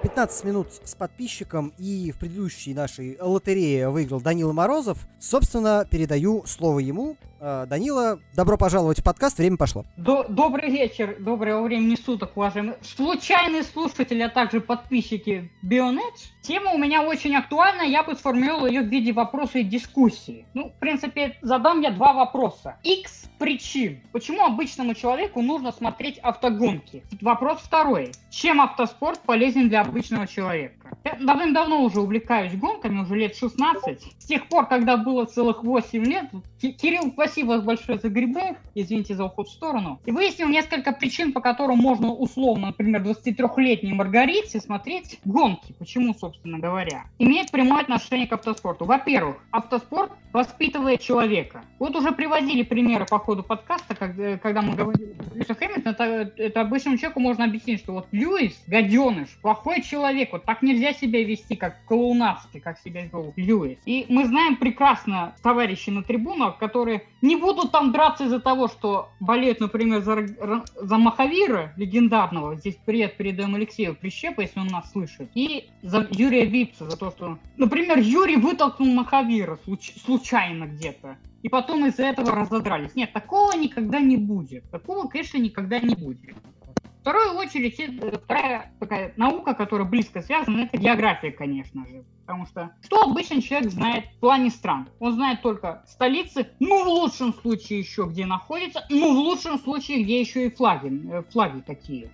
15 0.03 0.45
минут 0.45 0.69
с 0.85 0.95
подписчиком 0.95 1.73
и 1.79 2.13
в 2.13 2.19
предыдущей 2.19 2.73
нашей 2.75 3.19
лотерее 3.21 3.91
выиграл 3.91 4.21
Данила 4.21 4.53
Морозов. 4.53 5.07
Собственно, 5.21 5.87
передаю 5.91 6.45
слово 6.47 6.79
ему. 6.81 7.17
А, 7.45 7.67
Данила, 7.67 8.21
добро 8.37 8.57
пожаловать 8.57 9.01
в 9.01 9.03
подкаст, 9.03 9.39
время 9.39 9.57
пошло. 9.57 9.85
Добрый 9.97 10.71
вечер, 10.71 11.17
доброго 11.19 11.65
времени 11.65 11.97
суток, 11.97 12.37
уважаемые 12.37 12.79
случайные 12.83 13.65
слушатели, 13.65 14.23
а 14.23 14.29
также 14.29 14.61
подписчики 14.61 15.51
Bionet. 15.69 16.15
Тема 16.43 16.71
у 16.71 16.79
меня 16.79 17.03
очень 17.03 17.35
актуальна, 17.35 17.83
я 17.83 18.05
бы 18.05 18.15
сформулировал 18.15 18.67
ее 18.67 18.83
в 18.83 18.87
виде 18.87 19.13
вопроса 19.13 19.59
и 19.59 19.65
дискуссии. 19.65 20.47
Ну, 20.55 20.69
в 20.69 20.79
принципе, 20.79 21.37
задам 21.43 21.81
я 21.81 21.91
два 21.91 22.13
вопроса. 22.13 22.77
X 22.85 23.29
причин. 23.41 24.01
Почему 24.13 24.45
обычному 24.45 24.95
человеку 24.95 25.43
нужно 25.43 25.73
смотреть 25.73 26.19
автогонки? 26.19 27.03
Вопрос 27.21 27.59
второй. 27.61 28.13
Чем 28.31 28.61
автоспорт 28.61 29.19
полезен 29.19 29.69
для 29.69 29.81
обычного 29.81 30.29
человека? 30.29 30.82
Давным-давно 31.21 31.83
уже 31.83 32.01
увлекаюсь 32.01 32.55
гонками, 32.55 33.01
уже 33.01 33.17
лет 33.17 33.37
16. 33.37 34.03
С 34.19 34.25
тех 34.25 34.49
пор, 34.49 34.67
когда 34.67 34.97
было 34.97 35.25
целых 35.25 35.63
8 35.65 36.05
лет, 36.05 36.27
Кирилл, 36.61 37.11
спасибо 37.13 37.61
большое 37.61 37.99
за 37.99 38.09
грибы, 38.09 38.57
извините 38.75 39.15
за 39.15 39.25
уход 39.25 39.49
в 39.49 39.53
сторону. 39.53 40.01
И 40.05 40.13
выяснил 40.13 40.49
несколько 40.49 40.93
причин, 40.93 41.33
по 41.33 41.41
которым 41.41 41.79
можно 41.79 42.13
условно, 42.13 42.69
например, 42.69 43.03
23-летней 43.03 43.93
Маргарите 43.93 44.61
смотреть 44.61 45.19
гонки. 45.25 45.75
Почему, 45.79 46.15
собственно 46.15 46.59
говоря? 46.59 47.05
Имеет 47.19 47.51
прямое 47.51 47.83
отношение 47.83 48.27
к 48.27 48.33
автоспорту. 48.33 48.85
Во-первых, 48.85 49.37
автоспорт 49.51 50.13
воспитывает 50.33 51.01
человека. 51.01 51.63
Вот 51.79 51.97
уже 51.97 52.13
приводили 52.13 52.63
примеры 52.63 53.07
по 53.07 53.19
ходу 53.19 53.43
подкаста, 53.43 53.95
когда, 53.95 54.39
когда 54.39 54.63
мы 54.63 54.75
говорили 54.75 55.13
про 55.13 55.35
Льюиса 55.35 55.57
это, 55.61 56.33
это 56.37 56.61
обычному 56.61 56.97
человеку 56.97 57.21
можно 57.21 57.45
объяснить, 57.45 57.81
что 57.81 57.93
вот 57.93 58.07
Льюис, 58.13 58.63
гаденыш, 58.67 59.29
плохой 59.43 59.83
человек, 59.83 60.33
вот 60.33 60.45
так 60.45 60.63
нельзя 60.63 60.82
себя 60.93 61.23
вести, 61.25 61.55
как 61.55 61.85
клоунавски, 61.85 62.59
как 62.59 62.79
себя 62.79 63.07
вел 63.07 63.33
Льюис. 63.37 63.79
И 63.87 64.07
мы 64.09 64.27
знаем 64.27 64.57
прекрасно 64.57 65.35
товарищи 65.43 65.91
на 65.91 66.03
трибунах, 66.03 66.59
которые 66.59 67.05
не 67.21 67.37
будут 67.37 67.71
там 67.71 67.93
драться 67.93 68.25
из-за 68.25 68.41
того, 68.41 68.69
что 68.69 69.11
болеют, 69.21 69.61
например, 69.61 70.01
за, 70.03 70.27
за 70.77 70.99
Махавира, 70.99 71.73
легендарного, 71.77 72.57
здесь 72.57 72.77
привет 72.85 73.17
передаем 73.17 73.55
Алексею 73.55 73.95
Прищепа, 73.95 74.41
если 74.41 74.59
он 74.61 74.67
нас 74.67 74.91
слышит, 74.91 75.31
и 75.35 75.69
за 75.83 76.09
Юрия 76.11 76.47
Випца, 76.47 76.89
за 76.91 76.97
то, 76.97 77.11
что, 77.11 77.39
например, 77.57 77.99
Юрий 77.99 78.37
вытолкнул 78.37 78.89
Махавира 78.93 79.59
случ, 79.65 79.93
случайно 80.05 80.65
где-то. 80.65 81.17
И 81.43 81.49
потом 81.49 81.87
из-за 81.87 82.05
этого 82.05 82.33
разодрались. 82.33 82.95
Нет, 82.95 83.13
такого 83.13 83.53
никогда 83.57 83.99
не 83.99 84.17
будет. 84.17 84.71
Такого, 84.71 85.09
конечно, 85.09 85.39
никогда 85.39 85.81
не 85.81 85.95
будет. 85.95 86.37
Вторую 87.03 87.35
очередь, 87.37 87.79
э, 87.81 88.13
вторая 88.17 88.73
такая 88.81 89.13
наука, 89.17 89.55
которая 89.55 89.87
близко 89.87 90.23
связана, 90.23 90.63
это 90.63 90.79
география, 90.79 91.33
конечно 91.33 91.85
же. 91.87 92.05
Потому 92.25 92.47
что 92.47 92.71
что 92.85 93.03
обычный 93.03 93.43
человек 93.43 93.71
знает 93.73 94.05
в 94.17 94.21
плане 94.21 94.51
стран? 94.51 94.89
Он 95.01 95.13
знает 95.13 95.43
только 95.43 95.83
столицы, 95.89 96.47
ну 96.61 96.85
в 96.85 96.89
лучшем 96.89 97.35
случае 97.35 97.81
еще 97.81 98.07
где 98.09 98.25
находится, 98.25 98.87
ну 98.89 99.15
в 99.15 99.19
лучшем 99.19 99.59
случае 99.59 100.05
где 100.05 100.21
еще 100.21 100.47
и 100.47 100.51
флаги, 100.51 100.91
э, 101.13 101.23
флаги 101.31 101.61
такие. 101.61 102.09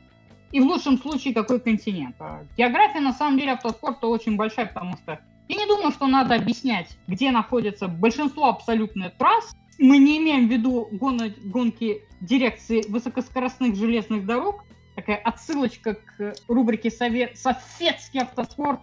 и 0.50 0.60
в 0.60 0.64
лучшем 0.64 0.96
случае 0.98 1.34
какой 1.34 1.60
континент. 1.60 2.16
А 2.20 2.42
география 2.56 3.00
на 3.00 3.12
самом 3.12 3.38
деле 3.38 3.52
автоспорта 3.52 4.06
очень 4.06 4.36
большая, 4.36 4.64
потому 4.64 4.96
что 4.96 5.20
я 5.48 5.56
не 5.56 5.66
думаю, 5.66 5.92
что 5.92 6.06
надо 6.06 6.34
объяснять, 6.36 6.96
где 7.06 7.30
находится 7.30 7.86
большинство 7.88 8.46
абсолютных 8.48 9.14
трасс. 9.18 9.54
Мы 9.78 9.98
не 9.98 10.16
имеем 10.16 10.48
в 10.48 10.50
виду 10.50 10.88
гон- 10.92 11.34
гонки 11.44 12.00
дирекции 12.22 12.82
высокоскоростных 12.88 13.76
железных 13.76 14.24
дорог. 14.24 14.64
Такая 14.98 15.18
отсылочка 15.18 15.94
к 15.94 16.34
рубрике 16.48 16.90
Совет... 16.90 17.38
«Советский 17.38 18.18
автоспорт» 18.18 18.80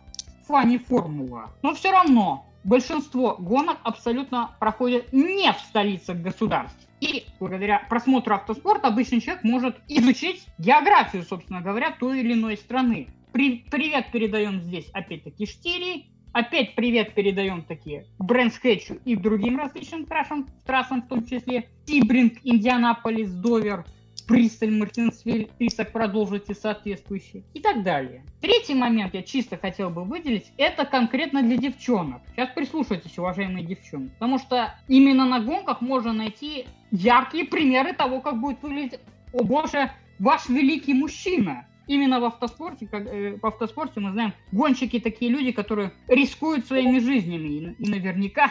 Фани 0.47 0.77
Формула. 0.77 1.51
Но 1.61 1.73
все 1.73 1.91
равно 1.91 2.45
большинство 2.63 3.35
гонок 3.37 3.79
абсолютно 3.83 4.55
проходят 4.61 5.11
не 5.11 5.51
в 5.51 5.59
столицах 5.59 6.15
государств. 6.19 6.87
И 7.01 7.25
благодаря 7.37 7.85
просмотру 7.89 8.33
автоспорта 8.33 8.87
обычный 8.87 9.19
человек 9.19 9.43
может 9.43 9.75
изучить 9.89 10.45
географию, 10.57 11.23
собственно 11.23 11.59
говоря, 11.59 11.91
той 11.91 12.21
или 12.21 12.31
иной 12.31 12.55
страны. 12.55 13.09
При, 13.33 13.65
привет 13.69 14.09
передаем 14.13 14.61
здесь, 14.61 14.89
опять-таки, 14.93 15.45
Штири. 15.45 16.05
Опять 16.31 16.75
привет 16.75 17.13
передаем 17.13 17.61
такие 17.61 18.05
Брэнскетчу 18.19 18.99
и 19.03 19.17
другим 19.17 19.57
различным 19.57 20.05
трассам, 20.05 20.47
трассам, 20.65 21.01
в 21.01 21.09
том 21.09 21.25
числе 21.25 21.69
Тибринг, 21.85 22.39
Индианаполис, 22.43 23.31
Довер, 23.31 23.85
Бристоль, 24.27 24.71
Мартинсвиль, 24.71 25.49
список 25.55 25.91
продолжите 25.91 26.53
соответствующий 26.55 27.43
и 27.53 27.59
так 27.59 27.83
далее. 27.83 28.23
Третий 28.41 28.73
момент 28.73 29.13
я 29.13 29.21
чисто 29.21 29.57
хотел 29.57 29.89
бы 29.89 30.03
выделить, 30.03 30.51
это 30.57 30.85
конкретно 30.85 31.43
для 31.43 31.57
девчонок. 31.57 32.21
Сейчас 32.31 32.49
прислушайтесь, 32.55 33.17
уважаемые 33.17 33.65
девчонки, 33.65 34.13
потому 34.13 34.39
что 34.39 34.73
именно 34.87 35.25
на 35.25 35.39
гонках 35.39 35.81
можно 35.81 36.13
найти 36.13 36.65
яркие 36.91 37.45
примеры 37.45 37.93
того, 37.93 38.21
как 38.21 38.39
будет 38.39 38.61
выглядеть, 38.63 38.99
о 39.33 39.43
боже, 39.43 39.91
ваш 40.19 40.49
великий 40.49 40.93
мужчина. 40.93 41.67
Именно 41.87 42.19
в 42.19 42.25
автоспорте, 42.25 42.87
как, 42.87 43.05
э, 43.05 43.37
в 43.39 43.45
автоспорте 43.45 43.99
мы 43.99 44.11
знаем, 44.11 44.33
гонщики 44.51 44.99
такие 44.99 45.29
люди, 45.29 45.51
которые 45.51 45.91
рискуют 46.07 46.65
своими 46.65 46.97
жизнями. 46.97 47.47
И, 47.47 47.83
и 47.83 47.89
наверняка 47.89 48.49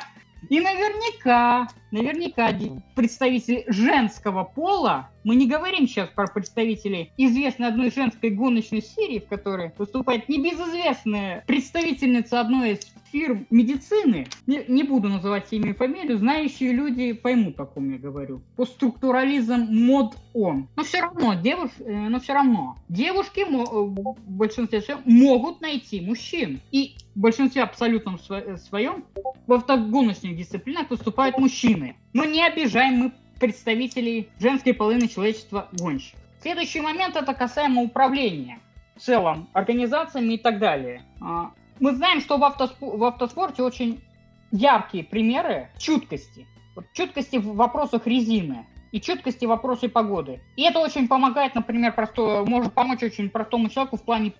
и 0.50 0.60
наверняка, 0.60 1.68
наверняка 1.90 2.50
представители 2.94 3.64
женского 3.66 4.44
пола, 4.44 5.10
мы 5.24 5.36
не 5.36 5.46
говорим 5.46 5.88
сейчас 5.88 6.10
про 6.10 6.26
представителей 6.26 7.12
известной 7.16 7.68
одной 7.68 7.90
женской 7.90 8.30
гоночной 8.30 8.82
серии, 8.82 9.18
в 9.18 9.26
которой 9.26 9.72
выступает 9.78 10.28
небезызвестная 10.28 11.44
представительница 11.46 12.40
одной 12.40 12.72
из 12.72 12.80
фирм 13.10 13.46
медицины, 13.50 14.26
не, 14.46 14.64
не 14.66 14.82
буду 14.82 15.08
называть 15.08 15.46
имя 15.52 15.70
и 15.70 15.72
фамилию, 15.72 16.18
знающие 16.18 16.72
люди 16.72 17.12
поймут, 17.12 17.58
о 17.60 17.64
ком 17.64 17.92
я 17.92 17.98
говорю. 17.98 18.42
По 18.56 18.66
структурализм 18.66 19.68
мод 19.70 20.16
он. 20.32 20.68
Но 20.74 20.82
все 20.82 21.00
равно, 21.00 21.34
девуш, 21.34 21.70
э, 21.78 22.08
но 22.08 22.18
все 22.18 22.34
равно, 22.34 22.76
девушки 22.88 23.40
э, 23.40 23.44
в 23.46 24.16
большинстве 24.26 24.82
могут 25.04 25.60
найти 25.60 26.00
мужчин. 26.00 26.60
И 26.72 26.96
в 27.14 27.20
большинстве 27.20 27.62
абсолютном 27.62 28.18
своем 28.18 29.04
в 29.46 29.52
автогоночных 29.52 30.36
дисциплинах 30.36 30.90
выступают 30.90 31.38
мужчины. 31.38 31.96
Но 32.12 32.24
не 32.24 32.44
обижаем 32.44 32.94
мы 32.94 33.12
представителей 33.44 34.30
женской 34.38 34.72
половины 34.72 35.06
человечества 35.06 35.68
гонщиков. 35.72 36.18
Следующий 36.40 36.80
момент 36.80 37.14
это 37.14 37.34
касаемо 37.34 37.82
управления 37.82 38.58
в 38.96 39.00
целом 39.00 39.50
организациями 39.52 40.34
и 40.34 40.38
так 40.38 40.58
далее. 40.58 41.02
А, 41.20 41.50
мы 41.78 41.94
знаем, 41.94 42.22
что 42.22 42.38
в, 42.38 42.42
автоспо- 42.42 42.96
в 42.96 43.04
автоспорте 43.04 43.62
очень 43.62 44.02
яркие 44.50 45.04
примеры 45.04 45.68
чуткости. 45.78 46.46
Чуткости 46.94 47.36
в 47.36 47.54
вопросах 47.54 48.06
резины 48.06 48.66
и 48.94 49.00
чуткости 49.00 49.44
в 49.44 49.48
вопросе 49.48 49.88
погоды. 49.88 50.40
И 50.54 50.62
это 50.62 50.78
очень 50.78 51.08
помогает, 51.08 51.56
например, 51.56 51.92
просто, 51.96 52.44
может 52.46 52.74
помочь 52.74 53.02
очень 53.02 53.28
простому 53.28 53.68
человеку 53.68 53.96
в 53.96 54.02
плане 54.02 54.32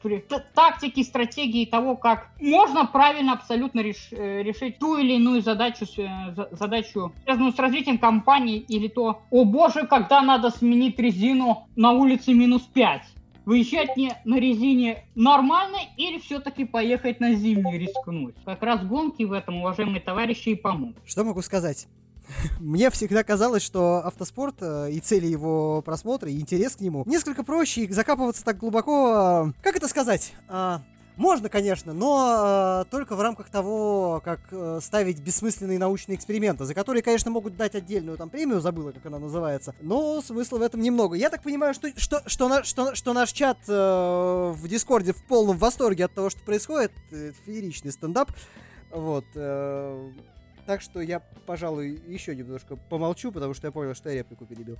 тактики, 0.55 1.03
стратегии 1.03 1.65
того, 1.65 1.97
как 1.97 2.31
можно 2.41 2.87
правильно 2.87 3.33
абсолютно 3.33 3.81
реш, 3.81 4.11
э, 4.13 4.45
решить 4.45 4.79
ту 4.79 4.97
или 4.97 5.15
иную 5.15 5.43
задачу, 5.43 5.87
э, 5.99 6.47
задачу, 6.53 7.13
связанную 7.25 7.53
с 7.53 7.59
развитием 7.59 7.99
компании, 7.99 8.59
или 8.59 8.87
то, 8.87 9.23
о 9.29 9.45
боже, 9.45 9.89
когда 9.89 10.23
надо 10.23 10.51
сменить 10.51 11.01
резину 11.01 11.67
на 11.75 11.91
улице 11.91 12.33
минус 12.33 12.63
5 12.63 13.03
выезжать 13.45 13.97
не 13.97 14.13
на 14.25 14.39
резине 14.39 15.05
нормально 15.17 15.79
или 15.97 16.21
все-таки 16.21 16.65
поехать 16.65 17.19
на 17.19 17.35
зимнюю 17.35 17.81
рискнуть. 17.81 18.37
Как 18.45 18.63
раз 18.63 18.85
гонки 18.85 19.25
в 19.25 19.33
этом, 19.33 19.57
уважаемые 19.57 20.01
товарищи, 20.01 20.51
и 20.51 20.55
помогут. 20.55 20.97
Что 21.05 21.25
могу 21.25 21.43
сказать? 21.43 21.89
Мне 22.61 22.91
всегда 22.91 23.25
казалось, 23.25 23.63
что 23.63 24.05
автоспорт 24.05 24.57
э, 24.61 24.91
и 24.93 25.01
цели 25.01 25.27
его 25.27 25.83
просмотра, 25.83 26.31
и 26.31 26.41
интерес 26.41 26.77
к 26.77 26.81
нему 26.81 27.05
несколько 27.07 27.45
проще, 27.45 27.83
и 27.85 27.93
закапываться 27.93 28.45
так 28.45 28.59
глубоко... 28.59 29.49
Э, 29.49 29.63
как 29.63 29.77
это 29.77 29.89
сказать? 29.89 30.35
А, 30.49 30.83
можно, 31.17 31.49
конечно, 31.49 31.93
но 31.93 32.83
э, 32.83 32.91
только 32.91 33.15
в 33.15 33.21
рамках 33.21 33.49
того, 33.49 34.21
как 34.25 34.41
э, 34.51 34.81
ставить 34.83 35.21
бессмысленные 35.21 35.79
научные 35.79 36.17
эксперименты, 36.17 36.65
за 36.65 36.75
которые, 36.75 37.03
конечно, 37.03 37.31
могут 37.31 37.57
дать 37.57 37.77
отдельную 37.77 38.19
там 38.19 38.31
премию, 38.31 38.61
забыла, 38.61 38.91
как 38.91 39.07
она 39.07 39.21
называется, 39.21 39.77
но 39.81 40.21
смысла 40.23 40.59
в 40.59 40.63
этом 40.63 40.81
немного. 40.81 41.15
Я 41.15 41.31
так 41.31 41.43
понимаю, 41.43 41.73
что, 41.73 41.89
что, 41.97 42.23
что, 42.27 42.49
на, 42.49 42.65
что, 42.65 42.97
что 42.97 43.13
наш 43.13 43.31
чат 43.31 43.59
э, 43.69 44.53
в 44.57 44.67
Дискорде 44.67 45.13
в 45.13 45.23
полном 45.25 45.57
восторге 45.57 46.07
от 46.07 46.15
того, 46.15 46.31
что 46.31 46.41
происходит. 46.41 46.91
Это 47.13 47.33
фееричный 47.47 47.93
стендап. 47.93 48.33
Вот. 48.91 49.25
Э, 49.37 50.11
так 50.67 50.81
что 50.81 51.01
я, 51.01 51.21
пожалуй, 51.47 52.01
еще 52.07 52.35
немножко 52.35 52.77
помолчу, 52.77 53.33
потому 53.33 53.55
что 53.55 53.67
я 53.67 53.73
понял, 53.73 53.95
что 53.95 54.11
я 54.11 54.17
реплику 54.17 54.47
перебил. 54.47 54.79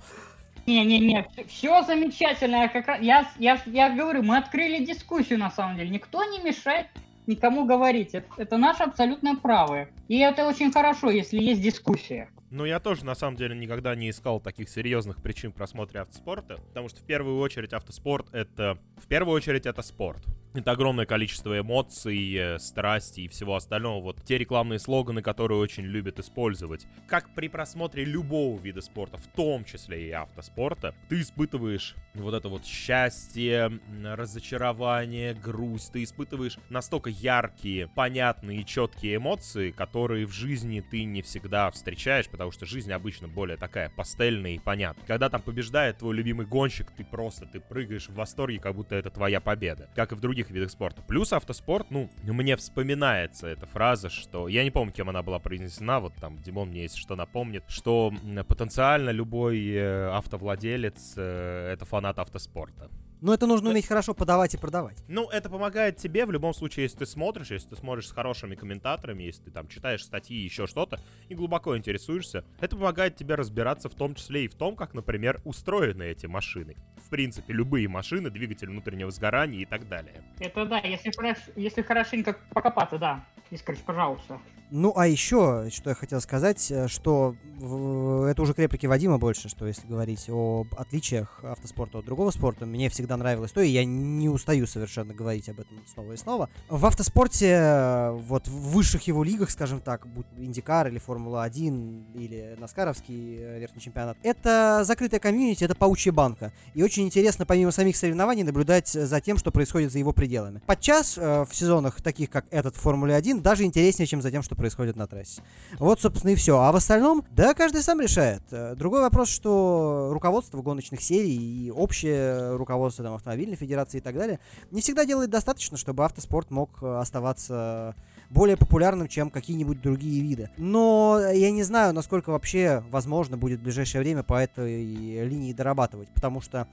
Не-не-не, 0.65 1.27
все 1.47 1.83
замечательно. 1.83 2.55
Я, 2.55 2.67
как 2.69 2.87
раз, 2.87 3.01
я, 3.01 3.29
я, 3.37 3.61
я 3.65 3.95
говорю, 3.95 4.23
мы 4.23 4.37
открыли 4.37 4.83
дискуссию 4.83 5.39
на 5.39 5.51
самом 5.51 5.77
деле. 5.77 5.89
Никто 5.89 6.23
не 6.23 6.39
мешает 6.39 6.87
никому 7.27 7.65
говорить. 7.65 8.13
Это, 8.13 8.27
это 8.37 8.57
наше 8.57 8.83
абсолютное 8.83 9.35
право. 9.35 9.87
И 10.07 10.19
это 10.19 10.47
очень 10.47 10.71
хорошо, 10.71 11.09
если 11.09 11.39
есть 11.39 11.61
дискуссия. 11.61 12.29
Ну, 12.51 12.65
я 12.65 12.79
тоже, 12.79 13.05
на 13.05 13.15
самом 13.15 13.35
деле, 13.35 13.55
никогда 13.55 13.95
не 13.95 14.09
искал 14.09 14.39
таких 14.39 14.69
серьезных 14.69 15.21
причин 15.21 15.51
просмотра 15.51 16.01
автоспорта, 16.01 16.57
потому 16.69 16.89
что 16.89 17.01
в 17.01 17.03
первую 17.03 17.39
очередь 17.39 17.73
автоспорт— 17.73 18.27
это... 18.33 18.77
В 18.97 19.07
первую 19.07 19.35
очередь 19.35 19.65
это 19.65 19.81
спорт. 19.81 20.23
Это 20.55 20.71
огромное 20.71 21.05
количество 21.05 21.59
эмоций, 21.59 22.33
э, 22.33 22.59
страсти 22.59 23.21
и 23.21 23.27
всего 23.27 23.55
остального. 23.55 24.01
Вот 24.01 24.23
те 24.23 24.37
рекламные 24.37 24.79
слоганы, 24.79 25.21
которые 25.21 25.59
очень 25.59 25.83
любят 25.83 26.17
использовать. 26.19 26.87
Как 27.07 27.29
при 27.35 27.49
просмотре 27.49 28.05
любого 28.05 28.57
вида 28.57 28.79
спорта, 28.79 29.17
в 29.17 29.27
том 29.27 29.65
числе 29.65 30.07
и 30.07 30.11
автоспорта, 30.11 30.95
ты 31.09 31.19
испытываешь 31.19 31.95
вот 32.15 32.33
это 32.33 32.49
вот 32.49 32.65
счастье, 32.65 33.79
разочарование, 34.03 35.33
грусть. 35.33 35.93
Ты 35.93 36.03
испытываешь 36.03 36.57
настолько 36.69 37.09
яркие, 37.09 37.87
понятные 37.87 38.61
и 38.61 38.65
четкие 38.65 39.17
эмоции, 39.17 39.71
которые 39.71 40.25
в 40.25 40.31
жизни 40.31 40.81
ты 40.81 41.03
не 41.03 41.21
всегда 41.21 41.69
встречаешь, 41.71 42.27
потому 42.29 42.51
что 42.51 42.65
жизнь 42.65 42.91
обычно 42.91 43.27
более 43.27 43.57
такая 43.57 43.89
пастельная 43.89 44.51
и 44.51 44.59
понятная. 44.59 45.05
Когда 45.05 45.29
там 45.29 45.41
побеждает 45.41 45.99
твой 45.99 46.15
любимый 46.15 46.45
гонщик, 46.45 46.91
ты 46.91 47.03
просто, 47.03 47.45
ты 47.45 47.59
прыгаешь 47.59 48.09
в 48.09 48.13
восторге, 48.15 48.59
как 48.59 48.75
будто 48.75 48.95
это 48.95 49.09
твоя 49.09 49.41
победа. 49.41 49.89
Как 49.95 50.11
и 50.11 50.15
в 50.15 50.19
других 50.19 50.49
видах 50.49 50.71
спорта. 50.71 51.01
Плюс 51.01 51.33
автоспорт, 51.33 51.91
ну, 51.91 52.09
мне 52.23 52.55
вспоминается 52.55 53.47
эта 53.47 53.65
фраза, 53.65 54.09
что... 54.09 54.47
Я 54.47 54.63
не 54.63 54.71
помню, 54.71 54.93
кем 54.93 55.09
она 55.09 55.21
была 55.21 55.39
произнесена, 55.39 55.99
вот 55.99 56.13
там 56.15 56.41
Димон 56.41 56.69
мне, 56.69 56.83
если 56.83 56.99
что, 56.99 57.15
напомнит, 57.15 57.63
что 57.67 58.13
потенциально 58.47 59.09
любой 59.09 59.69
э, 59.71 60.09
автовладелец 60.09 61.13
э,— 61.17 61.71
это 61.73 61.85
фанат 61.85 62.04
автоспорта. 62.09 62.89
Но 63.21 63.33
это 63.33 63.47
нужно 63.47 63.69
уметь 63.69 63.87
хорошо 63.87 64.13
подавать 64.13 64.53
и 64.53 64.57
продавать. 64.57 65.03
Ну, 65.07 65.29
это 65.29 65.49
помогает 65.49 65.97
тебе 65.97 66.25
в 66.25 66.31
любом 66.31 66.53
случае, 66.53 66.83
если 66.83 66.99
ты 66.99 67.05
смотришь, 67.05 67.49
если 67.49 67.69
ты 67.69 67.75
смотришь 67.75 68.07
с 68.07 68.11
хорошими 68.11 68.55
комментаторами, 68.55 69.23
если 69.23 69.45
ты 69.45 69.51
там 69.51 69.67
читаешь 69.67 70.03
статьи, 70.03 70.37
еще 70.37 70.67
что-то, 70.67 70.99
и 71.29 71.33
глубоко 71.33 71.77
интересуешься, 71.77 72.43
это 72.59 72.75
помогает 72.75 73.15
тебе 73.15 73.35
разбираться 73.35 73.89
в 73.89 73.95
том 73.95 74.15
числе 74.15 74.45
и 74.45 74.47
в 74.47 74.55
том, 74.55 74.75
как, 74.75 74.93
например, 74.93 75.41
устроены 75.43 76.03
эти 76.03 76.27
машины. 76.27 76.75
В 76.97 77.09
принципе, 77.09 77.53
любые 77.53 77.87
машины, 77.87 78.29
двигатель 78.29 78.69
внутреннего 78.69 79.09
сгорания 79.11 79.61
и 79.61 79.65
так 79.65 79.87
далее. 79.87 80.23
Это 80.39 80.65
да, 80.65 80.79
если, 80.79 81.11
если 81.55 81.81
хорошенько 81.81 82.37
покопаться, 82.51 82.97
да. 82.97 83.25
Искрыч, 83.49 83.79
пожалуйста. 83.79 84.39
Ну, 84.71 84.93
а 84.95 85.07
еще, 85.07 85.69
что 85.71 85.89
я 85.89 85.95
хотел 85.95 86.21
сказать, 86.21 86.71
э, 86.71 86.87
что 86.87 87.35
это 87.57 88.41
уже 88.41 88.53
к 88.53 88.59
реплике 88.59 88.87
Вадима 88.87 89.17
больше, 89.17 89.47
что 89.47 89.65
если 89.65 89.87
говорить 89.87 90.25
об 90.29 90.67
отличиях 90.75 91.43
автоспорта 91.43 91.99
от 91.99 92.05
другого 92.05 92.31
спорта, 92.31 92.65
мне 92.65 92.89
всегда 92.89 93.15
нравилось 93.15 93.51
то, 93.51 93.61
и 93.61 93.69
я 93.69 93.85
не 93.85 94.27
устаю 94.27 94.67
совершенно 94.67 95.13
говорить 95.13 95.47
об 95.49 95.59
этом 95.59 95.77
снова 95.87 96.13
и 96.13 96.17
снова. 96.17 96.49
В 96.69 96.85
автоспорте, 96.85 98.11
вот 98.27 98.47
в 98.47 98.71
высших 98.71 99.03
его 99.03 99.23
лигах, 99.23 99.51
скажем 99.51 99.79
так, 99.79 100.07
будь 100.07 100.25
Индикар 100.37 100.87
или 100.87 100.99
Формула-1 100.99 102.13
или 102.15 102.55
Наскаровский 102.59 103.37
э, 103.39 103.59
верхний 103.59 103.81
чемпионат, 103.81 104.17
это 104.23 104.83
закрытая 104.83 105.19
комьюнити, 105.19 105.63
это 105.63 105.75
паучья 105.75 106.11
банка. 106.11 106.51
И 106.73 106.83
очень 106.83 107.03
интересно, 107.03 107.45
помимо 107.45 107.71
самих 107.71 107.95
соревнований, 107.95 108.43
наблюдать 108.43 108.89
за 108.89 109.21
тем, 109.21 109.37
что 109.37 109.51
происходит 109.51 109.91
за 109.91 109.99
его 109.99 110.11
пределами. 110.11 110.61
Подчас 110.65 111.17
э, 111.17 111.45
в 111.49 111.55
сезонах, 111.55 112.01
таких 112.01 112.29
как 112.29 112.45
этот 112.51 112.75
в 112.75 112.79
Формуле-1, 112.79 113.41
даже 113.41 113.63
интереснее, 113.63 114.07
чем 114.07 114.21
за 114.21 114.31
тем, 114.31 114.43
что 114.43 114.54
что 114.55 114.61
происходит 114.61 114.95
на 114.95 115.07
трассе. 115.07 115.41
Вот, 115.77 115.99
собственно, 115.99 116.31
и 116.31 116.35
все. 116.35 116.59
А 116.59 116.71
в 116.71 116.75
остальном, 116.75 117.23
да, 117.31 117.53
каждый 117.53 117.81
сам 117.83 117.99
решает. 117.99 118.41
Э, 118.51 118.75
другой 118.75 119.01
вопрос, 119.01 119.29
что 119.29 120.09
руководство 120.11 120.61
гоночных 120.61 121.01
серий 121.01 121.35
и 121.35 121.71
общее 121.71 122.55
руководство 122.55 123.03
там, 123.03 123.13
автомобильной 123.13 123.55
федерации 123.55 123.97
и 123.97 124.01
так 124.01 124.15
далее 124.15 124.39
не 124.71 124.81
всегда 124.81 125.05
делает 125.05 125.29
достаточно, 125.29 125.77
чтобы 125.77 126.05
автоспорт 126.05 126.51
мог 126.51 126.69
э, 126.81 126.97
оставаться 126.97 127.95
более 128.29 128.57
популярным, 128.57 129.07
чем 129.07 129.29
какие-нибудь 129.29 129.81
другие 129.81 130.21
виды. 130.21 130.49
Но 130.57 131.19
я 131.33 131.51
не 131.51 131.63
знаю, 131.63 131.93
насколько 131.93 132.31
вообще 132.31 132.83
возможно 132.89 133.37
будет 133.37 133.59
в 133.59 133.63
ближайшее 133.63 134.01
время 134.01 134.23
по 134.23 134.41
этой 134.41 135.25
линии 135.25 135.53
дорабатывать, 135.53 136.09
потому 136.09 136.41
что 136.41 136.67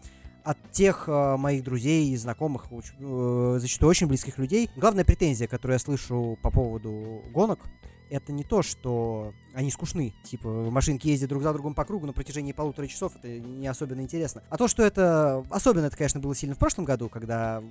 от 0.44 0.58
тех 0.72 1.08
э, 1.08 1.36
моих 1.36 1.62
друзей 1.62 2.10
и 2.10 2.16
знакомых, 2.16 2.66
э, 2.70 3.56
зачастую 3.58 3.90
очень 3.90 4.06
близких 4.06 4.38
людей, 4.38 4.70
главная 4.76 5.04
претензия, 5.04 5.46
которую 5.46 5.74
я 5.74 5.78
слышу 5.78 6.38
по 6.42 6.50
поводу 6.50 7.22
гонок, 7.32 7.60
это 8.10 8.30
не 8.32 8.44
то, 8.44 8.62
что 8.62 9.32
они 9.54 9.70
скучны. 9.70 10.12
Типа, 10.22 10.48
машинки 10.48 11.08
ездят 11.08 11.30
друг 11.30 11.42
за 11.42 11.52
другом 11.52 11.74
по 11.74 11.84
кругу 11.84 12.06
на 12.06 12.12
протяжении 12.12 12.52
полутора 12.52 12.86
часов, 12.86 13.16
это 13.16 13.28
не 13.28 13.66
особенно 13.66 14.02
интересно. 14.02 14.42
А 14.50 14.58
то, 14.58 14.68
что 14.68 14.82
это... 14.82 15.46
Особенно 15.50 15.86
это, 15.86 15.96
конечно, 15.96 16.20
было 16.20 16.34
сильно 16.34 16.54
в 16.54 16.58
прошлом 16.58 16.84
году, 16.84 17.08
когда 17.08 17.62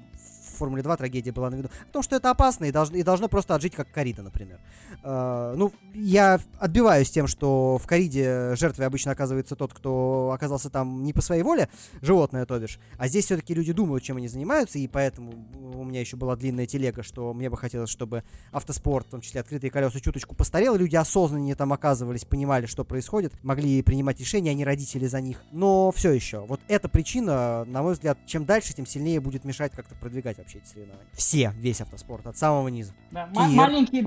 Формуле 0.62 0.84
2 0.84 0.98
трагедия 0.98 1.32
была 1.32 1.50
на 1.50 1.56
виду. 1.56 1.70
О 1.90 1.92
том, 1.92 2.04
что 2.04 2.16
это 2.16 2.30
опасно 2.30 2.66
и 2.66 2.72
должно, 2.72 2.98
и 2.98 3.04
должно 3.04 3.28
просто 3.28 3.56
отжить, 3.56 3.74
как 3.74 3.92
Карида, 3.92 4.22
например. 4.22 4.60
Uh, 5.04 5.56
ну, 5.56 5.74
я 5.96 6.40
отбиваюсь 6.60 7.10
тем, 7.10 7.26
что 7.26 7.80
в 7.80 7.88
Кариде 7.88 8.56
жертвой 8.56 8.86
обычно 8.86 9.12
оказывается 9.12 9.56
тот, 9.56 9.74
кто 9.74 10.32
оказался 10.36 10.70
там 10.70 11.04
не 11.04 11.14
по 11.14 11.22
своей 11.22 11.42
воле, 11.42 11.68
животное, 12.02 12.46
то 12.46 12.60
бишь. 12.60 12.80
А 12.98 13.08
здесь 13.08 13.26
все-таки 13.26 13.56
люди 13.56 13.74
думают, 13.74 14.04
чем 14.04 14.18
они 14.18 14.28
занимаются, 14.28 14.78
и 14.78 14.88
поэтому 14.88 15.34
у 15.74 15.84
меня 15.84 16.00
еще 16.00 16.16
была 16.16 16.36
длинная 16.36 16.68
телега, 16.68 17.02
что 17.02 17.34
мне 17.34 17.50
бы 17.50 17.58
хотелось, 17.58 17.90
чтобы 17.90 18.24
автоспорт, 18.52 19.08
в 19.08 19.10
том 19.10 19.22
числе 19.22 19.42
открытые 19.42 19.72
колеса, 19.72 20.00
чуточку 20.00 20.36
постарел, 20.36 20.76
люди 20.76 20.96
осознаннее 20.96 21.56
там 21.56 21.74
оказывались, 21.74 22.26
понимали, 22.26 22.68
что 22.68 22.84
происходит, 22.84 23.34
могли 23.42 23.82
принимать 23.82 24.20
решения, 24.20 24.52
а 24.52 24.54
не 24.54 24.66
родители 24.66 25.08
за 25.08 25.22
них. 25.22 25.42
Но 25.52 25.92
все 25.92 26.12
еще, 26.12 26.42
вот 26.46 26.60
эта 26.68 26.88
причина, 26.88 27.66
на 27.66 27.82
мой 27.82 27.94
взгляд, 27.94 28.20
чем 28.28 28.46
дальше, 28.46 28.74
тем 28.74 28.86
сильнее 28.86 29.20
будет 29.20 29.44
мешать 29.46 29.72
как-то 29.72 29.96
продвигать 29.96 30.38
вообще 30.38 30.51
эти 30.56 30.66
соревнования. 30.66 31.08
Все, 31.14 31.54
весь 31.58 31.82
автоспорт, 31.82 32.28
от 32.28 32.38
самого 32.38 32.68
низа. 32.68 32.94
Да, 33.12 33.28
маленькие 33.34 34.04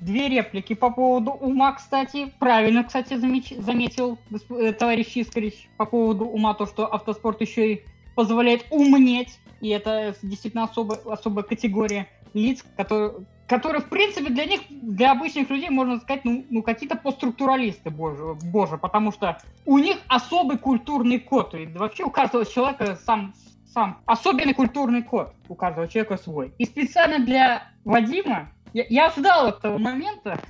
две 0.00 0.28
реплики 0.28 0.74
по 0.74 0.90
поводу 0.90 1.32
ума, 1.32 1.72
кстати. 1.72 2.32
Правильно, 2.38 2.84
кстати, 2.84 3.14
замеч- 3.14 3.60
заметил 3.60 4.18
э, 4.50 4.72
товарищ 4.72 5.16
Искорич 5.16 5.68
по 5.76 5.86
поводу 5.86 6.24
ума, 6.24 6.54
то, 6.54 6.66
что 6.66 6.92
автоспорт 6.92 7.40
еще 7.40 7.74
и 7.74 7.82
позволяет 8.14 8.66
умнеть. 8.70 9.38
И 9.60 9.68
это 9.68 10.14
действительно 10.22 10.64
особая, 10.64 10.98
особая 11.06 11.44
категория 11.44 12.08
лиц, 12.34 12.64
которые, 12.76 13.12
которые, 13.46 13.80
в 13.80 13.88
принципе, 13.88 14.30
для 14.30 14.44
них, 14.44 14.60
для 14.68 15.12
обычных 15.12 15.48
людей, 15.50 15.70
можно 15.70 16.00
сказать, 16.00 16.24
ну, 16.24 16.44
ну 16.50 16.62
какие-то 16.62 16.96
постструктуралисты, 16.96 17.90
боже, 17.90 18.36
боже, 18.42 18.76
потому 18.76 19.12
что 19.12 19.38
у 19.64 19.78
них 19.78 19.98
особый 20.08 20.58
культурный 20.58 21.18
код. 21.18 21.54
И 21.54 21.66
вообще 21.66 22.04
у 22.04 22.10
каждого 22.10 22.44
человека 22.44 22.98
сам, 23.04 23.34
сам 23.74 24.00
особенный 24.06 24.54
культурный 24.54 25.02
код, 25.02 25.34
у 25.48 25.54
каждого 25.54 25.88
человека 25.88 26.16
свой. 26.16 26.54
И 26.58 26.64
специально 26.64 27.24
для 27.24 27.64
Вадима, 27.84 28.50
я, 28.72 28.84
я 28.88 29.10
ждал 29.10 29.48
этого 29.48 29.78
момента, 29.78 30.40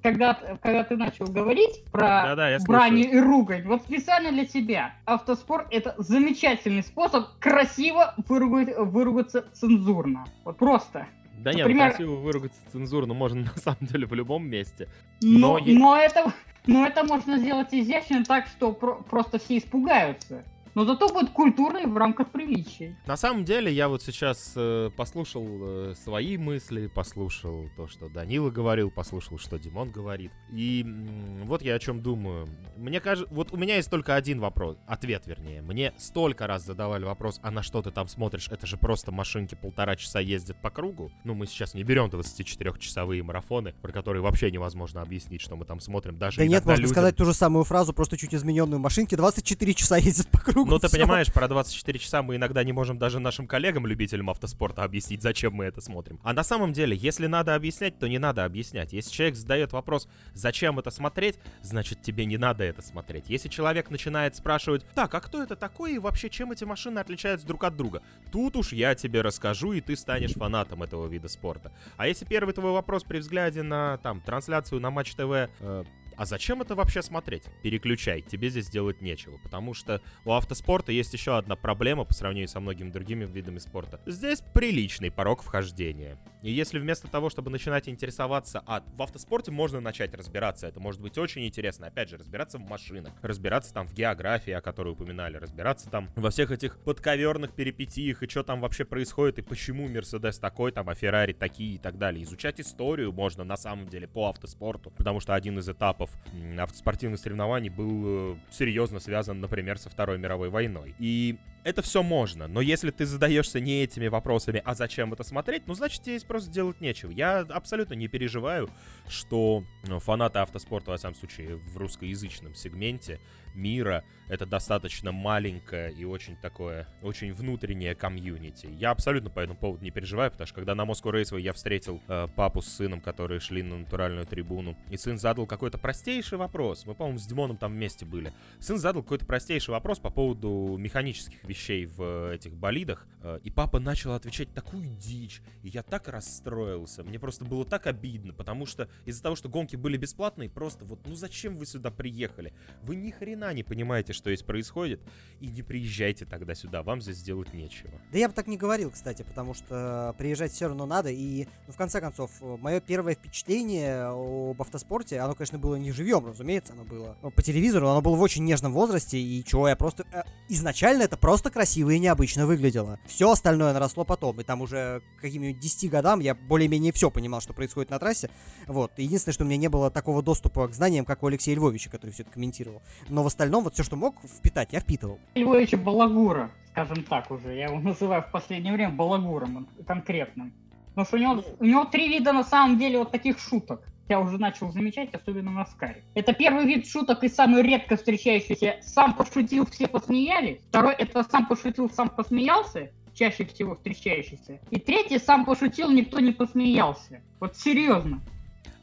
когда, 0.00 0.34
когда 0.62 0.84
ты 0.84 0.96
начал 0.96 1.26
говорить 1.26 1.84
про 1.90 2.36
да, 2.36 2.36
да, 2.36 2.58
брань 2.66 3.00
и 3.00 3.18
ругань, 3.18 3.66
вот 3.66 3.82
специально 3.82 4.30
для 4.30 4.46
тебя. 4.46 4.94
Автоспорт 5.06 5.66
это 5.70 5.94
замечательный 5.98 6.84
способ 6.84 7.38
красиво 7.40 8.14
выругать, 8.28 8.68
выругаться 8.78 9.46
цензурно. 9.52 10.24
Вот 10.44 10.56
просто. 10.58 11.08
Да 11.38 11.52
нет, 11.52 11.62
Например... 11.62 11.88
красиво 11.90 12.14
выругаться 12.14 12.60
цензурно 12.70 13.12
можно 13.12 13.40
на 13.54 13.60
самом 13.60 13.78
деле 13.80 14.06
в 14.06 14.14
любом 14.14 14.46
месте. 14.46 14.88
Но, 15.20 15.58
но, 15.58 15.64
но, 15.66 15.96
это, 15.96 16.32
но 16.66 16.86
это 16.86 17.02
можно 17.04 17.38
сделать 17.38 17.68
изящно 17.72 18.24
так, 18.24 18.46
что 18.46 18.72
про- 18.72 19.02
просто 19.02 19.38
все 19.38 19.58
испугаются 19.58 20.44
но 20.74 20.84
зато 20.84 21.08
будет 21.08 21.30
культурный 21.30 21.86
в 21.86 21.96
рамках 21.96 22.30
приличий. 22.30 22.96
На 23.06 23.16
самом 23.16 23.44
деле, 23.44 23.72
я 23.72 23.88
вот 23.88 24.02
сейчас 24.02 24.52
э, 24.56 24.90
послушал 24.96 25.46
э, 25.46 25.94
свои 26.02 26.36
мысли, 26.36 26.88
послушал 26.88 27.68
то, 27.76 27.86
что 27.86 28.08
Данила 28.08 28.50
говорил, 28.50 28.90
послушал, 28.90 29.38
что 29.38 29.58
Димон 29.58 29.90
говорит. 29.90 30.32
И 30.52 30.82
м, 30.82 31.46
вот 31.46 31.62
я 31.62 31.74
о 31.74 31.78
чем 31.78 32.02
думаю. 32.02 32.48
Мне 32.76 33.00
кажется, 33.00 33.32
вот 33.32 33.52
у 33.52 33.56
меня 33.56 33.76
есть 33.76 33.90
только 33.90 34.14
один 34.14 34.40
вопрос, 34.40 34.76
ответ 34.86 35.26
вернее. 35.26 35.62
Мне 35.62 35.92
столько 35.98 36.46
раз 36.46 36.64
задавали 36.64 37.04
вопрос, 37.04 37.38
а 37.42 37.50
на 37.50 37.62
что 37.62 37.82
ты 37.82 37.90
там 37.90 38.08
смотришь? 38.08 38.48
Это 38.50 38.66
же 38.66 38.76
просто 38.76 39.12
машинки 39.12 39.54
полтора 39.54 39.96
часа 39.96 40.20
ездят 40.20 40.60
по 40.60 40.70
кругу. 40.70 41.12
Ну, 41.24 41.34
мы 41.34 41.46
сейчас 41.46 41.74
не 41.74 41.84
берем 41.84 42.06
24-часовые 42.06 43.22
марафоны, 43.22 43.72
про 43.80 43.92
которые 43.92 44.22
вообще 44.22 44.50
невозможно 44.50 45.02
объяснить, 45.02 45.40
что 45.40 45.56
мы 45.56 45.64
там 45.64 45.80
смотрим. 45.80 46.18
Даже 46.18 46.38
да 46.38 46.46
нет, 46.46 46.64
можно 46.64 46.80
людям... 46.80 46.94
сказать 46.94 47.16
ту 47.16 47.24
же 47.24 47.34
самую 47.34 47.64
фразу, 47.64 47.92
просто 47.92 48.16
чуть 48.16 48.34
измененную. 48.34 48.80
Машинки 48.80 49.14
24 49.14 49.74
часа 49.74 49.96
ездят 49.96 50.28
по 50.28 50.38
кругу. 50.38 50.63
Ну, 50.66 50.78
ты 50.78 50.88
понимаешь, 50.88 51.32
про 51.32 51.48
24 51.48 51.98
часа 51.98 52.22
мы 52.22 52.36
иногда 52.36 52.64
не 52.64 52.72
можем 52.72 52.98
даже 52.98 53.20
нашим 53.20 53.46
коллегам, 53.46 53.86
любителям 53.86 54.30
автоспорта, 54.30 54.82
объяснить, 54.82 55.22
зачем 55.22 55.54
мы 55.54 55.64
это 55.66 55.80
смотрим. 55.80 56.18
А 56.22 56.32
на 56.32 56.42
самом 56.42 56.72
деле, 56.72 56.96
если 56.96 57.26
надо 57.26 57.54
объяснять, 57.54 57.98
то 57.98 58.08
не 58.08 58.18
надо 58.18 58.44
объяснять. 58.44 58.92
Если 58.92 59.10
человек 59.10 59.36
задает 59.36 59.72
вопрос, 59.72 60.08
зачем 60.32 60.78
это 60.78 60.90
смотреть, 60.90 61.38
значит, 61.62 62.02
тебе 62.02 62.24
не 62.24 62.38
надо 62.38 62.64
это 62.64 62.82
смотреть. 62.82 63.24
Если 63.28 63.48
человек 63.48 63.90
начинает 63.90 64.36
спрашивать, 64.36 64.84
так, 64.94 65.14
а 65.14 65.20
кто 65.20 65.42
это 65.42 65.56
такой 65.56 65.94
и 65.94 65.98
вообще 65.98 66.30
чем 66.30 66.52
эти 66.52 66.64
машины 66.64 66.98
отличаются 66.98 67.46
друг 67.46 67.64
от 67.64 67.76
друга, 67.76 68.02
тут 68.32 68.56
уж 68.56 68.72
я 68.72 68.94
тебе 68.94 69.20
расскажу, 69.20 69.72
и 69.72 69.80
ты 69.80 69.96
станешь 69.96 70.32
фанатом 70.32 70.82
этого 70.82 71.06
вида 71.06 71.28
спорта. 71.28 71.72
А 71.96 72.06
если 72.06 72.24
первый 72.24 72.54
твой 72.54 72.72
вопрос 72.72 73.04
при 73.04 73.18
взгляде 73.18 73.62
на, 73.62 73.98
там, 73.98 74.20
трансляцию 74.20 74.80
на 74.80 74.90
Матч 74.90 75.14
ТВ, 75.14 75.50
э, 75.60 75.84
а 76.16 76.24
зачем 76.24 76.62
это 76.62 76.74
вообще 76.74 77.02
смотреть? 77.02 77.44
Переключай, 77.62 78.22
тебе 78.22 78.48
здесь 78.48 78.68
делать 78.68 79.00
нечего, 79.00 79.38
потому 79.38 79.74
что 79.74 80.00
у 80.24 80.32
автоспорта 80.32 80.92
есть 80.92 81.12
еще 81.12 81.36
одна 81.36 81.56
проблема 81.56 82.04
по 82.04 82.14
сравнению 82.14 82.48
со 82.48 82.60
многими 82.60 82.90
другими 82.90 83.24
видами 83.24 83.58
спорта. 83.58 84.00
Здесь 84.06 84.42
приличный 84.52 85.10
порог 85.10 85.42
вхождения. 85.42 86.18
И 86.42 86.50
если 86.50 86.78
вместо 86.78 87.08
того, 87.08 87.30
чтобы 87.30 87.50
начинать 87.50 87.88
интересоваться, 87.88 88.62
а 88.66 88.82
в 88.96 89.02
автоспорте 89.02 89.50
можно 89.50 89.80
начать 89.80 90.14
разбираться, 90.14 90.66
это 90.66 90.78
может 90.78 91.00
быть 91.00 91.16
очень 91.16 91.46
интересно, 91.46 91.86
опять 91.86 92.10
же, 92.10 92.18
разбираться 92.18 92.58
в 92.58 92.68
машинах, 92.68 93.14
разбираться 93.22 93.72
там 93.72 93.88
в 93.88 93.94
географии, 93.94 94.52
о 94.52 94.60
которой 94.60 94.92
упоминали, 94.92 95.36
разбираться 95.36 95.88
там 95.88 96.10
во 96.16 96.30
всех 96.30 96.50
этих 96.50 96.78
подковерных 96.80 97.54
перипетиях 97.54 98.22
и 98.22 98.28
что 98.28 98.42
там 98.42 98.60
вообще 98.60 98.84
происходит, 98.84 99.38
и 99.38 99.42
почему 99.42 99.88
Мерседес 99.88 100.38
такой, 100.38 100.72
там, 100.72 100.88
а 100.90 100.94
Феррари 100.94 101.32
такие 101.32 101.76
и 101.76 101.78
так 101.78 101.96
далее. 101.96 102.24
Изучать 102.24 102.60
историю 102.60 103.12
можно 103.12 103.44
на 103.44 103.56
самом 103.56 103.88
деле 103.88 104.06
по 104.06 104.28
автоспорту, 104.28 104.90
потому 104.90 105.20
что 105.20 105.34
один 105.34 105.58
из 105.58 105.68
этапов 105.68 106.03
этапов 106.04 106.10
автоспортивных 106.58 107.20
соревнований 107.20 107.68
был 107.68 108.34
э, 108.34 108.36
серьезно 108.50 109.00
связан, 109.00 109.40
например, 109.40 109.78
со 109.78 109.90
Второй 109.90 110.18
мировой 110.18 110.50
войной. 110.50 110.94
И 110.98 111.38
это 111.64 111.80
все 111.80 112.02
можно, 112.02 112.46
но 112.46 112.60
если 112.60 112.90
ты 112.90 113.06
задаешься 113.06 113.58
не 113.58 113.82
этими 113.82 114.06
вопросами, 114.08 114.60
а 114.64 114.74
зачем 114.74 115.14
это 115.14 115.24
смотреть, 115.24 115.66
ну, 115.66 115.74
значит, 115.74 116.02
здесь 116.02 116.22
просто 116.22 116.50
делать 116.50 116.80
нечего. 116.80 117.10
Я 117.10 117.38
абсолютно 117.40 117.94
не 117.94 118.06
переживаю, 118.06 118.70
что 119.08 119.64
ну, 119.86 119.98
фанаты 119.98 120.40
автоспорта, 120.40 120.90
во 120.90 120.98
всяком 120.98 121.14
случае, 121.14 121.56
в 121.56 121.78
русскоязычном 121.78 122.54
сегменте 122.54 123.18
мира, 123.54 124.04
это 124.28 124.46
достаточно 124.46 125.12
маленькое 125.12 125.92
и 125.92 126.04
очень 126.04 126.36
такое, 126.36 126.88
очень 127.02 127.32
внутреннее 127.32 127.94
комьюнити. 127.94 128.66
Я 128.66 128.90
абсолютно 128.90 129.30
по 129.30 129.40
этому 129.40 129.58
поводу 129.58 129.84
не 129.84 129.90
переживаю, 129.90 130.30
потому 130.30 130.46
что 130.46 130.56
когда 130.56 130.74
на 130.74 130.82
Moscow 130.82 131.12
Raceway 131.12 131.40
я 131.40 131.52
встретил 131.52 132.02
э, 132.08 132.26
папу 132.34 132.62
с 132.62 132.66
сыном, 132.66 133.00
которые 133.00 133.40
шли 133.40 133.62
на 133.62 133.78
натуральную 133.78 134.26
трибуну, 134.26 134.76
и 134.90 134.96
сын 134.96 135.18
задал 135.18 135.46
какой-то 135.46 135.78
простейший 135.78 136.36
вопрос, 136.36 136.84
мы, 136.84 136.94
по-моему, 136.94 137.18
с 137.18 137.26
Димоном 137.26 137.56
там 137.56 137.72
вместе 137.72 138.04
были, 138.04 138.34
сын 138.58 138.76
задал 138.76 139.02
какой-то 139.02 139.24
простейший 139.24 139.72
вопрос 139.72 140.00
по 140.00 140.10
поводу 140.10 140.76
механических 140.78 141.44
вещей 141.44 141.53
в 141.54 142.32
этих 142.32 142.54
болидах, 142.54 143.06
э, 143.22 143.40
и 143.42 143.50
папа 143.50 143.78
начал 143.78 144.12
отвечать 144.12 144.52
такую 144.52 144.86
дичь, 144.86 145.42
и 145.62 145.68
я 145.68 145.82
так 145.82 146.08
расстроился, 146.08 147.02
мне 147.02 147.18
просто 147.18 147.44
было 147.44 147.64
так 147.64 147.86
обидно, 147.86 148.32
потому 148.32 148.66
что 148.66 148.88
из-за 149.04 149.22
того, 149.22 149.36
что 149.36 149.48
гонки 149.48 149.76
были 149.76 149.96
бесплатные, 149.96 150.50
просто 150.50 150.84
вот, 150.84 151.00
ну 151.06 151.14
зачем 151.14 151.56
вы 151.56 151.66
сюда 151.66 151.90
приехали? 151.90 152.52
Вы 152.82 152.96
ни 152.96 153.10
хрена 153.10 153.52
не 153.54 153.62
понимаете, 153.62 154.12
что 154.12 154.30
здесь 154.30 154.42
происходит, 154.42 155.00
и 155.40 155.48
не 155.48 155.62
приезжайте 155.62 156.26
тогда 156.26 156.54
сюда, 156.54 156.82
вам 156.82 157.00
здесь 157.00 157.22
делать 157.22 157.52
нечего. 157.54 157.92
Да 158.12 158.18
я 158.18 158.28
бы 158.28 158.34
так 158.34 158.46
не 158.46 158.56
говорил, 158.56 158.90
кстати, 158.90 159.22
потому 159.22 159.54
что 159.54 160.14
приезжать 160.18 160.52
все 160.52 160.66
равно 160.66 160.86
надо, 160.86 161.10
и, 161.10 161.46
ну, 161.66 161.72
в 161.72 161.76
конце 161.76 162.00
концов, 162.00 162.30
мое 162.40 162.80
первое 162.80 163.14
впечатление 163.14 164.04
об 164.04 164.60
автоспорте, 164.60 165.20
оно, 165.20 165.34
конечно, 165.34 165.58
было 165.58 165.76
не 165.76 165.92
живьем, 165.92 166.26
разумеется, 166.26 166.72
оно 166.72 166.84
было 166.84 167.16
по 167.34 167.42
телевизору, 167.42 167.88
оно 167.88 168.02
было 168.02 168.16
в 168.16 168.20
очень 168.20 168.44
нежном 168.44 168.72
возрасте, 168.72 169.18
и 169.18 169.44
чего 169.44 169.68
я 169.68 169.76
просто... 169.76 170.04
Э, 170.12 170.22
изначально 170.48 171.02
это 171.02 171.16
просто 171.16 171.43
красиво 171.50 171.90
и 171.90 171.98
необычно 171.98 172.46
выглядело. 172.46 172.98
Все 173.06 173.30
остальное 173.30 173.72
наросло 173.72 174.04
потом, 174.04 174.40
и 174.40 174.44
там 174.44 174.60
уже 174.60 175.02
к 175.18 175.22
каким-нибудь 175.22 175.60
10 175.60 175.90
годам 175.90 176.20
я 176.20 176.34
более-менее 176.34 176.92
все 176.92 177.10
понимал, 177.10 177.40
что 177.40 177.52
происходит 177.52 177.90
на 177.90 177.98
трассе. 177.98 178.30
Вот. 178.66 178.92
Единственное, 178.96 179.34
что 179.34 179.44
у 179.44 179.46
меня 179.46 179.56
не 179.56 179.68
было 179.68 179.90
такого 179.90 180.22
доступа 180.22 180.68
к 180.68 180.74
знаниям, 180.74 181.04
как 181.04 181.22
у 181.22 181.26
Алексея 181.26 181.56
Львовича, 181.56 181.90
который 181.90 182.10
все 182.10 182.22
это 182.22 182.32
комментировал. 182.32 182.82
Но 183.08 183.22
в 183.22 183.26
остальном 183.26 183.64
вот 183.64 183.74
все, 183.74 183.82
что 183.82 183.96
мог 183.96 184.16
впитать, 184.22 184.72
я 184.72 184.80
впитывал. 184.80 185.18
Львовича 185.34 185.76
Балагура, 185.76 186.50
скажем 186.70 187.04
так 187.04 187.30
уже. 187.30 187.54
Я 187.54 187.66
его 187.66 187.78
называю 187.78 188.22
в 188.22 188.30
последнее 188.30 188.72
время 188.72 188.92
Балагуром 188.92 189.68
конкретным. 189.86 190.52
Потому 190.94 191.06
что 191.06 191.16
у 191.16 191.20
него, 191.20 191.44
у 191.58 191.64
него 191.64 191.84
три 191.86 192.08
вида 192.08 192.32
на 192.32 192.44
самом 192.44 192.78
деле 192.78 192.98
вот 192.98 193.10
таких 193.10 193.38
шуток. 193.38 193.82
Я 194.08 194.20
уже 194.20 194.38
начал 194.38 194.70
замечать, 194.70 195.14
особенно 195.14 195.50
на 195.50 195.64
Скаре. 195.66 196.02
Это 196.14 196.34
первый 196.34 196.66
вид 196.66 196.86
шуток 196.86 197.24
и 197.24 197.28
самый 197.28 197.62
редко 197.62 197.96
встречающийся. 197.96 198.76
Сам 198.82 199.14
пошутил, 199.14 199.66
все 199.66 199.88
посмеялись. 199.88 200.60
Второй, 200.68 200.94
это 200.94 201.22
сам 201.22 201.46
пошутил, 201.46 201.88
сам 201.90 202.10
посмеялся 202.10 202.90
чаще 203.14 203.44
всего 203.44 203.76
встречающийся. 203.76 204.58
И 204.70 204.78
третий, 204.78 205.18
сам 205.18 205.44
пошутил, 205.44 205.90
никто 205.90 206.20
не 206.20 206.32
посмеялся. 206.32 207.22
Вот 207.40 207.56
серьезно. 207.56 208.20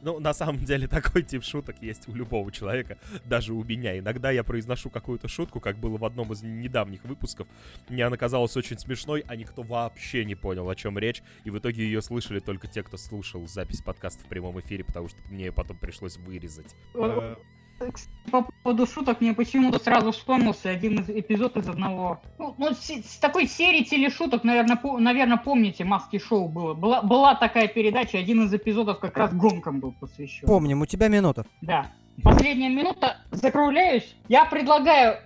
Ну, 0.00 0.18
на 0.18 0.34
самом 0.34 0.58
деле, 0.58 0.86
такой 0.88 1.22
тип 1.22 1.44
шуток 1.44 1.76
есть 1.80 2.08
у 2.08 2.14
любого 2.14 2.50
человека, 2.50 2.98
даже 3.24 3.54
у 3.54 3.62
меня. 3.62 3.98
Иногда 3.98 4.30
я 4.30 4.44
произношу 4.44 4.90
какую-то 4.90 5.28
шутку, 5.28 5.60
как 5.60 5.78
было 5.78 5.98
в 5.98 6.04
одном 6.04 6.32
из 6.32 6.42
недавних 6.42 7.04
выпусков. 7.04 7.46
Мне 7.88 8.04
она 8.04 8.16
казалась 8.16 8.56
очень 8.56 8.78
смешной, 8.78 9.24
а 9.28 9.36
никто 9.36 9.62
вообще 9.62 10.24
не 10.24 10.34
понял, 10.34 10.68
о 10.68 10.74
чем 10.74 10.98
речь. 10.98 11.22
И 11.44 11.50
в 11.50 11.58
итоге 11.58 11.84
ее 11.84 12.02
слышали 12.02 12.40
только 12.40 12.66
те, 12.66 12.82
кто 12.82 12.96
слушал 12.96 13.46
запись 13.46 13.82
подкаста 13.82 14.24
в 14.24 14.28
прямом 14.28 14.58
эфире, 14.60 14.84
потому 14.84 15.08
что 15.08 15.18
мне 15.30 15.46
ее 15.46 15.52
потом 15.52 15.76
пришлось 15.76 16.16
вырезать. 16.16 16.74
По 18.30 18.46
поводу 18.62 18.86
шуток 18.86 19.20
мне 19.20 19.34
почему-то 19.34 19.78
сразу 19.78 20.12
вспомнился 20.12 20.70
один 20.70 21.00
из 21.00 21.10
эпизод 21.10 21.56
из 21.56 21.68
одного... 21.68 22.20
Ну, 22.38 22.54
ну 22.56 22.70
с, 22.72 22.88
с 22.88 23.16
такой 23.18 23.46
серии 23.46 23.82
телешуток, 23.82 24.44
наверное, 24.44 24.76
по, 24.76 24.98
наверное, 24.98 25.36
помните, 25.36 25.84
Маски 25.84 26.18
Шоу 26.18 26.48
было. 26.48 26.74
Была, 26.74 27.02
была 27.02 27.34
такая 27.34 27.68
передача, 27.68 28.18
один 28.18 28.44
из 28.44 28.54
эпизодов 28.54 29.00
как 29.00 29.16
раз 29.16 29.34
гонкам 29.34 29.80
был 29.80 29.92
посвящен. 29.92 30.46
Помним, 30.46 30.82
у 30.82 30.86
тебя 30.86 31.08
минута. 31.08 31.44
Да. 31.60 31.92
Последняя 32.22 32.68
минута, 32.68 33.16
закругляюсь. 33.30 34.14
Я 34.28 34.44
предлагаю 34.44 35.18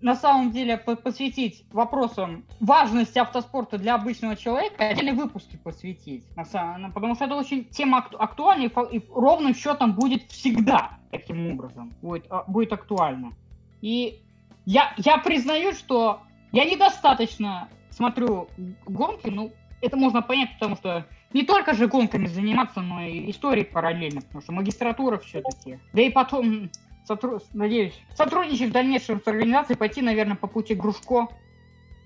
на 0.00 0.14
самом 0.14 0.50
деле 0.52 0.76
посвятить 0.76 1.64
вопросам 1.72 2.44
важности 2.60 3.18
автоспорта 3.18 3.78
для 3.78 3.94
обычного 3.94 4.36
человека, 4.36 4.88
отдельные 4.88 5.14
выпуски 5.14 5.56
посвятить. 5.56 6.24
На 6.36 6.44
самом, 6.44 6.92
потому 6.92 7.14
что 7.14 7.24
это 7.24 7.34
очень 7.34 7.64
тема 7.64 7.98
акту, 7.98 8.20
актуальна 8.20 8.64
и, 8.64 8.96
и 8.96 9.02
ровным 9.12 9.54
счетом 9.54 9.94
будет 9.94 10.30
всегда 10.30 10.98
таким 11.10 11.52
образом. 11.52 11.92
Будет, 12.00 12.26
а, 12.30 12.44
будет 12.46 12.72
актуально. 12.72 13.32
И 13.80 14.20
я, 14.66 14.92
я 14.98 15.18
признаю, 15.18 15.72
что 15.72 16.20
я 16.52 16.64
недостаточно 16.64 17.68
смотрю 17.90 18.48
гонки, 18.86 19.28
ну, 19.28 19.52
это 19.80 19.96
можно 19.96 20.22
понять, 20.22 20.54
потому 20.54 20.76
что 20.76 21.06
не 21.32 21.42
только 21.42 21.74
же 21.74 21.88
гонками 21.88 22.26
заниматься, 22.26 22.80
но 22.80 23.02
и 23.02 23.30
историей 23.30 23.64
параллельно, 23.64 24.22
потому 24.22 24.42
что 24.42 24.52
магистратура 24.52 25.18
все-таки. 25.18 25.78
Да 25.92 26.02
и 26.02 26.10
потом 26.10 26.70
сотру... 27.08 27.40
надеюсь, 27.52 27.94
сотрудничать 28.14 28.68
в 28.68 28.72
дальнейшем 28.72 29.20
с 29.22 29.26
организацией, 29.26 29.76
пойти, 29.76 30.02
наверное, 30.02 30.36
по 30.36 30.46
пути 30.46 30.74
Грушко. 30.74 31.28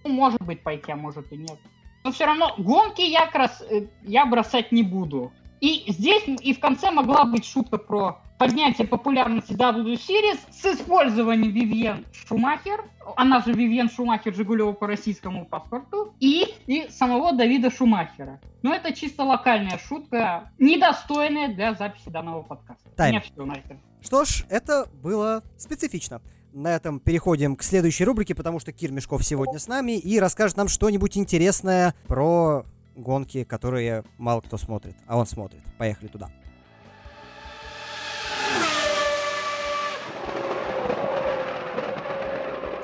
Ну, 0.05 0.11
может 0.11 0.41
быть, 0.43 0.63
пойти, 0.63 0.93
а 0.93 0.97
может 0.97 1.33
и 1.33 1.37
нет. 1.37 1.59
Но 2.05 2.13
все 2.13 2.27
равно 2.27 2.55
гонки 2.59 3.03
я 3.03 3.27
как 3.27 3.35
раз 3.35 3.63
э, 3.69 3.87
я 4.03 4.27
бросать 4.27 4.73
не 4.73 4.83
буду. 4.83 5.33
И 5.61 5.85
здесь 5.87 6.25
и 6.27 6.55
в 6.55 6.61
конце 6.61 6.91
могла 6.91 7.25
быть 7.25 7.45
шутка 7.45 7.79
про 7.79 8.21
поднятие 8.39 8.89
популярности 8.89 9.53
W 9.53 9.95
Series 9.95 10.41
с 10.51 10.65
использованием 10.65 11.53
Вивьен 11.53 12.05
Шумахер, 12.13 12.85
она 13.17 13.41
же 13.41 13.53
Вивьен 13.53 13.89
Шумахер 13.89 14.35
Жигулева 14.35 14.73
по 14.73 14.89
российскому 14.89 15.47
паспорту, 15.47 16.13
и, 16.19 16.53
и 16.67 16.89
самого 16.89 17.33
Давида 17.33 17.71
Шумахера. 17.71 18.41
Но 18.63 18.75
это 18.75 18.93
чисто 18.93 19.25
локальная 19.25 19.79
шутка, 19.79 20.51
недостойная 20.59 21.55
для 21.55 21.75
записи 21.75 22.09
данного 22.09 22.43
подкаста. 22.43 22.89
Тайм. 22.97 23.11
У 23.11 23.13
меня 23.13 23.21
все 23.21 23.45
на 23.45 23.53
этом. 23.55 23.81
Что 24.01 24.25
ж, 24.25 24.45
это 24.49 24.89
было 25.03 25.43
специфично. 25.57 26.21
На 26.53 26.75
этом 26.75 27.01
переходим 27.01 27.57
к 27.57 27.63
следующей 27.63 28.05
рубрике, 28.05 28.35
потому 28.35 28.61
что 28.61 28.73
Кир 28.73 28.93
Мешков 28.93 29.25
сегодня 29.25 29.59
с 29.59 29.69
нами 29.69 29.99
и 29.99 30.19
расскажет 30.19 30.57
нам 30.57 30.69
что-нибудь 30.69 31.17
интересное 31.17 31.95
про 32.07 32.67
гонки, 32.95 33.45
которые 33.45 34.05
мало 34.19 34.43
кто 34.43 34.59
смотрит, 34.59 34.97
а 35.07 35.17
он 35.17 35.27
смотрит. 35.27 35.63
Поехали 35.79 36.09
туда. 36.09 36.31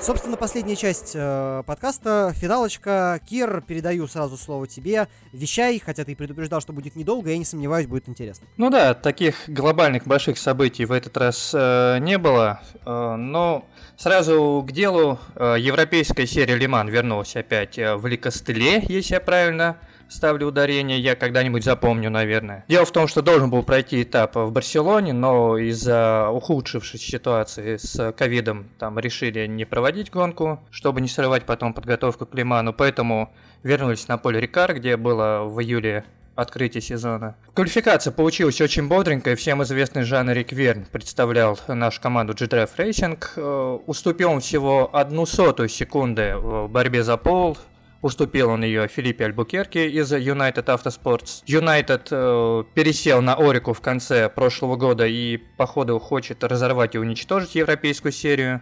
Собственно, 0.01 0.37
последняя 0.37 0.77
часть 0.77 1.11
э, 1.13 1.61
подкаста, 1.65 2.31
финалочка. 2.33 3.19
Кир, 3.29 3.61
передаю 3.67 4.07
сразу 4.07 4.37
слово 4.37 4.65
тебе. 4.65 5.09
Вещай, 5.33 5.77
хотя 5.85 6.05
ты 6.05 6.15
предупреждал, 6.15 6.61
что 6.61 6.71
будет 6.71 6.95
недолго, 6.95 7.31
я 7.31 7.37
не 7.37 7.43
сомневаюсь, 7.43 7.85
будет 7.85 8.07
интересно. 8.07 8.47
Ну 8.55 8.69
да, 8.69 8.93
таких 8.93 9.35
глобальных 9.49 10.07
больших 10.07 10.37
событий 10.37 10.85
в 10.85 10.93
этот 10.93 11.17
раз 11.17 11.51
э, 11.53 11.97
не 11.99 12.17
было, 12.17 12.61
э, 12.85 13.15
но 13.17 13.65
сразу 13.97 14.65
к 14.65 14.71
делу. 14.71 15.19
Э, 15.35 15.57
европейская 15.59 16.25
серия 16.25 16.55
Лиман 16.55 16.87
вернулась 16.87 17.35
опять 17.35 17.77
э, 17.77 17.95
в 17.97 18.07
Ликостеле, 18.07 18.81
если 18.87 19.15
я 19.15 19.19
правильно 19.19 19.79
ставлю 20.09 20.47
ударение, 20.47 20.99
я 20.99 21.15
когда-нибудь 21.15 21.63
запомню, 21.63 22.09
наверное. 22.09 22.65
Дело 22.67 22.85
в 22.85 22.91
том, 22.91 23.07
что 23.07 23.21
должен 23.21 23.49
был 23.49 23.63
пройти 23.63 24.03
этап 24.03 24.35
в 24.35 24.51
Барселоне, 24.51 25.13
но 25.13 25.57
из-за 25.57 26.29
ухудшившейся 26.29 27.05
ситуации 27.05 27.77
с 27.77 28.11
ковидом 28.13 28.67
там 28.77 28.99
решили 28.99 29.47
не 29.47 29.65
проводить 29.65 30.11
гонку, 30.11 30.59
чтобы 30.71 31.01
не 31.01 31.07
срывать 31.07 31.45
потом 31.45 31.73
подготовку 31.73 32.25
к 32.25 32.33
Лиману, 32.35 32.73
поэтому 32.73 33.33
вернулись 33.63 34.07
на 34.07 34.17
поле 34.17 34.39
Рикар, 34.39 34.73
где 34.75 34.97
было 34.97 35.43
в 35.45 35.61
июле 35.61 36.05
открытие 36.39 36.81
сезона. 36.81 37.35
Квалификация 37.53 38.11
получилась 38.11 38.61
очень 38.61 38.87
бодренькая. 38.87 39.35
Всем 39.35 39.61
известный 39.63 40.03
Жан 40.03 40.31
Рик 40.31 40.51
Верн 40.51 40.85
представлял 40.91 41.59
нашу 41.67 42.01
команду 42.01 42.33
G-Drive 42.33 42.69
Racing. 42.77 43.23
Э, 43.35 43.79
уступил 43.85 44.31
он 44.31 44.39
всего 44.39 44.89
одну 44.95 45.25
сотую 45.25 45.69
секунды 45.69 46.35
в 46.37 46.67
борьбе 46.69 47.03
за 47.03 47.17
пол. 47.17 47.57
Уступил 48.01 48.49
он 48.49 48.63
ее 48.63 48.87
Филиппе 48.87 49.25
Альбукерке 49.25 49.89
из 49.89 50.11
United 50.13 50.65
Autosports. 50.65 51.43
United 51.45 52.07
э, 52.11 52.63
пересел 52.73 53.21
на 53.21 53.35
Орику 53.35 53.73
в 53.73 53.81
конце 53.81 54.29
прошлого 54.29 54.77
года 54.77 55.05
и, 55.05 55.37
походу, 55.57 55.99
хочет 55.99 56.43
разорвать 56.45 56.95
и 56.95 56.97
уничтожить 56.97 57.55
европейскую 57.55 58.13
серию, 58.13 58.61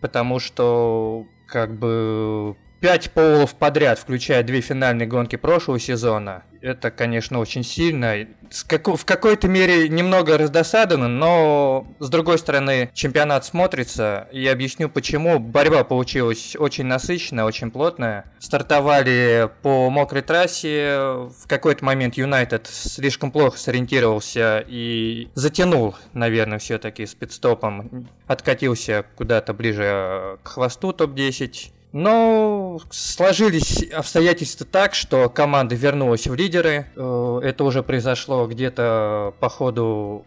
потому 0.00 0.40
что, 0.40 1.28
как 1.46 1.78
бы, 1.78 2.56
пять 2.82 3.12
полов 3.12 3.54
подряд, 3.54 4.00
включая 4.00 4.42
две 4.42 4.60
финальные 4.60 5.06
гонки 5.06 5.36
прошлого 5.36 5.78
сезона, 5.78 6.42
это, 6.60 6.90
конечно, 6.90 7.38
очень 7.38 7.62
сильно. 7.62 8.26
В 8.50 9.04
какой-то 9.04 9.48
мере 9.48 9.88
немного 9.88 10.36
раздосадовано, 10.36 11.08
но, 11.08 11.86
с 12.00 12.08
другой 12.08 12.38
стороны, 12.38 12.90
чемпионат 12.92 13.44
смотрится. 13.44 14.28
И 14.32 14.46
объясню 14.46 14.88
почему. 14.88 15.38
Борьба 15.38 15.84
получилась 15.84 16.56
очень 16.56 16.84
насыщенная, 16.84 17.44
очень 17.44 17.70
плотная. 17.70 18.24
Стартовали 18.40 19.48
по 19.62 19.88
мокрой 19.88 20.22
трассе. 20.22 20.98
В 20.98 21.46
какой-то 21.46 21.84
момент 21.84 22.16
Юнайтед 22.16 22.66
слишком 22.66 23.30
плохо 23.30 23.58
сориентировался 23.58 24.64
и 24.66 25.28
затянул, 25.34 25.94
наверное, 26.12 26.58
все-таки 26.58 27.06
с 27.06 27.14
пидстопом. 27.14 28.08
Откатился 28.26 29.04
куда-то 29.16 29.54
ближе 29.54 30.38
к 30.42 30.48
хвосту 30.48 30.92
топ-10 30.92 31.72
но 31.92 32.80
сложились 32.90 33.84
обстоятельства 33.92 34.66
так, 34.66 34.94
что 34.94 35.28
команда 35.28 35.74
вернулась 35.74 36.26
в 36.26 36.34
лидеры. 36.34 36.86
Э, 36.96 37.40
это 37.42 37.64
уже 37.64 37.82
произошло 37.82 38.46
где-то 38.46 39.34
по 39.40 39.48
ходу 39.48 40.26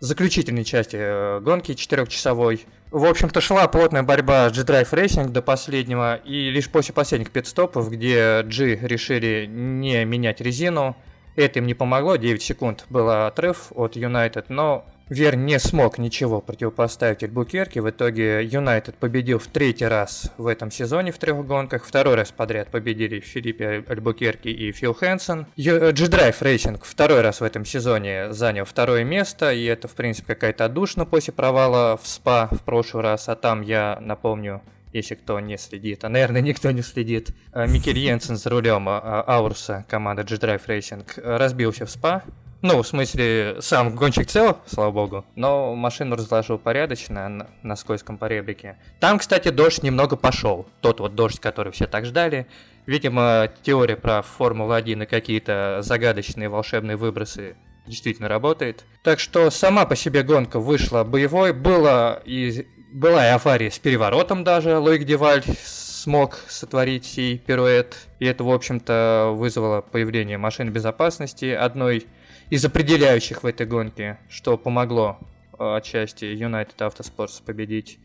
заключительной 0.00 0.64
части 0.64 0.96
э, 0.98 1.40
гонки 1.40 1.74
четырехчасовой. 1.74 2.66
В 2.90 3.04
общем-то, 3.04 3.40
шла 3.40 3.66
плотная 3.66 4.04
борьба 4.04 4.48
G-Drive 4.50 4.90
Racing 4.92 5.30
до 5.30 5.42
последнего, 5.42 6.16
и 6.16 6.50
лишь 6.50 6.70
после 6.70 6.94
последних 6.94 7.30
пидстопов, 7.30 7.90
где 7.90 8.42
G 8.44 8.76
решили 8.76 9.46
не 9.48 10.04
менять 10.04 10.40
резину, 10.40 10.96
это 11.34 11.58
им 11.58 11.66
не 11.66 11.74
помогло, 11.74 12.14
9 12.14 12.40
секунд 12.40 12.86
был 12.90 13.10
отрыв 13.10 13.72
от 13.74 13.96
United, 13.96 14.44
но 14.48 14.86
Вер 15.10 15.36
не 15.36 15.58
смог 15.58 15.98
ничего 15.98 16.40
противопоставить 16.40 17.22
Альбукерке. 17.22 17.82
В 17.82 17.90
итоге 17.90 18.42
Юнайтед 18.42 18.94
победил 18.96 19.38
в 19.38 19.46
третий 19.46 19.84
раз 19.84 20.32
в 20.38 20.46
этом 20.46 20.70
сезоне 20.70 21.12
в 21.12 21.18
трех 21.18 21.44
гонках. 21.46 21.84
Второй 21.84 22.14
раз 22.14 22.32
подряд 22.32 22.68
победили 22.68 23.20
Филиппе 23.20 23.84
Альбукерки 23.86 24.48
и 24.48 24.72
Фил 24.72 24.94
Хэнсон. 24.94 25.46
G-Drive 25.56 26.40
Racing 26.40 26.80
второй 26.82 27.20
раз 27.20 27.40
в 27.40 27.44
этом 27.44 27.66
сезоне 27.66 28.32
занял 28.32 28.64
второе 28.64 29.04
место. 29.04 29.52
И 29.52 29.64
это, 29.64 29.88
в 29.88 29.94
принципе, 29.94 30.34
какая-то 30.34 30.64
отдушина 30.64 31.04
после 31.04 31.34
провала 31.34 31.98
в 32.02 32.06
СПА 32.06 32.48
в 32.50 32.62
прошлый 32.62 33.02
раз. 33.02 33.28
А 33.28 33.36
там, 33.36 33.60
я 33.60 33.98
напомню, 34.00 34.62
если 34.94 35.16
кто 35.16 35.38
не 35.40 35.58
следит, 35.58 36.04
а, 36.04 36.08
наверное, 36.08 36.40
никто 36.40 36.70
не 36.70 36.80
следит. 36.80 37.34
А, 37.52 37.66
Микель 37.66 37.98
Йенсен 37.98 38.36
за 38.36 38.48
рулем 38.48 38.88
а, 38.88 39.22
Аурса 39.26 39.84
команды 39.88 40.22
G-Drive 40.22 40.64
Racing 40.66 41.04
разбился 41.20 41.84
в 41.84 41.90
СПА, 41.90 42.22
ну, 42.62 42.82
в 42.82 42.86
смысле, 42.86 43.56
сам 43.60 43.94
гонщик 43.94 44.26
цел, 44.26 44.58
слава 44.66 44.90
богу, 44.90 45.24
но 45.36 45.74
машину 45.74 46.16
разложил 46.16 46.58
порядочно 46.58 47.28
на, 47.28 47.46
на 47.62 47.76
скользком 47.76 48.18
поребрике. 48.18 48.76
Там, 49.00 49.18
кстати, 49.18 49.50
дождь 49.50 49.82
немного 49.82 50.16
пошел. 50.16 50.66
Тот 50.80 51.00
вот 51.00 51.14
дождь, 51.14 51.40
который 51.40 51.72
все 51.72 51.86
так 51.86 52.06
ждали. 52.06 52.46
Видимо, 52.86 53.50
теория 53.62 53.96
про 53.96 54.22
Формулу-1 54.22 55.02
и 55.02 55.06
какие-то 55.06 55.78
загадочные 55.82 56.48
волшебные 56.48 56.96
выбросы 56.96 57.56
действительно 57.86 58.28
работает. 58.28 58.84
Так 59.02 59.20
что 59.20 59.50
сама 59.50 59.86
по 59.86 59.96
себе 59.96 60.22
гонка 60.22 60.58
вышла 60.58 61.04
боевой. 61.04 61.52
Было 61.52 62.22
и, 62.24 62.66
была 62.92 63.26
и 63.26 63.30
авария 63.30 63.70
с 63.70 63.78
переворотом 63.78 64.44
даже. 64.44 64.78
Лоик 64.78 65.04
Деваль 65.04 65.44
смог 66.04 66.38
сотворить 66.48 67.06
сей 67.06 67.38
пируэт. 67.38 67.96
И 68.18 68.26
это, 68.26 68.44
в 68.44 68.50
общем-то, 68.50 69.32
вызвало 69.34 69.80
появление 69.80 70.38
машины 70.38 70.70
безопасности, 70.70 71.46
одной 71.46 72.06
из 72.50 72.64
определяющих 72.64 73.42
в 73.42 73.46
этой 73.46 73.66
гонке, 73.66 74.18
что 74.28 74.56
помогло 74.56 75.18
э, 75.58 75.76
отчасти 75.76 76.24
United 76.24 76.76
Autosports 76.78 77.42
победить. 77.44 77.98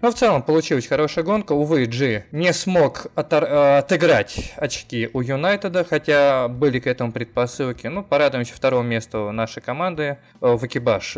Но 0.00 0.10
в 0.10 0.14
целом 0.14 0.42
получилась 0.42 0.88
хорошая 0.88 1.24
гонка. 1.24 1.52
Увы, 1.52 1.84
Джи 1.84 2.24
не 2.32 2.52
смог 2.52 3.06
отор- 3.14 3.44
э, 3.44 3.78
отыграть 3.78 4.52
очки 4.56 5.08
у 5.12 5.20
Юнайтеда, 5.20 5.84
хотя 5.84 6.48
были 6.48 6.80
к 6.80 6.88
этому 6.88 7.12
предпосылки. 7.12 7.86
Ну, 7.86 8.02
порадуемся 8.02 8.52
второго 8.52 8.82
места 8.82 9.30
нашей 9.30 9.62
команды. 9.62 10.18
Э, 10.40 10.56
в 10.56 10.66
экипаж 10.66 11.16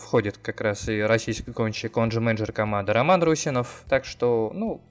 входит 0.00 0.38
как 0.38 0.60
раз 0.60 0.88
и 0.88 1.00
российский 1.00 1.52
гонщик, 1.52 1.96
он 1.96 2.10
же 2.10 2.20
менеджер 2.20 2.50
команды 2.50 2.92
Роман 2.92 3.22
Русинов. 3.22 3.84
Так 3.88 4.04
что, 4.04 4.50
ну, 4.52 4.82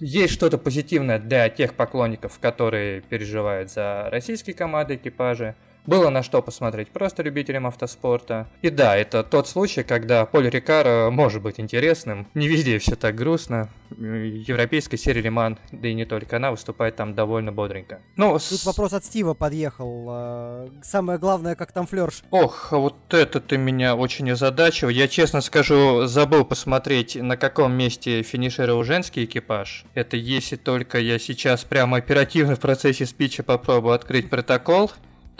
есть 0.00 0.32
что-то 0.32 0.56
позитивное 0.56 1.18
для 1.18 1.50
тех 1.50 1.74
поклонников, 1.74 2.38
которые 2.38 3.02
переживают 3.02 3.70
за 3.70 4.08
российские 4.10 4.54
команды, 4.54 4.94
экипажи. 4.94 5.54
Было 5.84 6.10
на 6.10 6.22
что 6.22 6.42
посмотреть 6.42 6.90
просто 6.90 7.22
любителям 7.22 7.66
автоспорта. 7.66 8.48
И 8.62 8.70
да, 8.70 8.96
это 8.96 9.24
тот 9.24 9.48
случай, 9.48 9.82
когда 9.82 10.24
Поль 10.26 10.48
Рикаро 10.48 11.10
может 11.10 11.42
быть 11.42 11.58
интересным. 11.58 12.28
Не 12.34 12.46
везде 12.46 12.78
все 12.78 12.94
так 12.94 13.16
грустно. 13.16 13.68
Европейская 13.90 14.96
серия 14.96 15.22
Лиман, 15.22 15.58
да 15.72 15.88
и 15.88 15.94
не 15.94 16.04
только 16.04 16.36
она, 16.36 16.52
выступает 16.52 16.96
там 16.96 17.14
довольно 17.14 17.52
бодренько. 17.52 18.00
Ну, 18.16 18.32
Тут 18.34 18.42
с... 18.42 18.64
вопрос 18.64 18.92
от 18.92 19.04
Стива 19.04 19.34
подъехал. 19.34 20.06
А, 20.08 20.70
самое 20.82 21.18
главное, 21.18 21.56
как 21.56 21.72
там 21.72 21.86
флерш. 21.86 22.22
Ох, 22.30 22.72
вот 22.72 23.12
это 23.12 23.40
ты 23.40 23.58
меня 23.58 23.96
очень 23.96 24.30
озадачил. 24.30 24.88
Я, 24.88 25.08
честно 25.08 25.40
скажу, 25.40 26.06
забыл 26.06 26.44
посмотреть, 26.44 27.16
на 27.16 27.36
каком 27.36 27.72
месте 27.72 28.22
финишировал 28.22 28.84
женский 28.84 29.24
экипаж. 29.24 29.84
Это 29.94 30.16
если 30.16 30.56
только 30.56 30.98
я 30.98 31.18
сейчас 31.18 31.64
прямо 31.64 31.98
оперативно 31.98 32.54
в 32.54 32.60
процессе 32.60 33.04
спича 33.04 33.42
попробую 33.42 33.94
открыть 33.94 34.30
протокол. 34.30 34.92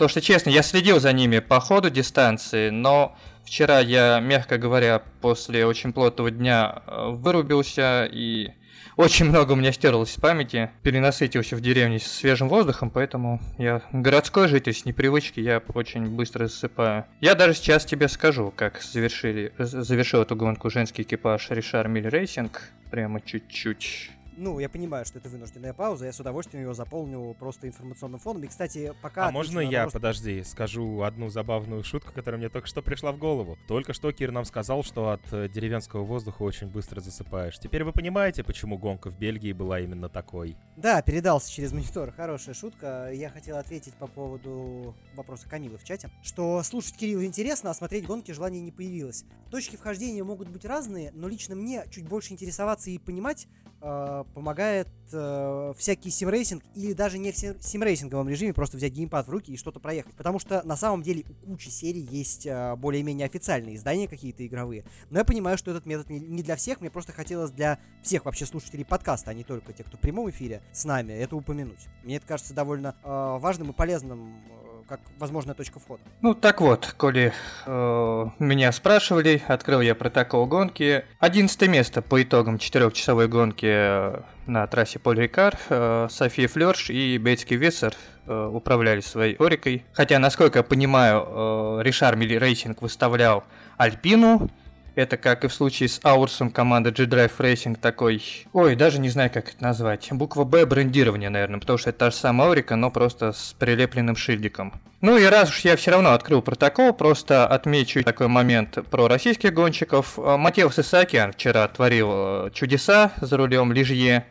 То, 0.03 0.09
что 0.09 0.19
честно, 0.19 0.49
я 0.49 0.63
следил 0.63 0.99
за 0.99 1.13
ними 1.13 1.39
по 1.39 1.61
ходу 1.61 1.89
дистанции, 1.89 2.71
но 2.71 3.15
вчера 3.45 3.79
я, 3.79 4.19
мягко 4.19 4.57
говоря, 4.57 5.01
после 5.21 5.65
очень 5.65 5.93
плотного 5.93 6.29
дня 6.29 6.81
э, 6.85 7.11
вырубился 7.11 8.09
и 8.11 8.49
очень 8.97 9.27
много 9.27 9.53
у 9.53 9.55
меня 9.55 9.71
стерлось 9.71 10.11
из 10.11 10.19
памяти, 10.19 10.71
перенасытился 10.81 11.55
в 11.55 11.61
деревне 11.61 11.99
с 11.99 12.03
свежим 12.03 12.49
воздухом, 12.49 12.89
поэтому 12.89 13.39
я 13.57 13.81
городской 13.93 14.49
житель 14.49 14.73
с 14.73 14.83
непривычки, 14.83 15.39
я 15.39 15.61
очень 15.73 16.05
быстро 16.07 16.47
засыпаю. 16.47 17.05
Я 17.21 17.33
даже 17.33 17.53
сейчас 17.53 17.85
тебе 17.85 18.09
скажу, 18.09 18.51
как 18.53 18.81
завершили, 18.81 19.53
завершил 19.57 20.23
эту 20.23 20.35
гонку 20.35 20.69
женский 20.69 21.03
экипаж 21.03 21.49
Richard 21.49 21.87
Mille 21.87 22.09
Racing, 22.09 22.61
прямо 22.91 23.21
чуть-чуть 23.21 24.11
ну, 24.37 24.59
я 24.59 24.69
понимаю, 24.69 25.05
что 25.05 25.19
это 25.19 25.29
вынужденная 25.29 25.73
пауза, 25.73 26.05
я 26.05 26.13
с 26.13 26.19
удовольствием 26.19 26.63
его 26.63 26.73
заполню 26.73 27.35
просто 27.39 27.67
информационным 27.67 28.19
фоном. 28.19 28.43
И, 28.43 28.47
кстати, 28.47 28.93
пока... 29.01 29.27
А 29.27 29.31
можно 29.31 29.59
я, 29.59 29.85
вопрос... 29.85 29.93
подожди, 29.93 30.43
скажу 30.43 31.01
одну 31.01 31.29
забавную 31.29 31.83
шутку, 31.83 32.11
которая 32.13 32.39
мне 32.39 32.49
только 32.49 32.67
что 32.67 32.81
пришла 32.81 33.11
в 33.11 33.17
голову? 33.17 33.57
Только 33.67 33.93
что 33.93 34.11
Кир 34.11 34.31
нам 34.31 34.45
сказал, 34.45 34.83
что 34.83 35.09
от 35.09 35.21
э, 35.31 35.49
деревенского 35.49 36.03
воздуха 36.03 36.43
очень 36.43 36.67
быстро 36.67 36.99
засыпаешь. 36.99 37.57
Теперь 37.59 37.83
вы 37.83 37.91
понимаете, 37.91 38.43
почему 38.43 38.77
гонка 38.77 39.09
в 39.09 39.17
Бельгии 39.17 39.53
была 39.53 39.79
именно 39.79 40.09
такой? 40.09 40.57
Да, 40.77 41.01
передался 41.01 41.51
через 41.51 41.71
монитор. 41.71 42.11
Хорошая 42.11 42.55
шутка. 42.55 43.11
Я 43.13 43.29
хотел 43.29 43.57
ответить 43.57 43.93
по 43.95 44.07
поводу 44.07 44.95
вопроса 45.15 45.47
Камилы 45.47 45.77
в 45.77 45.83
чате, 45.83 46.09
что 46.23 46.61
слушать 46.63 46.95
Кирилла 46.97 47.25
интересно, 47.25 47.69
а 47.69 47.73
смотреть 47.73 48.05
гонки 48.05 48.31
желания 48.31 48.61
не 48.61 48.71
появилось. 48.71 49.25
Точки 49.51 49.75
вхождения 49.75 50.23
могут 50.23 50.49
быть 50.49 50.65
разные, 50.65 51.11
но 51.13 51.27
лично 51.27 51.55
мне 51.55 51.85
чуть 51.91 52.07
больше 52.07 52.33
интересоваться 52.33 52.89
и 52.89 52.97
понимать, 52.97 53.47
э, 53.81 54.22
помогает 54.33 54.87
э, 55.11 55.73
всякий 55.77 56.09
симрейсинг 56.09 56.63
или 56.75 56.93
даже 56.93 57.17
не 57.17 57.31
в 57.31 57.35
симрейсинговом 57.35 58.29
режиме 58.29 58.53
просто 58.53 58.77
взять 58.77 58.93
геймпад 58.93 59.27
в 59.27 59.29
руки 59.29 59.51
и 59.51 59.57
что-то 59.57 59.79
проехать. 59.79 60.15
Потому 60.15 60.39
что 60.39 60.61
на 60.63 60.75
самом 60.75 61.03
деле 61.03 61.23
у 61.43 61.51
кучи 61.51 61.69
серий 61.69 62.01
есть 62.01 62.45
э, 62.45 62.75
более-менее 62.75 63.25
официальные 63.25 63.75
издания 63.75 64.07
какие-то 64.07 64.45
игровые. 64.45 64.85
Но 65.09 65.19
я 65.19 65.25
понимаю, 65.25 65.57
что 65.57 65.71
этот 65.71 65.85
метод 65.85 66.09
не, 66.09 66.19
не 66.19 66.43
для 66.43 66.55
всех. 66.55 66.81
Мне 66.81 66.89
просто 66.89 67.11
хотелось 67.11 67.51
для 67.51 67.79
всех 68.01 68.25
вообще 68.25 68.45
слушателей 68.45 68.85
подкаста, 68.85 69.31
а 69.31 69.33
не 69.33 69.43
только 69.43 69.73
тех, 69.73 69.87
кто 69.87 69.97
в 69.97 69.99
прямом 70.01 70.29
эфире 70.29 70.61
с 70.71 70.85
нами, 70.85 71.13
это 71.13 71.35
упомянуть. 71.35 71.87
Мне 72.03 72.17
это 72.17 72.27
кажется 72.27 72.53
довольно 72.53 72.95
э, 73.03 73.37
важным 73.39 73.71
и 73.71 73.73
полезным 73.73 74.43
э, 74.49 74.62
как 74.87 74.99
возможная 75.19 75.55
точка 75.55 75.79
входа. 75.79 76.01
Ну 76.21 76.33
так 76.33 76.61
вот, 76.61 76.93
коли 76.97 77.33
э, 77.65 78.25
меня 78.39 78.71
спрашивали, 78.71 79.41
открыл 79.47 79.81
я 79.81 79.95
протокол 79.95 80.45
гонки. 80.45 81.05
Одиннадцатое 81.19 81.69
место 81.69 82.01
по 82.01 82.21
итогам 82.21 82.57
четырехчасовой 82.57 83.27
гонки 83.27 83.67
э, 83.67 84.21
на 84.45 84.67
трассе 84.67 84.99
Поль 84.99 85.19
Рикар. 85.19 85.57
Э, 85.69 86.07
София 86.09 86.47
Флерш 86.47 86.89
и 86.89 87.17
Бейтске 87.17 87.55
Виссер 87.55 87.93
э, 88.25 88.49
управляли 88.51 89.01
своей 89.01 89.35
Орекой. 89.35 89.85
Хотя, 89.93 90.19
насколько 90.19 90.59
я 90.59 90.63
понимаю, 90.63 91.25
э, 91.27 91.83
Richard 91.83 92.15
Mille 92.15 92.35
Racing 92.35 92.81
выставлял 92.81 93.43
Альпину, 93.77 94.49
это 94.95 95.17
как 95.17 95.43
и 95.43 95.47
в 95.47 95.53
случае 95.53 95.89
с 95.89 95.99
Аурусом 96.03 96.51
команда 96.51 96.91
G-Drive 96.91 97.31
Racing 97.37 97.77
такой... 97.79 98.23
Ой, 98.53 98.75
даже 98.75 98.99
не 98.99 99.09
знаю, 99.09 99.31
как 99.31 99.49
это 99.49 99.63
назвать. 99.63 100.07
Буквально 100.11 100.65
брендирование, 100.65 101.29
наверное, 101.29 101.59
потому 101.59 101.77
что 101.77 101.89
это 101.89 101.99
та 101.99 102.11
же 102.11 102.17
самая 102.17 102.49
Орека, 102.49 102.75
но 102.75 102.91
просто 102.91 103.31
с 103.31 103.55
прилепленным 103.57 104.15
шильдиком. 104.15 104.73
Ну 105.01 105.17
и 105.17 105.25
раз 105.25 105.49
уж 105.49 105.59
я 105.61 105.75
все 105.75 105.91
равно 105.91 106.13
открыл 106.13 106.41
протокол, 106.41 106.93
просто 106.93 107.47
отмечу 107.47 108.03
такой 108.03 108.27
момент 108.27 108.77
про 108.89 109.07
российских 109.07 109.53
гонщиков. 109.53 110.17
А, 110.17 110.37
Матеус 110.37 110.79
Исаакиан 110.79 111.33
вчера 111.33 111.67
творил 111.67 112.09
э, 112.11 112.49
чудеса 112.53 113.11
за 113.19 113.37
рулем 113.37 113.73
Лижье. 113.73 114.25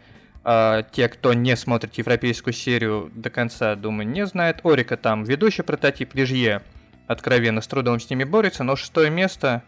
А 0.45 0.83
те, 0.83 1.09
кто 1.09 1.35
не 1.35 1.57
смотрит 1.57 1.95
европейскую 1.95 2.53
серию 2.53 3.11
до 3.15 3.31
конца, 3.31 3.77
думаю, 3.77 4.09
не 4.09 4.27
знает. 4.27 4.61
Орика 4.65 4.97
там 4.97 5.25
ведущий 5.25 5.63
прототип 5.63 6.15
Лижье. 6.15 6.63
Откровенно 7.07 7.61
с 7.61 7.67
трудом 7.67 8.01
с 8.01 8.09
ними 8.11 8.25
борется, 8.25 8.65
но 8.65 8.75
шестое 8.75 9.11
место 9.11 9.63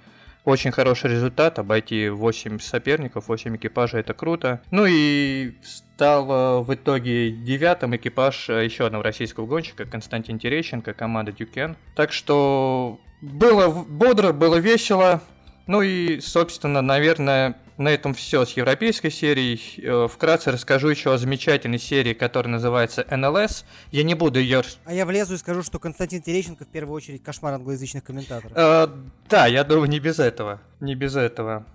очень 0.45 0.73
хороший 0.73 1.11
результат, 1.11 1.59
обойти 1.59 2.09
8 2.09 2.59
соперников, 2.59 3.29
8 3.29 3.57
экипажей, 3.57 4.01
это 4.01 4.15
круто. 4.15 4.61
Ну 4.71 4.87
и 4.87 5.55
стал 5.63 6.63
в 6.63 6.75
итоге 6.75 7.31
девятым 7.31 7.97
экипаж 7.97 8.51
э, 8.51 8.65
еще 8.65 8.87
одного 8.87 9.05
российского 9.05 9.47
гонщика, 9.47 9.85
Константин 9.85 10.39
Терещенко, 10.39 10.93
команда 10.93 11.33
Дюкен. 11.33 11.77
Так 11.95 12.13
что 12.13 13.01
было 13.21 13.69
бодро, 13.69 14.33
было 14.33 14.57
весело. 14.57 15.23
Ну 15.67 15.83
и, 15.83 16.21
собственно, 16.21 16.83
наверное, 16.83 17.57
на 17.77 17.89
этом 17.89 18.15
все 18.15 18.45
с 18.45 18.53
европейской 18.53 19.11
серией. 19.11 19.61
Э, 19.83 20.09
вкратце 20.09 20.53
расскажу 20.53 20.89
еще 20.89 21.13
о 21.13 21.19
замечательной 21.19 21.79
серии, 21.79 22.15
которая 22.15 22.53
называется 22.53 23.07
НЛС. 23.11 23.65
Я 23.91 24.03
не 24.05 24.15
буду 24.15 24.39
ее... 24.39 24.63
А 24.85 24.93
я 24.93 25.07
влезу 25.07 25.35
и 25.35 25.37
скажу, 25.39 25.63
что 25.63 25.79
Константин 25.79 26.23
Терещенко 26.23 26.65
в 26.65 26.69
первую 26.69 26.95
очередь 26.95 27.23
кошмар 27.23 27.55
англоязычных 27.55 28.05
комментаторов. 28.05 28.53
Э, 28.55 28.89
да, 29.29 29.47
я 29.47 29.65
думаю, 29.65 29.89
не 29.89 29.99
без 29.99 30.19
этого. 30.19 30.61
Не 30.81 30.95
без 30.95 31.17
этого. 31.17 31.67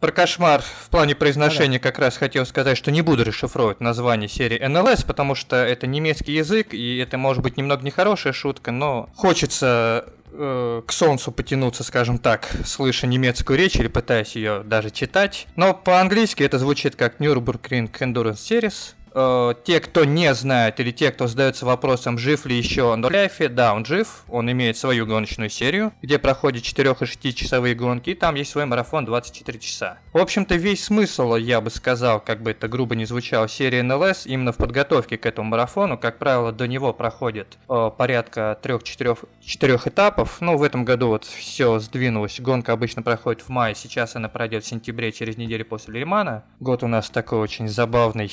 Про 0.00 0.12
кошмар 0.12 0.60
в 0.60 0.90
плане 0.90 1.14
произношения 1.14 1.78
как 1.78 1.98
раз 1.98 2.18
хотел 2.18 2.44
сказать, 2.44 2.76
что 2.76 2.90
не 2.90 3.00
буду 3.00 3.24
расшифровывать 3.24 3.80
название 3.80 4.28
серии 4.28 4.62
НЛС, 4.62 5.02
потому 5.04 5.34
что 5.34 5.56
это 5.56 5.86
немецкий 5.86 6.32
язык, 6.32 6.74
и 6.74 6.98
это 6.98 7.16
может 7.16 7.42
быть 7.42 7.56
немного 7.56 7.82
нехорошая 7.82 8.34
шутка, 8.34 8.70
но 8.70 9.08
хочется 9.14 10.12
э, 10.36 10.82
к 10.86 10.92
солнцу 10.92 11.32
потянуться, 11.32 11.84
скажем 11.84 12.18
так, 12.18 12.50
слыша 12.64 13.06
немецкую 13.06 13.58
речь 13.58 13.76
или 13.76 13.88
пытаясь 13.88 14.36
ее 14.36 14.62
даже 14.64 14.90
читать. 14.90 15.46
Но 15.56 15.74
по-английски 15.74 16.42
это 16.42 16.58
звучит 16.58 16.96
как 16.96 17.20
Nürburgring 17.20 17.90
Endurance 17.90 18.34
Series 18.34 18.94
э, 19.14 19.54
те, 19.64 19.80
кто 19.80 20.04
не 20.04 20.34
знает, 20.34 20.80
или 20.80 20.90
те, 20.90 21.10
кто 21.10 21.26
задается 21.26 21.64
вопросом, 21.64 22.18
жив 22.18 22.46
ли 22.46 22.56
еще 22.56 22.94
Ляфи, 23.10 23.46
да, 23.46 23.74
он 23.74 23.84
жив, 23.84 24.24
он 24.28 24.50
имеет 24.50 24.76
свою 24.76 25.06
гоночную 25.06 25.50
серию, 25.50 25.92
где 26.02 26.18
проходит 26.18 26.62
4 26.64 26.96
и 27.00 27.04
6 27.04 27.36
часовые 27.36 27.74
гонки, 27.74 28.10
и 28.10 28.14
там 28.14 28.34
есть 28.34 28.50
свой 28.50 28.66
марафон 28.66 29.04
24 29.04 29.58
часа. 29.58 29.98
В 30.12 30.18
общем-то, 30.18 30.54
весь 30.56 30.84
смысл, 30.84 31.36
я 31.36 31.60
бы 31.60 31.70
сказал, 31.70 32.20
как 32.20 32.42
бы 32.42 32.50
это 32.50 32.68
грубо 32.68 32.94
не 32.94 33.04
звучало, 33.04 33.48
серии 33.48 33.80
НЛС 33.80 34.26
именно 34.26 34.52
в 34.52 34.56
подготовке 34.56 35.16
к 35.16 35.26
этому 35.26 35.48
марафону, 35.50 35.96
как 35.98 36.18
правило, 36.18 36.52
до 36.52 36.66
него 36.66 36.92
проходит 36.92 37.58
э, 37.68 37.90
порядка 37.96 38.58
3-4 38.62 39.88
этапов, 39.88 40.40
ну, 40.40 40.56
в 40.56 40.62
этом 40.62 40.84
году 40.84 41.08
вот 41.08 41.24
все 41.24 41.78
сдвинулось, 41.78 42.40
гонка 42.40 42.72
обычно 42.72 43.02
проходит 43.02 43.42
в 43.42 43.48
мае, 43.48 43.74
сейчас 43.74 44.16
она 44.16 44.28
пройдет 44.28 44.64
в 44.64 44.66
сентябре, 44.66 45.12
через 45.12 45.36
неделю 45.36 45.64
после 45.64 46.00
Лимана. 46.00 46.44
Год 46.60 46.82
у 46.82 46.88
нас 46.88 47.10
такой 47.10 47.38
очень 47.38 47.68
забавный 47.68 48.30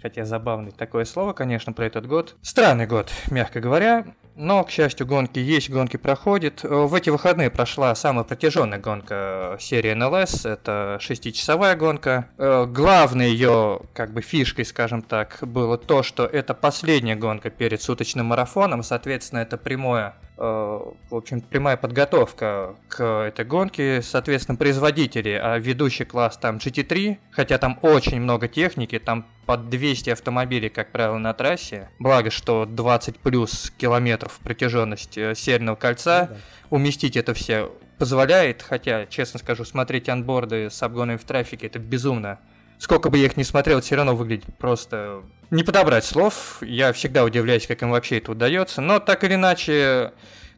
хотя 0.00 0.19
забавный 0.24 0.72
такое 0.72 1.04
слово, 1.04 1.32
конечно, 1.32 1.72
про 1.72 1.84
этот 1.86 2.06
год. 2.06 2.36
Странный 2.42 2.86
год, 2.86 3.10
мягко 3.30 3.60
говоря. 3.60 4.06
Но, 4.40 4.64
к 4.64 4.70
счастью, 4.70 5.06
гонки 5.06 5.38
есть, 5.38 5.68
гонки 5.68 5.98
проходят. 5.98 6.64
Э, 6.64 6.68
в 6.68 6.94
эти 6.94 7.10
выходные 7.10 7.50
прошла 7.50 7.94
самая 7.94 8.24
протяженная 8.24 8.78
гонка 8.78 9.58
серии 9.60 9.92
НЛС, 9.92 10.46
это 10.46 10.96
шестичасовая 10.98 11.76
гонка. 11.76 12.28
Э, 12.38 12.64
главной 12.66 13.30
ее, 13.30 13.82
как 13.92 14.12
бы, 14.12 14.22
фишкой, 14.22 14.64
скажем 14.64 15.02
так, 15.02 15.38
было 15.42 15.76
то, 15.76 16.02
что 16.02 16.24
это 16.24 16.54
последняя 16.54 17.16
гонка 17.16 17.50
перед 17.50 17.82
суточным 17.82 18.26
марафоном, 18.26 18.82
соответственно, 18.82 19.40
это 19.40 19.58
прямое 19.58 20.14
Э, 20.42 20.80
в 21.10 21.14
общем, 21.14 21.42
прямая 21.42 21.76
подготовка 21.76 22.74
к 22.88 23.04
этой 23.04 23.44
гонке. 23.44 24.00
Соответственно, 24.00 24.56
производители, 24.56 25.38
а 25.40 25.58
ведущий 25.58 26.04
класс 26.04 26.38
там 26.38 26.56
GT3, 26.56 27.18
хотя 27.30 27.58
там 27.58 27.78
очень 27.82 28.20
много 28.20 28.48
техники, 28.48 28.98
там 28.98 29.26
под 29.44 29.68
200 29.68 30.10
автомобилей, 30.10 30.70
как 30.70 30.92
правило, 30.92 31.18
на 31.18 31.34
трассе. 31.34 31.90
Благо, 31.98 32.30
что 32.30 32.64
20 32.64 33.18
плюс 33.18 33.70
километров 33.76 34.29
протяженность 34.38 35.18
э, 35.18 35.34
Северного 35.34 35.76
кольца. 35.76 36.28
Ну, 36.30 36.36
да. 36.36 36.40
Уместить 36.70 37.16
это 37.16 37.34
все 37.34 37.70
позволяет, 37.98 38.62
хотя, 38.62 39.06
честно 39.06 39.38
скажу, 39.38 39.64
смотреть 39.64 40.08
анборды 40.08 40.70
с 40.70 40.82
обгонами 40.82 41.18
в 41.18 41.24
трафике 41.24 41.66
это 41.66 41.78
безумно. 41.78 42.38
Сколько 42.78 43.10
бы 43.10 43.18
я 43.18 43.26
их 43.26 43.36
ни 43.36 43.42
смотрел, 43.42 43.82
все 43.82 43.96
равно 43.96 44.16
выглядит 44.16 44.46
просто 44.56 45.22
не 45.50 45.62
подобрать 45.62 46.04
слов. 46.04 46.58
Я 46.62 46.94
всегда 46.94 47.24
удивляюсь, 47.24 47.66
как 47.66 47.82
им 47.82 47.90
вообще 47.90 48.18
это 48.18 48.32
удается. 48.32 48.80
Но 48.80 49.00
так 49.00 49.22
или 49.22 49.34
иначе, 49.34 50.12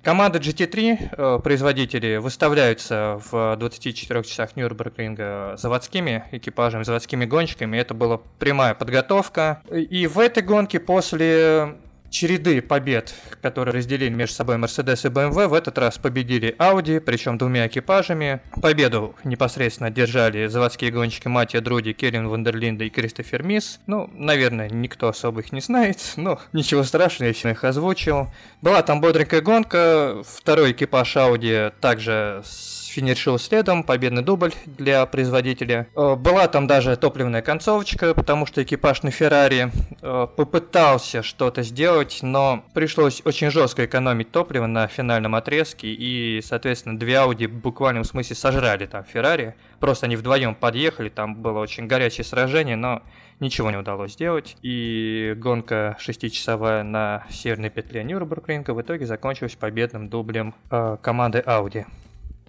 команда 0.05 0.39
GT3, 0.39 0.99
э, 1.16 1.41
производители, 1.43 2.18
выставляются 2.18 3.20
в 3.29 3.57
24 3.57 4.23
часах 4.23 4.55
Нюрнбергринга 4.55 5.57
заводскими 5.57 6.25
экипажами, 6.31 6.85
заводскими 6.85 7.25
гонщиками. 7.25 7.77
Это 7.77 7.93
была 7.93 8.20
прямая 8.39 8.75
подготовка. 8.75 9.61
И 9.73 10.07
в 10.07 10.20
этой 10.20 10.45
гонке 10.45 10.79
после 10.79 11.75
череды 12.13 12.63
побед, 12.63 13.15
которые 13.41 13.75
разделили 13.75 14.11
между 14.11 14.37
собой 14.37 14.57
Mercedes 14.57 15.07
и 15.07 15.11
BMW, 15.11 15.49
в 15.49 15.55
этот 15.55 15.79
раз 15.79 15.99
победили 15.99 16.55
Audi, 16.59 17.01
причем 17.01 17.39
двумя 17.39 17.67
экипажами. 17.67 18.41
Победу 18.61 19.17
непосредственно 19.25 19.91
держали 19.91 20.47
заводские 20.47 20.93
гонщики 20.93 21.27
Матья 21.27 21.61
Друди, 21.61 21.93
Керин 21.93 22.29
Вандерлинда 22.29 22.85
и 22.85 22.91
Кристофер 22.91 23.43
Мисс. 23.43 23.81
Ну, 23.87 24.09
наверное, 24.15 24.69
никто 24.69 25.09
особо 25.09 25.41
их 25.41 25.53
не 25.53 25.61
знает, 25.61 25.99
но 26.17 26.41
ничего 26.53 26.85
страшного, 26.85 27.33
я 27.33 27.51
их 27.51 27.65
озвучил. 27.65 28.29
Была 28.61 28.83
там 28.83 29.01
бодренькая 29.01 29.41
гонка, 29.41 30.23
второй 30.25 30.73
экипаж 30.73 31.17
Audi 31.17 31.73
также 31.81 32.43
с 32.45 32.72
финишил 32.93 33.38
следом, 33.38 33.84
победный 33.84 34.22
дубль 34.22 34.53
для 34.66 35.07
производителя. 35.07 35.88
Э, 35.97 36.14
была 36.14 36.47
там 36.49 36.66
даже 36.66 36.95
топливная 36.97 37.40
концовочка, 37.40 38.14
потому 38.14 38.45
что 38.45 38.62
экипаж 38.62 39.03
на 39.03 39.11
Феррари 39.11 39.70
э, 40.03 40.26
попытался 40.36 41.22
что-то 41.22 41.62
сделать, 41.62 42.18
но 42.22 42.64
пришлось 42.74 43.22
очень 43.24 43.51
жестко 43.51 43.86
экономить 43.86 44.30
топливо 44.30 44.66
на 44.66 44.86
финальном 44.88 45.34
отрезке, 45.34 45.88
и, 45.88 46.40
соответственно, 46.43 46.99
две 46.99 47.14
Audi 47.14 47.49
в 47.49 48.05
смысле 48.05 48.36
сожрали 48.36 48.86
там 48.86 49.05
Феррари. 49.05 49.55
Просто 49.80 50.07
они 50.07 50.16
вдвоем 50.16 50.55
подъехали, 50.55 51.09
там 51.09 51.34
было 51.34 51.61
очень 51.61 51.86
горячее 51.86 52.24
сражение, 52.24 52.76
но 52.76 53.03
ничего 53.40 53.70
не 53.70 53.76
удалось 53.76 54.12
сделать. 54.12 54.57
И 54.62 55.34
гонка 55.36 55.97
шестичасовая 55.99 56.82
на 56.82 57.24
северной 57.30 57.70
петле 57.70 58.05
Нюрнбургринга 58.05 58.72
в 58.72 58.82
итоге 58.82 59.07
закончилась 59.07 59.57
победным 59.57 60.09
дублем 60.09 60.55
э, 60.70 60.99
команды 61.03 61.43
Audi. 61.45 61.86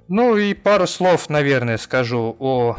Ну 0.09 0.35
и 0.35 0.53
пару 0.53 0.85
слов, 0.85 1.29
наверное, 1.29 1.77
скажу 1.77 2.35
о 2.39 2.75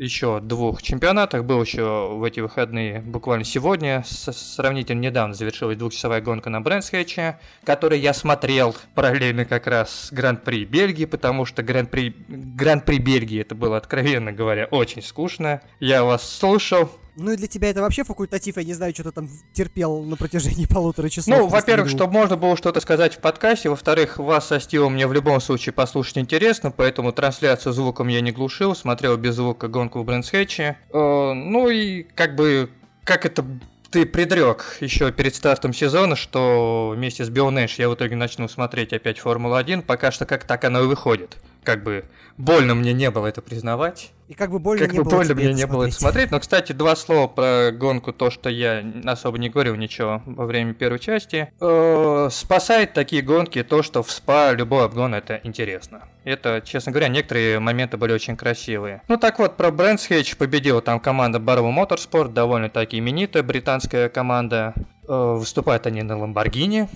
еще 0.00 0.40
двух 0.40 0.82
чемпионатах. 0.82 1.44
Был 1.44 1.62
еще 1.62 2.08
в 2.14 2.24
эти 2.24 2.40
выходные, 2.40 3.00
буквально 3.00 3.44
сегодня, 3.44 4.02
сравнительно 4.06 5.00
недавно 5.00 5.34
завершилась 5.34 5.76
двухчасовая 5.76 6.20
гонка 6.22 6.48
на 6.50 6.60
Брэнсхэтче, 6.60 7.38
который 7.64 8.00
я 8.00 8.14
смотрел 8.14 8.74
параллельно 8.94 9.44
как 9.44 9.66
раз 9.66 10.06
с 10.06 10.12
Гран-при 10.12 10.64
Бельгии, 10.64 11.04
потому 11.04 11.44
что 11.44 11.62
Гран-при 11.62 12.14
Гран 12.28 12.82
Бельгии 12.86 13.42
это 13.42 13.54
было, 13.54 13.76
откровенно 13.76 14.32
говоря, 14.32 14.66
очень 14.66 15.02
скучно. 15.02 15.60
Я 15.80 16.02
вас 16.02 16.28
слушал, 16.28 16.90
ну 17.16 17.32
и 17.32 17.36
для 17.36 17.46
тебя 17.46 17.70
это 17.70 17.80
вообще 17.80 18.04
факультатив, 18.04 18.56
я 18.56 18.64
не 18.64 18.74
знаю, 18.74 18.92
что 18.94 19.04
ты 19.04 19.12
там 19.12 19.28
терпел 19.52 20.02
на 20.02 20.16
протяжении 20.16 20.66
полутора 20.70 21.08
часов. 21.08 21.36
Ну, 21.36 21.46
во-первых, 21.46 21.88
чтобы 21.88 22.12
можно 22.12 22.36
было 22.36 22.56
что-то 22.56 22.80
сказать 22.80 23.14
в 23.14 23.18
подкасте, 23.18 23.68
во-вторых, 23.68 24.18
вас 24.18 24.48
со 24.48 24.60
Стивом 24.60 24.94
мне 24.94 25.06
в 25.06 25.12
любом 25.12 25.40
случае 25.40 25.72
послушать 25.72 26.18
интересно, 26.18 26.70
поэтому 26.70 27.12
трансляцию 27.12 27.72
звуком 27.72 28.08
я 28.08 28.20
не 28.20 28.32
глушил, 28.32 28.74
смотрел 28.74 29.16
без 29.16 29.34
звука 29.34 29.68
гонку 29.68 30.00
в 30.00 30.04
Брэнсхэтче. 30.04 30.76
Э, 30.92 31.32
ну 31.32 31.68
и 31.68 32.02
как 32.02 32.36
бы, 32.36 32.70
как 33.04 33.26
это 33.26 33.44
ты 33.90 34.06
предрек 34.06 34.76
еще 34.80 35.10
перед 35.12 35.34
стартом 35.34 35.72
сезона, 35.72 36.14
что 36.16 36.92
вместе 36.94 37.24
с 37.24 37.28
Бионэш 37.28 37.74
я 37.78 37.88
в 37.88 37.94
итоге 37.94 38.16
начну 38.16 38.48
смотреть 38.48 38.92
опять 38.92 39.18
Формулу-1, 39.18 39.82
пока 39.82 40.12
что 40.12 40.26
как 40.26 40.44
так 40.44 40.64
оно 40.64 40.82
и 40.82 40.86
выходит. 40.86 41.36
Как 41.62 41.82
бы 41.82 42.04
больно 42.36 42.74
мне 42.74 42.92
не 42.92 43.10
было 43.10 43.26
это 43.26 43.42
признавать. 43.42 44.12
И 44.28 44.34
как 44.34 44.50
бы 44.50 44.60
больно 44.60 44.84
как 44.84 44.92
не 44.92 44.98
бы 44.98 45.04
было 45.04 45.16
больно 45.16 45.34
мне 45.34 45.52
не 45.52 45.66
было 45.66 45.84
это 45.84 45.94
смотреть. 45.94 46.30
Но, 46.30 46.38
кстати, 46.38 46.72
два 46.72 46.94
слова 46.94 47.26
про 47.26 47.72
гонку, 47.72 48.12
то, 48.12 48.30
что 48.30 48.48
я 48.48 48.84
особо 49.04 49.38
не 49.38 49.48
говорил 49.48 49.74
ничего 49.74 50.22
во 50.24 50.46
время 50.46 50.72
первой 50.72 51.00
части. 51.00 51.52
Э, 51.60 52.28
спасает 52.30 52.92
такие 52.92 53.22
гонки 53.22 53.62
то, 53.64 53.82
что 53.82 54.04
в 54.04 54.10
СПА 54.10 54.52
любой 54.52 54.84
обгон 54.84 55.16
это 55.16 55.40
интересно. 55.42 56.02
Это, 56.22 56.62
честно 56.64 56.92
говоря, 56.92 57.08
некоторые 57.08 57.58
моменты 57.58 57.96
были 57.96 58.12
очень 58.12 58.36
красивые. 58.36 59.02
Ну 59.08 59.16
так 59.16 59.40
вот, 59.40 59.56
про 59.56 59.72
Брэндс 59.72 60.06
Хейдж 60.06 60.36
победила 60.36 60.80
там 60.80 61.00
команда 61.00 61.38
Barrow 61.38 61.74
Motorsport, 61.74 62.28
довольно-таки 62.32 62.98
именитая 62.98 63.42
британская 63.42 64.08
команда. 64.08 64.74
Э, 65.08 65.34
выступают 65.36 65.88
они 65.88 66.02
на 66.02 66.16
Ламборгини, 66.16 66.88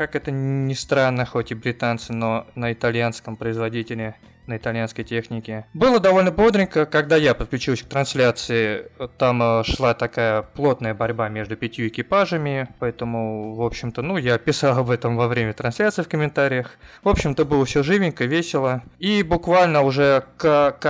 как 0.00 0.16
это 0.16 0.30
ни 0.30 0.72
странно, 0.72 1.26
хоть 1.26 1.50
и 1.50 1.54
британцы, 1.54 2.14
но 2.14 2.46
на 2.54 2.72
итальянском 2.72 3.36
производителе 3.36 4.16
на 4.46 4.56
итальянской 4.56 5.04
технике. 5.04 5.66
Было 5.74 6.00
довольно 6.00 6.32
бодренько, 6.32 6.86
когда 6.86 7.16
я 7.16 7.34
подключился 7.34 7.84
к 7.84 7.88
трансляции, 7.88 8.86
там 9.18 9.42
э, 9.42 9.62
шла 9.64 9.92
такая 9.92 10.40
плотная 10.40 10.94
борьба 10.94 11.28
между 11.28 11.54
пятью 11.54 11.88
экипажами, 11.88 12.68
поэтому, 12.78 13.54
в 13.54 13.62
общем-то, 13.62 14.00
ну, 14.00 14.16
я 14.16 14.38
писал 14.38 14.78
об 14.78 14.88
этом 14.88 15.18
во 15.18 15.28
время 15.28 15.52
трансляции 15.52 16.02
в 16.02 16.08
комментариях. 16.08 16.78
В 17.04 17.08
общем-то, 17.10 17.44
было 17.44 17.66
все 17.66 17.82
живенько, 17.82 18.24
весело. 18.24 18.82
И 18.98 19.22
буквально 19.22 19.82
уже 19.82 20.24
к, 20.38 20.72
к 20.72 20.80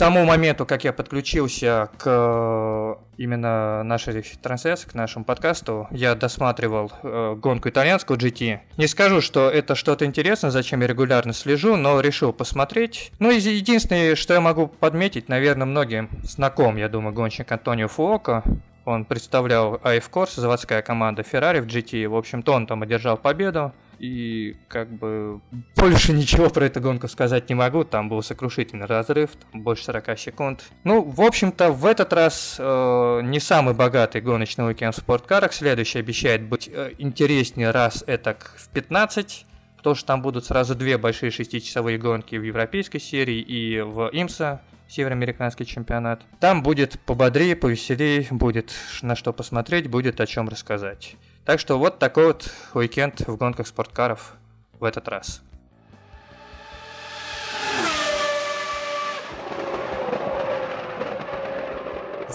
тому 0.00 0.24
моменту, 0.24 0.64
как 0.64 0.84
я 0.84 0.94
подключился 0.94 1.90
к 1.98 2.04
э, 2.06 2.94
именно 3.18 3.82
нашей 3.82 4.22
трансляции, 4.42 4.88
к 4.88 4.94
нашему 4.94 5.26
подкасту, 5.26 5.88
я 5.90 6.14
досматривал 6.14 6.90
э, 7.02 7.34
гонку 7.36 7.68
итальянского 7.68 8.16
GT. 8.16 8.60
Не 8.78 8.86
скажу, 8.86 9.20
что 9.20 9.50
это 9.50 9.74
что-то 9.74 10.06
интересное, 10.06 10.50
зачем 10.50 10.80
я 10.80 10.86
регулярно 10.86 11.34
слежу, 11.34 11.76
но 11.76 12.00
решил 12.00 12.32
посмотреть. 12.32 13.12
Ну, 13.18 13.30
единственное, 13.30 14.14
что 14.16 14.32
я 14.32 14.40
могу 14.40 14.68
подметить, 14.68 15.28
наверное, 15.28 15.66
многим 15.66 16.08
знаком, 16.22 16.78
я 16.78 16.88
думаю, 16.88 17.12
гонщик 17.12 17.52
Антонио 17.52 17.88
Фуоко. 17.88 18.42
Он 18.86 19.04
представлял 19.04 19.74
AF 19.84 20.10
Corse, 20.10 20.40
заводская 20.40 20.80
команда 20.80 21.20
Ferrari 21.30 21.60
в 21.60 21.66
GT. 21.66 22.08
В 22.08 22.16
общем-то, 22.16 22.54
он 22.54 22.66
там 22.66 22.82
одержал 22.82 23.18
победу. 23.18 23.74
И 24.00 24.56
как 24.68 24.90
бы 24.90 25.42
больше 25.76 26.14
ничего 26.14 26.48
про 26.48 26.64
эту 26.64 26.80
гонку 26.80 27.06
сказать 27.06 27.50
не 27.50 27.54
могу. 27.54 27.84
Там 27.84 28.08
был 28.08 28.22
сокрушительный 28.22 28.86
разрыв, 28.86 29.32
там 29.52 29.60
больше 29.60 29.84
40 29.84 30.18
секунд. 30.18 30.64
Ну, 30.84 31.02
в 31.02 31.20
общем-то, 31.20 31.70
в 31.70 31.84
этот 31.84 32.14
раз 32.14 32.56
э, 32.58 33.20
не 33.22 33.40
самый 33.40 33.74
богатый 33.74 34.22
гоночный 34.22 34.66
уикенд 34.68 34.94
в 34.94 34.98
спорткарах. 35.00 35.52
Следующий 35.52 35.98
обещает 35.98 36.42
быть 36.42 36.70
э, 36.72 36.94
интереснее 36.96 37.72
раз 37.72 38.02
это 38.06 38.38
в 38.56 38.70
15. 38.70 39.46
Потому 39.76 39.94
что 39.94 40.06
там 40.06 40.22
будут 40.22 40.46
сразу 40.46 40.74
две 40.74 40.96
большие 40.96 41.30
шестичасовые 41.30 41.98
гонки 41.98 42.36
в 42.36 42.42
европейской 42.42 42.98
серии 43.00 43.40
и 43.40 43.80
в 43.80 44.08
ИМСА 44.12 44.62
североамериканский 44.88 45.66
чемпионат. 45.66 46.22
Там 46.38 46.62
будет 46.62 46.98
пободрее, 47.00 47.54
повеселее, 47.54 48.26
будет 48.30 48.72
на 49.02 49.14
что 49.14 49.34
посмотреть, 49.34 49.88
будет 49.88 50.20
о 50.20 50.26
чем 50.26 50.48
рассказать. 50.48 51.16
Так 51.44 51.58
что 51.58 51.78
вот 51.78 51.98
такой 51.98 52.26
вот 52.26 52.50
уикенд 52.74 53.20
в 53.20 53.36
гонках 53.36 53.66
спорткаров 53.66 54.34
в 54.78 54.84
этот 54.84 55.08
раз. 55.08 55.42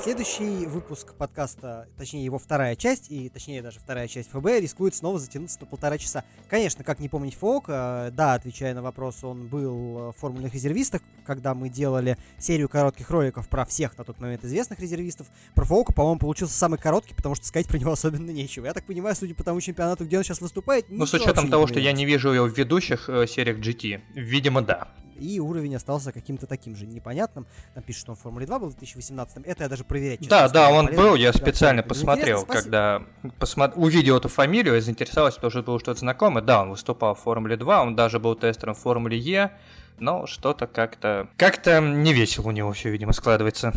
Следующий 0.05 0.67
выпуск 0.67 1.15
подкаста, 1.15 1.87
точнее 1.97 2.23
его 2.23 2.37
вторая 2.37 2.75
часть, 2.75 3.09
и 3.09 3.27
точнее 3.27 3.63
даже 3.63 3.79
вторая 3.79 4.07
часть 4.07 4.29
ФБ, 4.29 4.61
рискует 4.61 4.93
снова 4.93 5.17
затянуться 5.17 5.59
на 5.61 5.65
полтора 5.65 5.97
часа. 5.97 6.23
Конечно, 6.47 6.83
как 6.83 6.99
не 6.99 7.09
помнить 7.09 7.33
Фок, 7.33 7.65
э, 7.69 8.11
да, 8.13 8.35
отвечая 8.35 8.75
на 8.75 8.83
вопрос, 8.83 9.23
он 9.23 9.47
был 9.47 10.11
в 10.11 10.15
формульных 10.19 10.53
резервистах, 10.53 11.01
когда 11.25 11.55
мы 11.55 11.69
делали 11.69 12.19
серию 12.37 12.69
коротких 12.69 13.09
роликов 13.09 13.49
про 13.49 13.65
всех 13.65 13.97
на 13.97 14.03
тот 14.03 14.19
момент 14.19 14.43
известных 14.45 14.77
резервистов. 14.79 15.25
Про 15.55 15.65
Фоука, 15.65 15.91
по-моему, 15.91 16.19
получился 16.19 16.53
самый 16.53 16.77
короткий, 16.77 17.15
потому 17.15 17.33
что 17.33 17.47
сказать 17.47 17.67
про 17.67 17.79
него 17.79 17.91
особенно 17.91 18.29
нечего. 18.29 18.67
Я 18.67 18.75
так 18.75 18.85
понимаю, 18.85 19.15
судя 19.15 19.33
по 19.33 19.43
тому 19.43 19.59
чемпионату, 19.59 20.05
где 20.05 20.19
он 20.19 20.23
сейчас 20.23 20.39
выступает, 20.39 20.85
Ну, 20.87 21.07
с 21.07 21.15
учетом 21.15 21.49
того, 21.49 21.65
что 21.65 21.79
я 21.79 21.93
не 21.93 22.05
вижу 22.05 22.29
его 22.29 22.45
в 22.45 22.55
ведущих 22.55 23.09
э, 23.09 23.25
сериях 23.25 23.57
GT, 23.57 24.01
видимо, 24.13 24.61
да. 24.61 24.87
И 25.15 25.39
уровень 25.39 25.75
остался 25.75 26.11
каким-то 26.11 26.47
таким 26.47 26.75
же 26.75 26.85
непонятным. 26.85 27.45
Там 27.73 27.83
пишут, 27.83 28.01
что 28.01 28.11
он 28.11 28.17
в 28.17 28.21
Формуле 28.21 28.45
2 28.45 28.59
был 28.59 28.67
в 28.67 28.71
2018. 28.71 29.45
Это 29.45 29.63
я 29.63 29.69
даже 29.69 29.83
проверять 29.83 30.27
Да, 30.27 30.49
да, 30.49 30.69
он 30.69 30.87
был, 30.95 31.15
я 31.15 31.33
специально 31.33 31.83
посмотрел, 31.83 32.45
когда 32.45 33.03
посмо... 33.39 33.71
увидел 33.75 34.17
эту 34.17 34.29
фамилию, 34.29 34.81
заинтересовался, 34.81 35.37
потому 35.37 35.51
что 35.51 35.63
было 35.63 35.79
что-то 35.79 35.99
знакомое. 35.99 36.43
Да, 36.43 36.61
он 36.61 36.71
выступал 36.71 37.15
в 37.15 37.19
Формуле 37.19 37.57
2, 37.57 37.81
он 37.83 37.95
даже 37.95 38.19
был 38.19 38.35
тестером 38.35 38.75
в 38.75 38.79
Формуле 38.79 39.17
Е, 39.17 39.51
но 39.99 40.25
что-то 40.27 40.67
как-то... 40.67 41.29
Как-то 41.37 41.79
не 41.79 42.13
весело 42.13 42.47
у 42.47 42.51
него 42.51 42.71
все, 42.73 42.89
видимо, 42.89 43.13
складывается. 43.13 43.73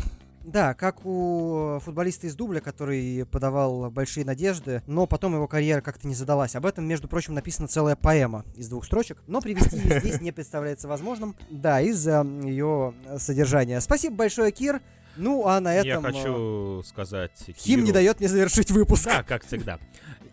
Да, 0.48 0.72
как 0.72 1.04
у 1.04 1.78
футболиста 1.84 2.26
из 2.26 2.34
Дубля, 2.34 2.60
который 2.60 3.26
подавал 3.26 3.90
большие 3.90 4.24
надежды, 4.24 4.82
но 4.86 5.06
потом 5.06 5.34
его 5.34 5.46
карьера 5.46 5.82
как-то 5.82 6.08
не 6.08 6.14
задалась. 6.14 6.56
Об 6.56 6.64
этом, 6.64 6.86
между 6.86 7.06
прочим, 7.06 7.34
написана 7.34 7.68
целая 7.68 7.96
поэма 7.96 8.46
из 8.56 8.68
двух 8.68 8.86
строчек, 8.86 9.22
но 9.26 9.42
привести 9.42 9.76
ее 9.76 10.00
здесь 10.00 10.22
не 10.22 10.32
представляется 10.32 10.88
возможным. 10.88 11.36
Да, 11.50 11.80
из-за 11.80 12.24
ее 12.44 12.94
содержания. 13.18 13.80
Спасибо 13.80 14.16
большое, 14.16 14.52
Кир. 14.52 14.80
Ну, 15.16 15.46
а 15.46 15.60
на 15.60 15.74
этом... 15.74 16.04
Я 16.04 16.12
хочу 16.12 16.82
сказать... 16.84 17.32
Хим 17.56 17.84
не 17.84 17.92
дает 17.92 18.20
мне 18.20 18.28
завершить 18.28 18.70
выпуск. 18.70 19.04
Да, 19.06 19.22
как 19.22 19.44
всегда. 19.44 19.78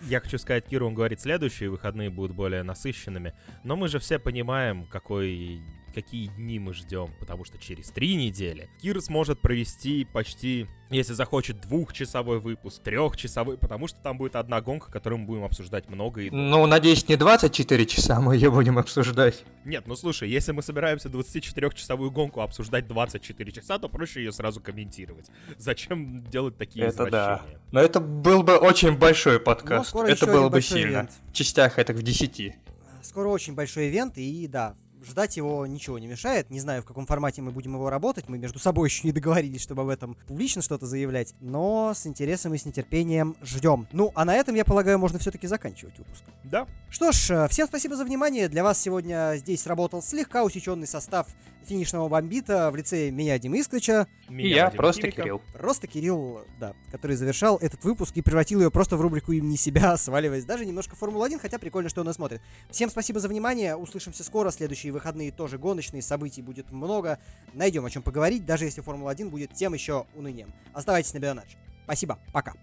Я 0.07 0.21
хочу 0.21 0.37
сказать, 0.37 0.65
Киру, 0.65 0.87
он 0.87 0.93
говорит, 0.93 1.19
следующие 1.19 1.69
выходные 1.69 2.09
будут 2.09 2.35
более 2.35 2.63
насыщенными. 2.63 3.33
Но 3.63 3.75
мы 3.75 3.87
же 3.87 3.99
все 3.99 4.19
понимаем, 4.19 4.85
какой 4.85 5.61
какие 5.95 6.27
дни 6.27 6.59
мы 6.59 6.73
ждем, 6.73 7.09
потому 7.19 7.45
что 7.45 7.57
через 7.57 7.89
три 7.89 8.15
недели 8.15 8.69
Кир 8.81 9.01
сможет 9.01 9.39
провести 9.39 10.05
почти, 10.05 10.67
если 10.89 11.13
захочет, 11.13 11.61
двухчасовой 11.61 12.39
выпуск, 12.39 12.83
трехчасовой, 12.83 13.57
потому 13.57 13.87
что 13.87 13.99
там 14.01 14.17
будет 14.17 14.35
одна 14.35 14.59
гонка, 14.59 14.91
которую 14.91 15.19
мы 15.19 15.25
будем 15.25 15.45
обсуждать 15.45 15.89
много 15.89 16.21
и... 16.21 16.29
Ну, 16.29 16.65
надеюсь, 16.65 17.07
не 17.07 17.15
24 17.15 17.85
часа 17.85 18.19
мы 18.19 18.35
ее 18.35 18.51
будем 18.51 18.77
обсуждать. 18.77 19.45
Нет, 19.63 19.87
ну 19.87 19.95
слушай, 19.95 20.29
если 20.29 20.51
мы 20.51 20.61
собираемся 20.61 21.07
24-часовую 21.07 22.11
гонку 22.11 22.41
обсуждать 22.41 22.87
24 22.87 23.51
часа, 23.53 23.79
то 23.79 23.87
проще 23.87 24.19
ее 24.19 24.33
сразу 24.33 24.59
комментировать. 24.59 25.27
Зачем 25.57 26.23
делать 26.25 26.57
такие 26.57 26.85
Это 26.85 27.09
да. 27.09 27.41
Но 27.71 27.79
это 27.79 28.01
был 28.01 28.43
бы 28.43 28.57
очень 28.57 28.97
большой 28.97 29.39
подкаст. 29.39 29.95
это 29.95 30.25
было 30.25 30.49
бы 30.49 30.61
сильно. 30.61 30.91
Ивент. 30.91 31.11
В 31.29 31.33
частях 31.33 31.79
это 31.79 31.93
в 31.93 32.03
10. 32.03 32.53
Скоро 33.01 33.29
очень 33.29 33.53
большой 33.53 33.89
ивент, 33.89 34.17
и 34.17 34.47
да, 34.47 34.75
ждать 35.05 35.37
его 35.37 35.65
ничего 35.65 35.99
не 35.99 36.07
мешает. 36.07 36.49
Не 36.49 36.59
знаю, 36.59 36.81
в 36.81 36.85
каком 36.85 37.05
формате 37.05 37.41
мы 37.41 37.51
будем 37.51 37.73
его 37.73 37.89
работать. 37.89 38.27
Мы 38.27 38.37
между 38.37 38.59
собой 38.59 38.89
еще 38.89 39.07
не 39.07 39.11
договорились, 39.11 39.61
чтобы 39.61 39.83
об 39.83 39.89
этом 39.89 40.17
публично 40.27 40.61
что-то 40.61 40.85
заявлять. 40.85 41.33
Но 41.39 41.93
с 41.95 42.05
интересом 42.07 42.53
и 42.53 42.57
с 42.57 42.65
нетерпением 42.65 43.35
ждем. 43.41 43.87
Ну, 43.91 44.11
а 44.15 44.25
на 44.25 44.35
этом, 44.35 44.55
я 44.55 44.65
полагаю, 44.65 44.99
можно 44.99 45.19
все-таки 45.19 45.47
заканчивать 45.47 45.97
выпуск. 45.97 46.23
Да. 46.43 46.67
Что 46.89 47.11
ж, 47.11 47.31
э, 47.31 47.47
всем 47.47 47.67
спасибо 47.67 47.95
за 47.95 48.05
внимание. 48.05 48.49
Для 48.49 48.63
вас 48.63 48.79
сегодня 48.79 49.33
здесь 49.37 49.65
работал 49.67 50.01
слегка 50.01 50.43
усеченный 50.43 50.87
состав 50.87 51.27
финишного 51.65 52.07
бомбита 52.07 52.71
в 52.71 52.75
лице 52.75 53.11
меня, 53.11 53.37
Димы 53.39 53.59
Искрича. 53.59 54.07
И 54.29 54.49
я, 54.49 54.69
просто 54.69 55.03
Химика. 55.03 55.21
Кирилл. 55.21 55.41
Просто 55.53 55.87
Кирилл, 55.87 56.41
да, 56.59 56.73
который 56.91 57.15
завершал 57.15 57.57
этот 57.57 57.83
выпуск 57.83 58.15
и 58.17 58.21
превратил 58.21 58.61
ее 58.61 58.71
просто 58.71 58.97
в 58.97 59.01
рубрику 59.01 59.31
имени 59.31 59.55
себя, 59.55 59.97
сваливаясь 59.97 60.45
даже 60.45 60.65
немножко 60.65 60.95
Формула-1, 60.95 61.39
хотя 61.39 61.59
прикольно, 61.59 61.89
что 61.89 62.01
он 62.01 62.13
смотрит. 62.13 62.41
Всем 62.69 62.89
спасибо 62.89 63.19
за 63.19 63.27
внимание, 63.27 63.75
услышимся 63.75 64.23
скоро, 64.23 64.51
следующие 64.51 64.93
выходные 64.93 65.31
тоже 65.31 65.57
гоночные, 65.57 66.01
событий 66.01 66.41
будет 66.41 66.71
много, 66.71 67.19
найдем 67.53 67.85
о 67.85 67.89
чем 67.89 68.03
поговорить, 68.03 68.45
даже 68.45 68.65
если 68.65 68.81
Формула-1 68.81 69.29
будет 69.29 69.53
тем 69.53 69.73
еще 69.73 70.05
унынием. 70.15 70.53
Оставайтесь 70.73 71.13
на 71.13 71.19
Бионадж. 71.19 71.55
Спасибо, 71.85 72.19
пока. 72.33 72.53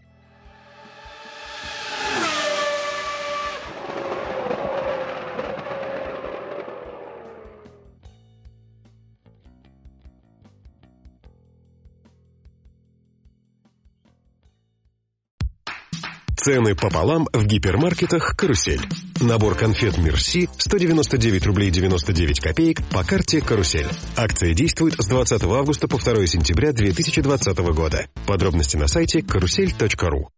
Цены 16.43 16.75
пополам 16.75 17.29
в 17.33 17.47
гипермаркетах 17.47 18.35
«Карусель». 18.37 18.81
Набор 19.21 19.55
конфет 19.55 19.97
«Мерси» 19.97 20.49
199 20.59 21.47
рублей 21.47 21.71
99 21.71 22.41
копеек 22.41 22.83
по 22.89 23.05
карте 23.05 23.41
«Карусель». 23.41 23.87
Акция 24.17 24.53
действует 24.53 24.95
с 24.99 25.07
20 25.07 25.45
августа 25.45 25.87
по 25.87 25.99
2 25.99 26.27
сентября 26.27 26.73
2020 26.73 27.59
года. 27.59 28.07
Подробности 28.27 28.77
на 28.77 28.89
сайте 28.89 29.23
карусель.ру. 29.23 30.31